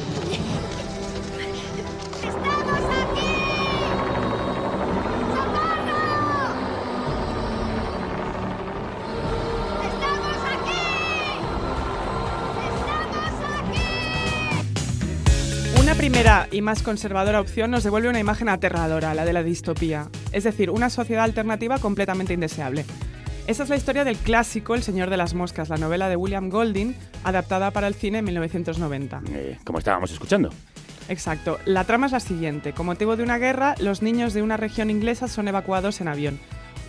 Primera 16.02 16.48
y 16.50 16.62
más 16.62 16.82
conservadora 16.82 17.40
opción 17.40 17.70
nos 17.70 17.84
devuelve 17.84 18.08
una 18.08 18.18
imagen 18.18 18.48
aterradora, 18.48 19.14
la 19.14 19.24
de 19.24 19.32
la 19.32 19.44
distopía, 19.44 20.08
es 20.32 20.42
decir, 20.42 20.68
una 20.68 20.90
sociedad 20.90 21.22
alternativa 21.22 21.78
completamente 21.78 22.34
indeseable. 22.34 22.84
Esa 23.46 23.62
es 23.62 23.68
la 23.68 23.76
historia 23.76 24.02
del 24.02 24.16
clásico 24.16 24.74
El 24.74 24.82
Señor 24.82 25.10
de 25.10 25.16
las 25.16 25.34
Moscas, 25.34 25.68
la 25.68 25.76
novela 25.76 26.08
de 26.08 26.16
William 26.16 26.50
Golding, 26.50 26.96
adaptada 27.22 27.70
para 27.70 27.86
el 27.86 27.94
cine 27.94 28.18
en 28.18 28.24
1990. 28.24 29.22
Eh, 29.30 29.58
como 29.62 29.78
estábamos 29.78 30.10
escuchando. 30.10 30.50
Exacto. 31.08 31.60
La 31.66 31.84
trama 31.84 32.06
es 32.06 32.12
la 32.12 32.18
siguiente. 32.18 32.72
Con 32.72 32.86
motivo 32.86 33.16
de 33.16 33.22
una 33.22 33.38
guerra, 33.38 33.76
los 33.78 34.02
niños 34.02 34.34
de 34.34 34.42
una 34.42 34.56
región 34.56 34.90
inglesa 34.90 35.28
son 35.28 35.46
evacuados 35.46 36.00
en 36.00 36.08
avión. 36.08 36.40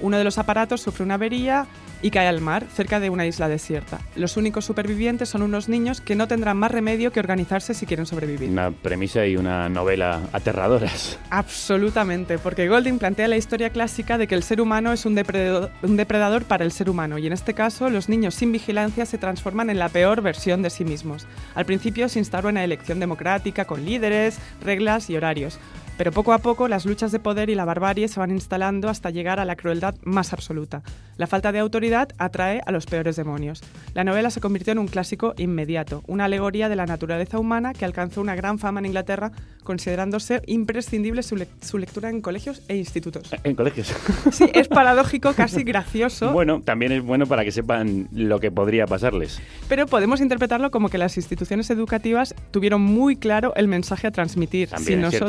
Uno 0.03 0.17
de 0.17 0.25
los 0.25 0.37
aparatos 0.37 0.81
sufre 0.81 1.05
una 1.05 1.13
avería 1.13 1.65
y 2.01 2.11
cae 2.11 2.27
al 2.27 2.41
mar, 2.41 2.65
cerca 2.75 2.99
de 2.99 3.09
una 3.09 3.25
isla 3.25 3.47
desierta. 3.47 4.01
Los 4.17 4.35
únicos 4.35 4.65
supervivientes 4.65 5.29
son 5.29 5.43
unos 5.43 5.69
niños 5.69 6.01
que 6.01 6.13
no 6.13 6.27
tendrán 6.27 6.57
más 6.57 6.71
remedio 6.71 7.13
que 7.13 7.21
organizarse 7.21 7.73
si 7.73 7.85
quieren 7.85 8.05
sobrevivir. 8.05 8.49
Una 8.49 8.71
premisa 8.71 9.25
y 9.25 9.37
una 9.37 9.69
novela 9.69 10.19
aterradoras. 10.33 11.17
Absolutamente, 11.29 12.37
porque 12.37 12.67
Golding 12.67 12.99
plantea 12.99 13.29
la 13.29 13.37
historia 13.37 13.69
clásica 13.69 14.17
de 14.17 14.27
que 14.27 14.35
el 14.35 14.43
ser 14.43 14.59
humano 14.59 14.91
es 14.91 15.05
un 15.05 15.15
depredador, 15.15 15.71
un 15.81 15.95
depredador 15.95 16.43
para 16.43 16.65
el 16.65 16.73
ser 16.73 16.89
humano 16.89 17.17
y 17.17 17.25
en 17.25 17.31
este 17.31 17.53
caso 17.53 17.89
los 17.89 18.09
niños 18.09 18.35
sin 18.35 18.51
vigilancia 18.51 19.05
se 19.05 19.17
transforman 19.17 19.69
en 19.69 19.79
la 19.79 19.87
peor 19.87 20.21
versión 20.21 20.63
de 20.63 20.69
sí 20.69 20.83
mismos. 20.83 21.27
Al 21.55 21.65
principio 21.65 22.09
se 22.09 22.19
instaura 22.19 22.49
una 22.49 22.65
elección 22.65 22.99
democrática 22.99 23.63
con 23.63 23.85
líderes, 23.85 24.37
reglas 24.61 25.09
y 25.09 25.15
horarios. 25.15 25.59
Pero 25.97 26.11
poco 26.11 26.33
a 26.33 26.39
poco 26.39 26.67
las 26.67 26.85
luchas 26.85 27.11
de 27.11 27.19
poder 27.19 27.49
y 27.51 27.55
la 27.55 27.65
barbarie 27.65 28.07
se 28.07 28.19
van 28.19 28.31
instalando 28.31 28.89
hasta 28.89 29.11
llegar 29.11 29.39
a 29.39 29.45
la 29.45 29.55
crueldad 29.55 29.93
más 30.03 30.33
absoluta. 30.33 30.81
La 31.17 31.27
falta 31.27 31.51
de 31.51 31.59
autoridad 31.59 32.09
atrae 32.17 32.61
a 32.65 32.71
los 32.71 32.87
peores 32.87 33.15
demonios. 33.15 33.61
La 33.93 34.03
novela 34.03 34.31
se 34.31 34.41
convirtió 34.41 34.71
en 34.73 34.79
un 34.79 34.87
clásico 34.87 35.35
inmediato, 35.37 36.03
una 36.07 36.25
alegoría 36.25 36.67
de 36.67 36.75
la 36.75 36.87
naturaleza 36.87 37.37
humana 37.37 37.73
que 37.73 37.85
alcanzó 37.85 38.21
una 38.21 38.33
gran 38.33 38.57
fama 38.57 38.79
en 38.79 38.87
Inglaterra, 38.87 39.31
considerándose 39.63 40.41
imprescindible 40.47 41.21
su, 41.21 41.35
le- 41.35 41.47
su 41.61 41.77
lectura 41.77 42.09
en 42.09 42.21
colegios 42.21 42.63
e 42.67 42.75
institutos. 42.75 43.29
En 43.43 43.55
colegios. 43.55 43.93
Sí, 44.31 44.45
es 44.53 44.67
paradójico, 44.67 45.33
casi 45.37 45.63
gracioso, 45.63 46.31
Bueno, 46.33 46.61
también 46.65 46.91
es 46.91 47.03
bueno 47.03 47.27
para 47.27 47.43
que 47.43 47.51
sepan 47.51 48.07
lo 48.11 48.39
que 48.39 48.49
podría 48.51 48.87
pasarles. 48.87 49.39
pero 49.69 49.85
podemos 49.85 50.21
interpretarlo 50.21 50.71
como 50.71 50.89
que 50.89 50.97
las 50.97 51.17
instituciones 51.17 51.69
educativas 51.69 52.33
tuvieron 52.51 52.81
muy 52.81 53.15
claro 53.15 53.53
el 53.55 53.67
mensaje 53.67 54.07
a 54.07 54.11
transmitir. 54.11 54.69
También 54.69 55.01
si 55.01 55.05
es 55.05 55.09
cierto. 55.11 55.27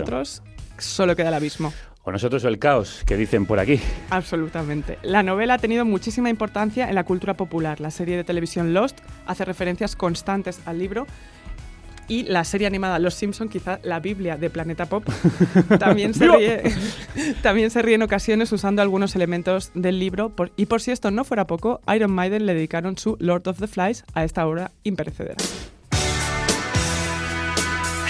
Solo 0.79 1.17
queda 1.17 1.29
el 1.29 1.35
abismo. 1.35 1.73
O 2.07 2.13
nosotros 2.13 2.45
o 2.45 2.49
el 2.49 2.59
caos, 2.59 3.03
que 3.07 3.17
dicen 3.17 3.47
por 3.47 3.59
aquí. 3.59 3.81
Absolutamente. 4.11 4.99
La 5.03 5.23
novela 5.23 5.55
ha 5.55 5.59
tenido 5.59 5.87
muchísima 5.87 6.29
importancia 6.29 6.89
en 6.89 6.95
la 6.95 7.05
cultura 7.05 7.33
popular. 7.35 7.81
La 7.81 7.91
serie 7.91 8.17
de 8.17 8.25
televisión 8.25 8.75
Lost 8.75 8.99
hace 9.27 9.45
referencias 9.47 9.97
constantes 9.97 10.61
al 10.67 10.79
libro 10.79 11.07
y 12.07 12.25
la 12.25 12.45
serie 12.45 12.67
animada 12.67 12.99
Los 12.99 13.15
Simpson, 13.15 13.49
quizá 13.49 13.79
la 13.83 14.01
Biblia 14.01 14.37
de 14.37 14.51
Planeta 14.51 14.85
Pop, 14.85 15.05
también 15.79 16.13
se 16.13 16.29
ríe, 16.29 16.63
también 17.43 17.71
se 17.71 17.81
ríe 17.81 17.95
en 17.95 18.03
ocasiones 18.03 18.53
usando 18.53 18.83
algunos 18.83 19.17
elementos 19.17 19.71
del 19.73 19.99
libro. 19.99 20.29
Por- 20.29 20.53
y 20.57 20.67
por 20.67 20.83
si 20.83 20.91
esto 20.91 21.11
no 21.11 21.25
fuera 21.25 21.47
poco, 21.47 21.81
Iron 21.95 22.11
Maiden 22.13 22.45
le 22.45 22.53
dedicaron 22.53 22.99
su 22.99 23.17
Lord 23.19 23.49
of 23.49 23.59
the 23.61 23.67
Flies 23.67 24.05
a 24.13 24.25
esta 24.25 24.47
obra 24.47 24.73
imperecedera. 24.83 25.37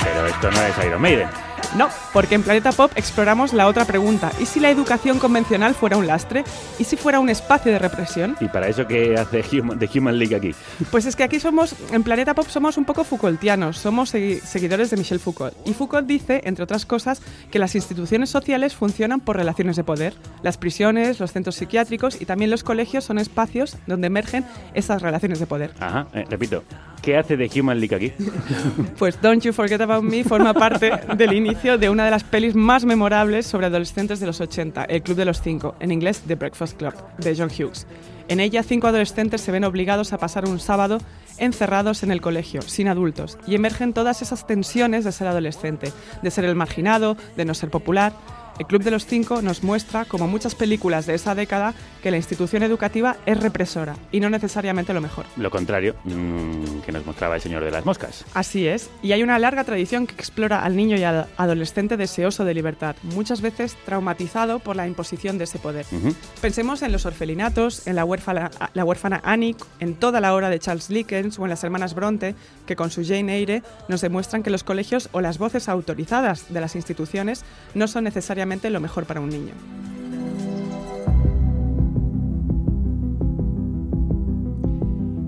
Pero 0.03 0.27
esto 0.27 0.51
no 0.51 0.61
es 0.62 0.75
Iron 0.85 1.01
Maiden. 1.01 1.29
No, 1.77 1.89
porque 2.12 2.35
en 2.37 2.43
Planeta 2.43 2.71
Pop 2.73 2.93
exploramos 2.95 3.53
la 3.53 3.67
otra 3.67 3.85
pregunta. 3.85 4.31
¿Y 4.41 4.47
si 4.47 4.61
la 4.61 4.71
educación 4.71 5.19
convencional 5.19 5.75
fuera 5.75 5.97
un 5.97 6.07
lastre? 6.07 6.45
¿Y 6.79 6.85
si 6.85 6.97
fuera 6.97 7.19
un 7.21 7.29
espacio 7.29 7.73
de 7.73 7.79
represión? 7.79 8.37
¿Y 8.41 8.47
para 8.49 8.69
eso 8.69 8.87
qué 8.87 9.17
hace 9.17 9.43
Human, 9.61 9.79
The 9.79 9.89
Human 9.99 10.19
League 10.19 10.37
aquí? 10.37 10.55
Pues 10.91 11.07
es 11.07 11.17
que 11.17 11.25
aquí 11.25 11.41
somos, 11.41 11.75
en 11.91 12.03
Planeta 12.05 12.35
Pop 12.35 12.47
somos 12.49 12.77
un 12.79 12.85
poco 12.85 13.03
Foucaultianos, 13.05 13.77
somos 13.79 14.15
segui- 14.15 14.41
seguidores 14.41 14.91
de 14.91 14.97
Michel 14.97 15.19
Foucault. 15.21 15.55
Y 15.67 15.75
Foucault 15.75 16.07
dice, 16.07 16.43
entre 16.45 16.62
otras 16.65 16.87
cosas, 16.87 17.21
que 17.51 17.59
las 17.59 17.75
instituciones 17.75 18.31
sociales 18.31 18.75
funcionan 18.75 19.21
por 19.21 19.37
relaciones 19.37 19.77
de 19.77 19.85
poder. 19.85 20.15
Las 20.43 20.57
prisiones, 20.59 21.19
los 21.19 21.33
centros 21.33 21.57
psiquiátricos 21.57 22.21
y 22.21 22.25
también 22.27 22.51
los 22.51 22.62
colegios 22.62 23.05
son 23.05 23.19
espacios 23.19 23.77
donde 23.87 24.07
emergen 24.07 24.45
esas 24.75 25.03
relaciones 25.03 25.41
de 25.41 25.47
poder. 25.47 25.73
Ajá, 25.81 26.07
eh, 26.15 26.25
repito. 26.31 26.62
¿Qué 27.03 27.19
hace 27.19 27.37
The 27.37 27.61
Human 27.61 27.81
League 27.81 27.95
aquí? 27.95 28.12
Pues 28.99 29.21
Don't 29.21 29.43
You 29.43 29.53
Forget 29.53 29.81
About 29.83 30.03
Me 30.03 30.25
forma 30.25 30.55
parte 30.55 30.91
del 31.17 31.33
inicio 31.35 31.54
de 31.63 31.89
una 31.89 32.05
de 32.05 32.11
las 32.11 32.25
pelis 32.25 32.55
más 32.55 32.85
memorables 32.85 33.47
sobre 33.47 33.67
adolescentes 33.67 34.21
de 34.21 34.27
los 34.27 34.41
80, 34.41 34.85
El 34.85 35.03
Club 35.03 35.17
de 35.17 35.25
los 35.25 35.41
Cinco, 35.41 35.77
en 35.81 35.93
inglés 35.93 36.23
The 36.27 36.35
Breakfast 36.35 36.77
Club, 36.77 36.93
de 37.17 37.35
John 37.35 37.49
Hughes. 37.49 37.87
En 38.29 38.41
ella, 38.41 38.63
cinco 38.63 38.89
adolescentes 38.89 39.41
se 39.41 39.51
ven 39.51 39.65
obligados 39.65 40.13
a 40.13 40.19
pasar 40.19 40.47
un 40.47 40.61
sábado 40.61 40.99
encerrados 41.39 42.03
en 42.03 42.11
el 42.11 42.21
colegio, 42.21 42.61
sin 42.61 42.89
adultos, 42.89 43.39
y 43.47 43.55
emergen 43.55 43.95
todas 43.95 44.21
esas 44.21 44.47
tensiones 44.47 45.05
de 45.05 45.13
ser 45.13 45.27
adolescente, 45.29 45.91
de 46.23 46.31
ser 46.31 46.45
el 46.45 46.55
marginado, 46.55 47.17
de 47.37 47.45
no 47.47 47.55
ser 47.55 47.71
popular. 47.71 48.13
El 48.59 48.67
Club 48.67 48.85
de 48.85 48.93
los 48.93 49.05
Cinco 49.05 49.43
nos 49.43 49.65
muestra, 49.65 50.05
como 50.05 50.29
muchas 50.29 50.55
películas 50.55 51.07
de 51.07 51.15
esa 51.15 51.35
década, 51.35 51.75
que 52.03 52.13
la 52.13 52.19
institución 52.19 52.63
educativa 52.63 53.17
es 53.27 53.41
represora 53.41 53.97
y 54.13 54.21
no 54.21 54.31
necesariamente 54.31 54.95
lo 54.95 55.01
mejor. 55.01 55.25
Lo 55.37 55.51
contrario 55.51 55.97
mm, 56.05 56.81
que 56.87 56.93
nos 56.93 57.05
mostraba 57.05 57.35
el 57.35 57.41
señor 57.41 57.65
de 57.65 57.73
las 57.73 57.85
moscas. 57.85 58.25
Así 58.33 58.69
es, 58.69 58.91
y 59.03 59.11
hay 59.11 59.25
una 59.25 59.41
larga 59.41 59.65
tradición 59.65 60.07
que 60.07 60.15
explora 60.15 60.63
al 60.63 60.77
niño 60.77 60.97
y 60.97 61.03
al 61.03 61.27
adolescente 61.37 61.97
deseoso 61.97 62.45
de 62.45 62.55
libertad, 62.55 62.95
muchas 63.03 63.41
veces 63.41 63.77
traumatizado 63.85 64.61
por 64.61 64.77
la 64.77 64.87
imposición 64.87 65.37
de 65.37 65.45
ese 65.45 65.59
poder. 65.59 65.85
Ujú. 65.91 66.15
Pensemos 66.41 66.83
en 66.83 66.93
los 66.93 67.07
orfelinatos, 67.07 67.89
en 67.89 67.97
la 67.97 68.05
huérfana, 68.05 68.53
la 68.73 68.85
huérfana 68.85 69.21
Annie, 69.25 69.57
en 69.81 69.95
toda 69.97 70.21
la 70.21 70.33
obra 70.33 70.49
de 70.49 70.61
Charles 70.61 70.87
Dickens 70.87 71.41
o 71.41 71.43
en 71.45 71.51
las 71.51 71.65
hermanas 71.65 71.95
Bronte, 71.95 72.37
que 72.67 72.77
con 72.77 72.93
su 72.93 73.05
Jane 73.05 73.37
Eyre 73.37 73.63
nos 73.89 74.01
demuestran 74.01 74.45
que 74.45 74.51
los 74.51 74.63
colegios 74.63 75.09
o 75.11 75.21
las 75.21 75.39
voces 75.39 75.69
autorizadas 75.69 76.53
de 76.53 76.61
las 76.61 76.77
instituciones 76.77 77.45
no 77.75 77.89
son 77.89 78.05
necesariamente 78.05 78.43
lo 78.45 78.80
mejor 78.80 79.07
para 79.07 79.20
un 79.20 79.30
niño. 79.30 79.53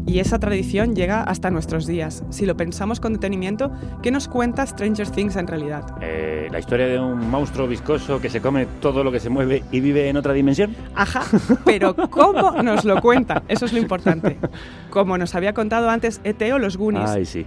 Y 0.07 0.21
esa 0.21 0.39
tradición 0.39 0.95
llega 0.95 1.23
hasta 1.23 1.51
nuestros 1.51 1.87
días. 1.87 2.23
Si 2.31 2.47
lo 2.47 2.57
pensamos 2.57 3.01
con 3.01 3.13
detenimiento, 3.13 3.73
¿qué 4.03 4.11
nos 4.11 4.29
cuenta 4.29 4.65
Stranger 4.65 5.11
Things 5.11 5.37
en 5.37 5.47
realidad? 5.47 5.85
Eh, 6.01 6.49
la 6.51 6.59
historia 6.61 6.87
de 6.87 6.99
un 6.99 7.29
monstruo 7.29 7.67
viscoso 7.67 8.21
que 8.21 8.31
se 8.31 8.41
come 8.41 8.67
todo 8.81 9.03
lo 9.03 9.11
que 9.11 9.19
se 9.19 9.29
mueve 9.29 9.65
y 9.73 9.81
vive 9.81 10.09
en 10.09 10.17
otra 10.17 10.33
dimensión. 10.33 10.77
Ajá, 10.95 11.23
pero 11.65 11.95
¿cómo 12.09 12.63
nos 12.63 12.85
lo 12.85 13.01
cuenta? 13.03 13.43
Eso 13.49 13.67
es 13.67 13.73
lo 13.73 13.79
importante. 13.81 14.39
Como 14.91 15.19
nos 15.19 15.35
había 15.35 15.53
contado 15.53 15.91
antes 15.91 16.21
ET 16.23 16.41
o 16.53 16.59
los 16.59 16.77
Goonies, 16.77 17.11
Ay, 17.11 17.27
sí. 17.27 17.45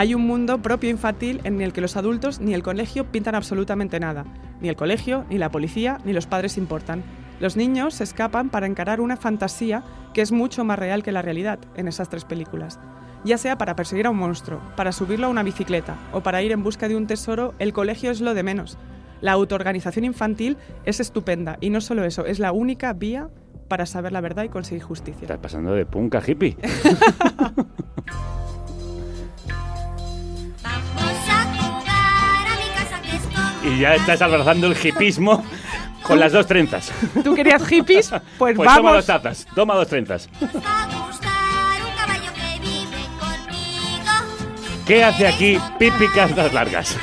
Hay 0.00 0.14
un 0.14 0.26
mundo 0.26 0.62
propio 0.62 0.88
infantil 0.88 1.42
en 1.44 1.60
el 1.60 1.74
que 1.74 1.82
los 1.82 1.94
adultos 1.94 2.40
ni 2.40 2.54
el 2.54 2.62
colegio 2.62 3.04
pintan 3.12 3.34
absolutamente 3.34 4.00
nada. 4.00 4.24
Ni 4.62 4.70
el 4.70 4.74
colegio, 4.74 5.26
ni 5.28 5.36
la 5.36 5.50
policía, 5.50 5.98
ni 6.06 6.14
los 6.14 6.26
padres 6.26 6.56
importan. 6.56 7.02
Los 7.38 7.58
niños 7.58 7.96
se 7.96 8.04
escapan 8.04 8.48
para 8.48 8.66
encarar 8.66 9.02
una 9.02 9.18
fantasía 9.18 9.82
que 10.14 10.22
es 10.22 10.32
mucho 10.32 10.64
más 10.64 10.78
real 10.78 11.02
que 11.02 11.12
la 11.12 11.20
realidad 11.20 11.58
en 11.74 11.86
esas 11.86 12.08
tres 12.08 12.24
películas. 12.24 12.80
Ya 13.24 13.36
sea 13.36 13.58
para 13.58 13.76
perseguir 13.76 14.06
a 14.06 14.10
un 14.10 14.16
monstruo, 14.16 14.62
para 14.74 14.92
subirlo 14.92 15.26
a 15.26 15.30
una 15.30 15.42
bicicleta 15.42 15.98
o 16.14 16.22
para 16.22 16.40
ir 16.40 16.52
en 16.52 16.62
busca 16.62 16.88
de 16.88 16.96
un 16.96 17.06
tesoro, 17.06 17.52
el 17.58 17.74
colegio 17.74 18.10
es 18.10 18.22
lo 18.22 18.32
de 18.32 18.42
menos. 18.42 18.78
La 19.20 19.32
autoorganización 19.32 20.06
infantil 20.06 20.56
es 20.86 21.00
estupenda 21.00 21.58
y 21.60 21.68
no 21.68 21.82
solo 21.82 22.04
eso, 22.04 22.24
es 22.24 22.38
la 22.38 22.52
única 22.52 22.94
vía 22.94 23.28
para 23.68 23.84
saber 23.84 24.12
la 24.12 24.22
verdad 24.22 24.44
y 24.44 24.48
conseguir 24.48 24.82
justicia. 24.82 25.24
Estás 25.24 25.40
pasando 25.40 25.74
de 25.74 25.84
punk 25.84 26.14
a 26.14 26.22
hippie. 26.26 26.56
y 33.62 33.78
ya 33.80 33.94
estás 33.94 34.20
abrazando 34.22 34.66
el 34.66 34.76
hipismo 34.82 35.44
con 36.02 36.18
las 36.18 36.32
dos 36.32 36.46
trenzas. 36.46 36.90
¿Tú 37.22 37.34
querías 37.34 37.66
hippies? 37.66 38.10
Pues, 38.38 38.56
Pues 38.56 38.68
toma 38.68 38.90
vamos. 38.90 38.92
dos 38.94 39.06
tazas, 39.06 39.46
toma 39.54 39.74
dos 39.74 39.88
trenzas. 39.88 40.28
¿Qué 44.86 45.04
hace 45.04 45.26
aquí 45.28 45.58
Pipi 45.78 46.08
Calzas 46.08 46.52
Largas? 46.52 46.96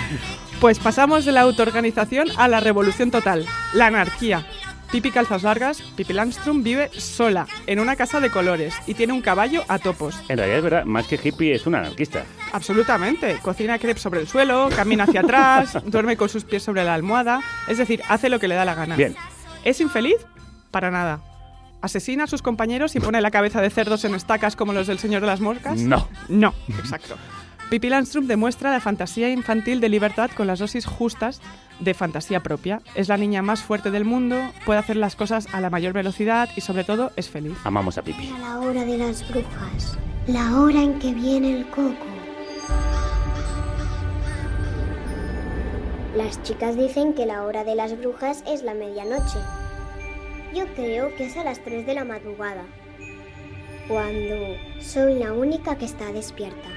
Pues 0.60 0.80
pasamos 0.80 1.24
de 1.24 1.32
la 1.32 1.42
autoorganización 1.42 2.28
a 2.36 2.48
la 2.48 2.60
revolución 2.60 3.12
total, 3.12 3.46
la 3.74 3.88
anarquía. 3.88 4.46
Pipi 4.92 5.12
Calzas 5.12 5.44
Largas, 5.44 5.82
Pipi 5.82 6.14
Langstrom 6.14 6.64
vive 6.64 6.90
sola, 6.98 7.46
en 7.66 7.80
una 7.80 7.98
casa 7.98 8.22
de 8.22 8.30
colores, 8.30 8.74
y 8.88 8.94
tiene 8.94 9.12
un 9.12 9.22
caballo 9.22 9.64
a 9.68 9.80
topos. 9.80 10.16
En 10.30 10.38
realidad 10.38 10.58
es 10.58 10.64
verdad, 10.64 10.86
más 10.86 11.08
que 11.08 11.20
hippie 11.22 11.54
es 11.54 11.68
un 11.68 11.76
anarquista. 11.76 12.24
Absolutamente. 12.54 13.38
Cocina 13.42 13.80
crepes 13.80 14.02
sobre 14.02 14.22
el 14.22 14.28
suelo, 14.28 14.70
camina 14.74 15.04
hacia 15.04 15.22
atrás, 15.22 15.78
duerme 15.86 16.16
con 16.16 16.30
sus 16.30 16.46
pies 16.46 16.64
sobre 16.64 16.86
la 16.86 16.94
almohada, 16.94 17.42
es 17.68 17.78
decir, 17.78 18.02
hace 18.08 18.30
lo 18.30 18.40
que 18.40 18.48
le 18.48 18.56
da 18.56 18.64
la 18.64 18.76
gana. 18.76 18.96
Bien. 18.96 19.16
¿Es 19.66 19.82
infeliz? 19.82 20.26
Para 20.72 20.90
nada. 20.90 21.22
¿Asesina 21.82 22.24
a 22.24 22.28
sus 22.28 22.42
compañeros 22.42 22.96
y 22.96 23.02
pone 23.02 23.20
la 23.22 23.30
cabeza 23.30 23.62
de 23.62 23.70
cerdos 23.70 24.06
en 24.06 24.16
estacas 24.16 24.56
como 24.56 24.72
los 24.72 24.88
del 24.88 25.00
Señor 25.00 25.22
de 25.22 25.28
las 25.28 25.42
Moscas? 25.42 25.80
No. 25.80 26.08
No, 26.30 26.54
exacto. 26.70 27.18
Pippi 27.70 27.90
Landstrom 27.90 28.28
demuestra 28.28 28.72
la 28.72 28.80
fantasía 28.80 29.30
infantil 29.30 29.82
de 29.82 29.90
libertad 29.90 30.32
con 30.32 30.48
las 30.48 30.60
dosis 30.60 30.86
justas 30.86 31.42
de 31.80 31.94
fantasía 31.94 32.42
propia. 32.42 32.82
Es 32.96 33.08
la 33.08 33.18
niña 33.18 33.42
más 33.42 33.62
fuerte 33.62 33.92
del 33.92 34.06
mundo, 34.06 34.38
puede 34.66 34.80
hacer 34.80 34.96
las 34.96 35.16
cosas 35.16 35.48
a 35.54 35.62
la 35.62 35.70
mayor 35.70 35.94
velocidad 35.94 36.50
y 36.56 36.62
sobre 36.62 36.84
todo 36.84 37.12
es 37.16 37.30
feliz. 37.30 37.58
Amamos 37.64 37.98
a 37.98 38.02
Pipi. 38.02 38.34
La 38.40 38.60
hora 38.60 38.86
de 38.86 38.98
las 38.98 39.28
brujas. 39.28 39.98
La 40.28 40.60
hora 40.60 40.82
en 40.82 41.00
que 41.00 41.14
viene 41.14 41.58
el 41.58 41.68
coco. 41.70 41.96
Las 46.16 46.42
chicas 46.42 46.76
dicen 46.76 47.14
que 47.14 47.26
la 47.26 47.44
hora 47.44 47.64
de 47.64 47.76
las 47.76 47.98
brujas 47.98 48.44
es 48.48 48.64
la 48.64 48.74
medianoche. 48.74 49.40
Yo 50.54 50.66
creo 50.74 51.14
que 51.16 51.26
es 51.28 51.38
a 51.38 51.44
las 51.44 51.64
3 51.64 51.86
de 51.86 51.94
la 51.94 52.06
madrugada. 52.06 52.64
Cuando 53.88 54.36
soy 54.80 55.20
la 55.20 55.34
única 55.34 55.78
que 55.78 55.86
está 55.86 56.12
despierta. 56.12 56.70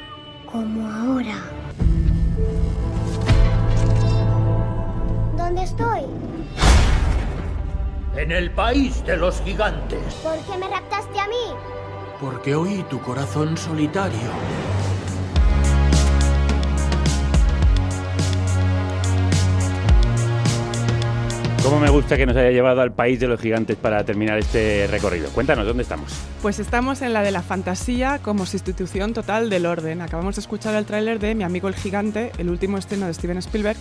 Como 0.45 0.87
ahora. 0.87 1.37
¿Dónde 5.41 5.63
estoy? 5.63 6.03
En 8.15 8.31
el 8.31 8.51
país 8.51 9.03
de 9.07 9.17
los 9.17 9.41
gigantes. 9.41 10.15
¿Por 10.23 10.37
qué 10.45 10.59
me 10.59 10.69
raptaste 10.69 11.19
a 11.19 11.27
mí? 11.27 11.35
Porque 12.21 12.55
oí 12.55 12.85
tu 12.91 13.01
corazón 13.01 13.57
solitario. 13.57 14.19
¿Cómo 21.65 21.81
me 21.81 21.89
gusta 21.89 22.19
que 22.19 22.27
nos 22.27 22.37
haya 22.37 22.51
llevado 22.51 22.83
al 22.83 22.93
país 22.93 23.19
de 23.19 23.27
los 23.27 23.41
gigantes 23.41 23.77
para 23.77 24.05
terminar 24.05 24.39
este 24.39 24.89
recorrido? 24.91 25.31
Cuéntanos, 25.31 25.67
¿dónde 25.67 25.83
estamos? 25.83 26.13
Pues 26.43 26.59
estamos 26.59 27.01
en 27.01 27.15
la 27.15 27.23
de 27.23 27.31
la 27.31 27.43
fantasía 27.43 28.19
como 28.23 28.45
sustitución 28.45 29.15
total 29.15 29.49
del 29.49 29.65
orden. 29.65 30.03
Acabamos 30.03 30.37
de 30.37 30.43
escuchar 30.43 30.75
el 30.75 30.85
tráiler 30.85 31.19
de 31.19 31.35
Mi 31.35 31.45
amigo 31.45 31.69
el 31.69 31.75
gigante, 31.75 32.31
el 32.39 32.51
último 32.51 32.77
estreno 32.77 33.07
de 33.07 33.15
Steven 33.15 33.39
Spielberg, 33.39 33.79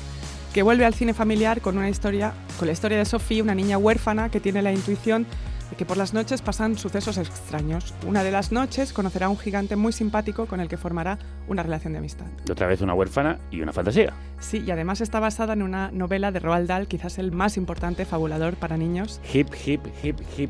que 0.54 0.64
vuelve 0.64 0.86
al 0.86 0.94
cine 0.94 1.14
familiar 1.14 1.62
con 1.62 1.78
una 1.78 1.90
historia, 1.90 2.34
con 2.58 2.68
la 2.68 2.74
historia 2.74 2.98
de 2.98 3.06
Sophie, 3.06 3.42
una 3.42 3.56
niña 3.56 3.78
huérfana 3.78 4.30
que 4.30 4.40
tiene 4.40 4.62
la 4.62 4.72
intuición 4.72 5.26
de 5.70 5.76
que 5.76 5.86
por 5.86 5.98
las 5.98 6.14
noches 6.14 6.42
pasan 6.42 6.78
sucesos 6.78 7.18
extraños. 7.18 7.94
Una 8.08 8.24
de 8.24 8.32
las 8.32 8.52
noches 8.52 8.92
conocerá 8.92 9.28
a 9.28 9.30
un 9.30 9.38
gigante 9.38 9.76
muy 9.76 9.94
simpático 9.94 10.48
con 10.48 10.60
el 10.60 10.68
que 10.68 10.78
formará 10.78 11.20
una 11.48 11.62
relación 11.62 11.94
de 11.94 12.00
amistad. 12.00 12.26
Otra 12.50 12.66
vez 12.66 12.82
una 12.82 12.96
huérfana 12.96 13.38
y 13.52 13.62
una 13.62 13.72
fantasía. 13.72 14.14
Sí, 14.40 14.64
y 14.66 14.72
además 14.72 15.02
está 15.02 15.20
basada 15.20 15.54
en 15.54 15.62
una 15.62 15.92
novela 15.92 16.32
de 16.32 16.40
Roald 16.40 16.68
Dahl, 16.68 16.88
quizás 16.88 17.20
el 17.20 17.32
más 17.32 17.56
importante 17.56 18.06
fabulador 18.06 18.56
para 18.56 18.78
niños, 18.78 19.22
Hip, 19.32 19.50
hip, 19.66 19.82
hip, 20.04 20.20
hip, 20.38 20.50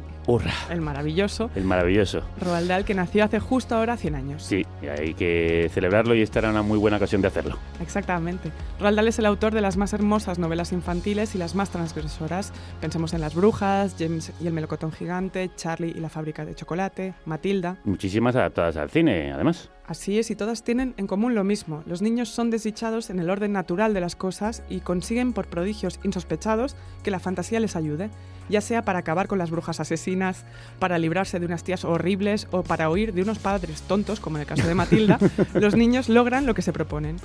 el 0.70 0.82
maravilloso 0.82 1.50
El 1.56 1.64
maravilloso. 1.64 2.22
Roald 2.42 2.68
Dahl, 2.68 2.86
que 2.86 2.94
nació 2.94 3.24
hace 3.24 3.40
justo 3.40 3.76
ahora 3.76 3.98
100 3.98 4.16
años. 4.16 4.44
Sí, 4.44 4.66
y 4.82 4.88
hay 4.88 5.14
que 5.16 5.70
celebrarlo 5.74 6.14
y 6.14 6.22
esta 6.22 6.40
era 6.40 6.50
una 6.50 6.62
muy 6.62 6.78
buena 6.78 6.98
ocasión 6.98 7.22
de 7.22 7.30
hacerlo. 7.30 7.58
Exactamente. 7.82 8.52
Roald 8.80 8.96
Dahl 8.96 9.08
es 9.08 9.18
el 9.20 9.26
autor 9.26 9.54
de 9.54 9.62
las 9.62 9.78
más 9.78 9.94
hermosas 9.94 10.38
novelas 10.38 10.72
infantiles 10.72 11.34
y 11.34 11.38
las 11.38 11.56
más 11.56 11.72
transgresoras. 11.72 12.54
Pensemos 12.80 13.14
en 13.14 13.22
Las 13.22 13.34
Brujas, 13.34 13.96
James 13.98 14.32
y 14.40 14.48
el 14.48 14.54
melocotón 14.54 14.92
gigante, 14.92 15.50
Charlie 15.56 15.94
y 15.96 16.00
la 16.00 16.10
fábrica 16.10 16.46
de 16.46 16.54
chocolate, 16.54 17.16
Matilda. 17.26 17.78
Muchísimas 17.84 18.36
adaptadas 18.36 18.78
al 18.78 18.90
cine, 18.90 19.32
además. 19.32 19.72
Así 19.90 20.20
es, 20.20 20.30
y 20.30 20.36
todas 20.36 20.64
tienen 20.64 20.94
en 20.98 21.08
común 21.08 21.34
lo 21.34 21.44
mismo. 21.44 21.82
Los 21.88 22.04
niños 22.04 22.30
son 22.30 22.52
desdichados 22.52 23.10
en 23.10 23.18
el 23.18 23.32
orden 23.32 23.54
natural 23.54 23.96
de 23.96 24.02
las 24.02 24.16
cosas 24.16 24.62
y 24.70 24.82
consiguen 24.82 25.34
por 25.34 25.48
prodigios 25.48 26.00
insospechados 26.04 26.76
que 27.02 27.10
la 27.10 27.20
fantasía 27.20 27.60
les 27.60 27.76
ayude, 27.76 28.12
ya 28.50 28.62
sea 28.62 28.84
para 28.84 29.00
acabar 29.00 29.28
con 29.28 29.38
las 29.38 29.52
brujas 29.52 29.80
asesinas, 29.80 30.46
para 30.80 30.98
librarse 30.98 31.40
de 31.40 31.46
unas 31.46 31.64
tías 31.64 31.86
horribles 31.86 32.48
o 32.52 32.64
para 32.64 32.90
huir 32.90 33.14
de 33.14 33.22
unos 33.22 33.40
padres 33.40 33.82
tontos, 33.84 34.20
como 34.20 34.38
en 34.38 34.42
el 34.42 34.48
caso 34.48 34.68
de 34.68 34.76
Matilda, 34.76 35.20
los 35.54 35.76
niños 35.76 36.10
logran 36.10 36.46
lo 36.46 36.54
que 36.54 36.62
se 36.62 36.74
proponen. 36.74 37.18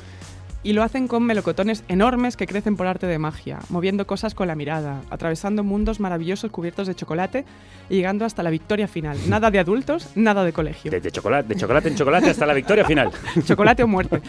Y 0.65 0.73
lo 0.73 0.83
hacen 0.83 1.09
con 1.09 1.23
melocotones 1.25 1.85
enormes 1.89 2.39
que 2.39 2.47
crecen 2.47 2.75
por 2.75 2.87
arte 2.87 3.07
de 3.07 3.19
magia, 3.19 3.59
moviendo 3.69 4.07
cosas 4.07 4.35
con 4.35 4.49
la 4.49 4.55
mirada, 4.55 5.03
atravesando 5.11 5.63
mundos 5.63 6.01
maravillosos 6.01 6.51
cubiertos 6.51 6.87
de 6.87 6.95
chocolate 6.95 7.45
y 7.91 7.97
llegando 7.97 8.25
hasta 8.25 8.43
la 8.43 8.49
victoria 8.49 8.89
final. 8.89 9.19
Nada 9.29 9.51
de 9.51 9.59
adultos, 9.59 10.09
nada 10.15 10.43
de 10.43 10.55
colegio. 10.55 10.91
Desde 10.91 11.11
chocolate, 11.11 11.49
de 11.49 11.61
chocolate 11.61 11.89
en 11.91 11.97
chocolate 11.97 12.31
hasta 12.31 12.47
la 12.47 12.55
victoria 12.55 12.87
final. 12.87 13.11
chocolate 13.45 13.83
o 13.83 13.87
muerte. 13.87 14.23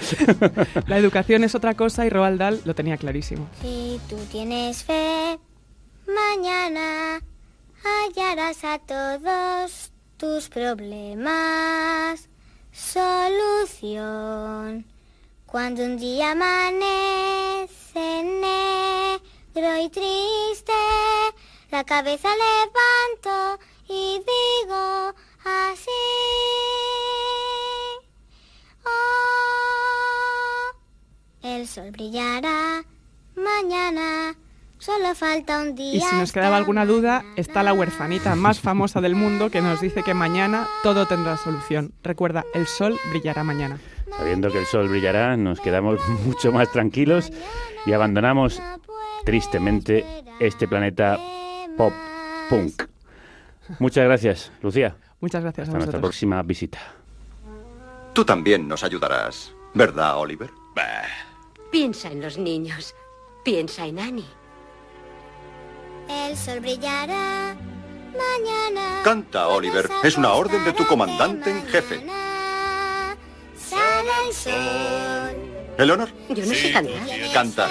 La 0.87 0.97
educación 0.97 1.45
es 1.45 1.55
otra 1.55 1.73
cosa 1.73 2.05
y 2.05 2.09
Roald 2.09 2.37
Dahl 2.37 2.61
lo 2.65 2.75
tenía 2.75 2.97
clarísimo. 2.97 3.47
Si 3.61 3.97
tú 4.09 4.17
tienes 4.29 4.83
fe, 4.83 5.39
mañana 6.07 7.21
hallarás 7.83 8.63
a 8.63 8.79
todos 8.79 9.91
tus 10.17 10.49
problemas 10.49 12.29
solución. 12.75 14.15
Cuando 15.45 15.83
un 15.83 15.97
día 15.97 16.31
amanece 16.31 18.23
negro 18.23 19.77
y 19.81 19.89
triste, 19.89 20.73
la 21.71 21.83
cabeza 21.83 22.29
levanto 22.29 23.59
y 23.87 24.19
digo 24.19 25.13
así. 25.43 25.91
Oh, 28.85 30.71
el 31.43 31.67
sol 31.67 31.91
brillará 31.91 32.83
mañana, 33.35 34.35
solo 34.85 35.15
falta 35.15 35.61
un 35.61 35.75
día. 35.75 35.95
Y 35.95 36.01
si 36.01 36.15
nos 36.15 36.31
quedaba 36.31 36.57
alguna 36.57 36.85
duda, 36.85 37.23
está 37.35 37.63
la 37.63 37.73
huerfanita 37.73 38.35
más 38.35 38.59
famosa 38.59 39.01
del 39.01 39.15
mundo 39.15 39.49
que 39.49 39.61
nos 39.61 39.81
dice 39.81 40.03
que 40.03 40.13
mañana 40.13 40.67
todo 40.83 41.07
tendrá 41.07 41.37
solución. 41.37 41.93
Recuerda, 42.03 42.45
el 42.53 42.67
sol 42.67 42.99
brillará 43.09 43.43
mañana. 43.43 43.79
Sabiendo 44.17 44.51
que 44.51 44.59
el 44.59 44.65
sol 44.65 44.87
brillará, 44.87 45.35
nos 45.37 45.59
quedamos 45.59 45.99
mucho 46.25 46.51
más 46.51 46.71
tranquilos 46.71 47.31
y 47.85 47.93
abandonamos 47.93 48.61
tristemente 49.25 50.05
este 50.39 50.67
planeta 50.67 51.17
pop 51.77 51.93
punk. 52.49 52.83
Muchas 53.79 54.05
gracias, 54.05 54.51
Lucía. 54.61 54.95
Muchas 55.19 55.41
gracias 55.41 55.67
a 55.67 55.71
Hasta 55.71 55.77
nuestra 55.77 55.97
vosotros. 55.97 56.01
próxima 56.01 56.43
visita. 56.43 56.77
Tú 58.13 58.23
también 58.23 58.67
nos 58.67 58.83
ayudarás, 58.83 59.51
¿verdad, 59.73 60.19
Oliver? 60.19 60.51
Piensa 61.71 62.11
en 62.11 62.21
los 62.21 62.37
niños. 62.37 62.93
Piensa 63.43 63.85
en 63.85 63.99
Annie. 63.99 64.25
El 66.09 66.37
sol 66.37 66.59
brillará 66.59 67.55
mañana. 68.13 69.01
Canta, 69.03 69.47
Oliver. 69.47 69.89
Es 70.03 70.17
una 70.17 70.33
orden 70.33 70.63
de 70.63 70.73
tu 70.73 70.85
comandante 70.85 71.51
en 71.51 71.65
jefe. 71.67 72.05
Sale 73.57 74.11
el 74.27 74.33
sol. 74.33 75.35
¿Eleanor? 75.77 76.09
Yo 76.29 76.45
no 76.45 76.53
sé 76.53 76.71
cantar. 76.71 77.33
Canta. 77.33 77.67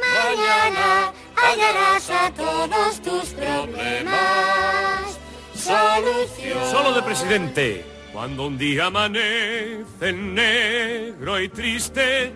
Mañana 0.00 1.12
hallarás 1.36 2.10
a 2.10 2.30
todos 2.32 3.00
tus 3.02 3.30
problemas. 3.34 5.18
Solución. 5.54 6.70
Solo 6.70 6.92
de 6.92 7.02
presidente. 7.02 7.84
Cuando 8.12 8.46
un 8.46 8.56
día 8.56 8.86
amanece 8.86 10.12
negro 10.12 11.40
y 11.40 11.48
triste, 11.48 12.32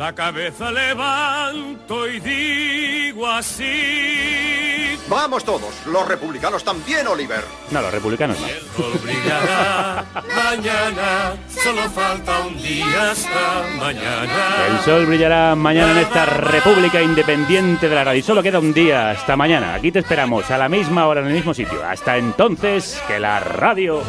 la 0.00 0.14
cabeza 0.14 0.72
levanto 0.72 2.08
y 2.08 2.20
digo 2.20 3.26
así. 3.26 4.96
Vamos 5.10 5.44
todos, 5.44 5.74
los 5.84 6.08
republicanos 6.08 6.64
también, 6.64 7.06
Oliver. 7.06 7.44
No, 7.70 7.82
los 7.82 7.92
republicanos 7.92 8.38
no. 8.40 8.46
Sol 8.78 8.98
brillará 9.02 10.06
mañana, 10.34 11.36
solo 11.50 11.82
falta 11.90 12.40
un 12.46 12.56
día 12.62 13.10
hasta 13.10 13.62
mañana. 13.78 14.66
El 14.70 14.80
sol 14.86 15.04
brillará 15.04 15.54
mañana 15.54 15.92
en 15.92 15.98
esta 15.98 16.24
República 16.24 17.02
Independiente 17.02 17.86
de 17.86 17.94
la 17.94 18.04
Radio. 18.04 18.20
Y 18.20 18.22
solo 18.22 18.42
queda 18.42 18.58
un 18.58 18.72
día 18.72 19.10
hasta 19.10 19.36
mañana. 19.36 19.74
Aquí 19.74 19.92
te 19.92 19.98
esperamos 19.98 20.50
a 20.50 20.56
la 20.56 20.70
misma 20.70 21.08
hora 21.08 21.20
en 21.20 21.26
el 21.26 21.34
mismo 21.34 21.52
sitio. 21.52 21.84
Hasta 21.86 22.16
entonces, 22.16 22.98
que 23.06 23.20
la 23.20 23.38
radio 23.40 24.00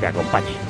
te 0.00 0.06
acompañe. 0.06 0.65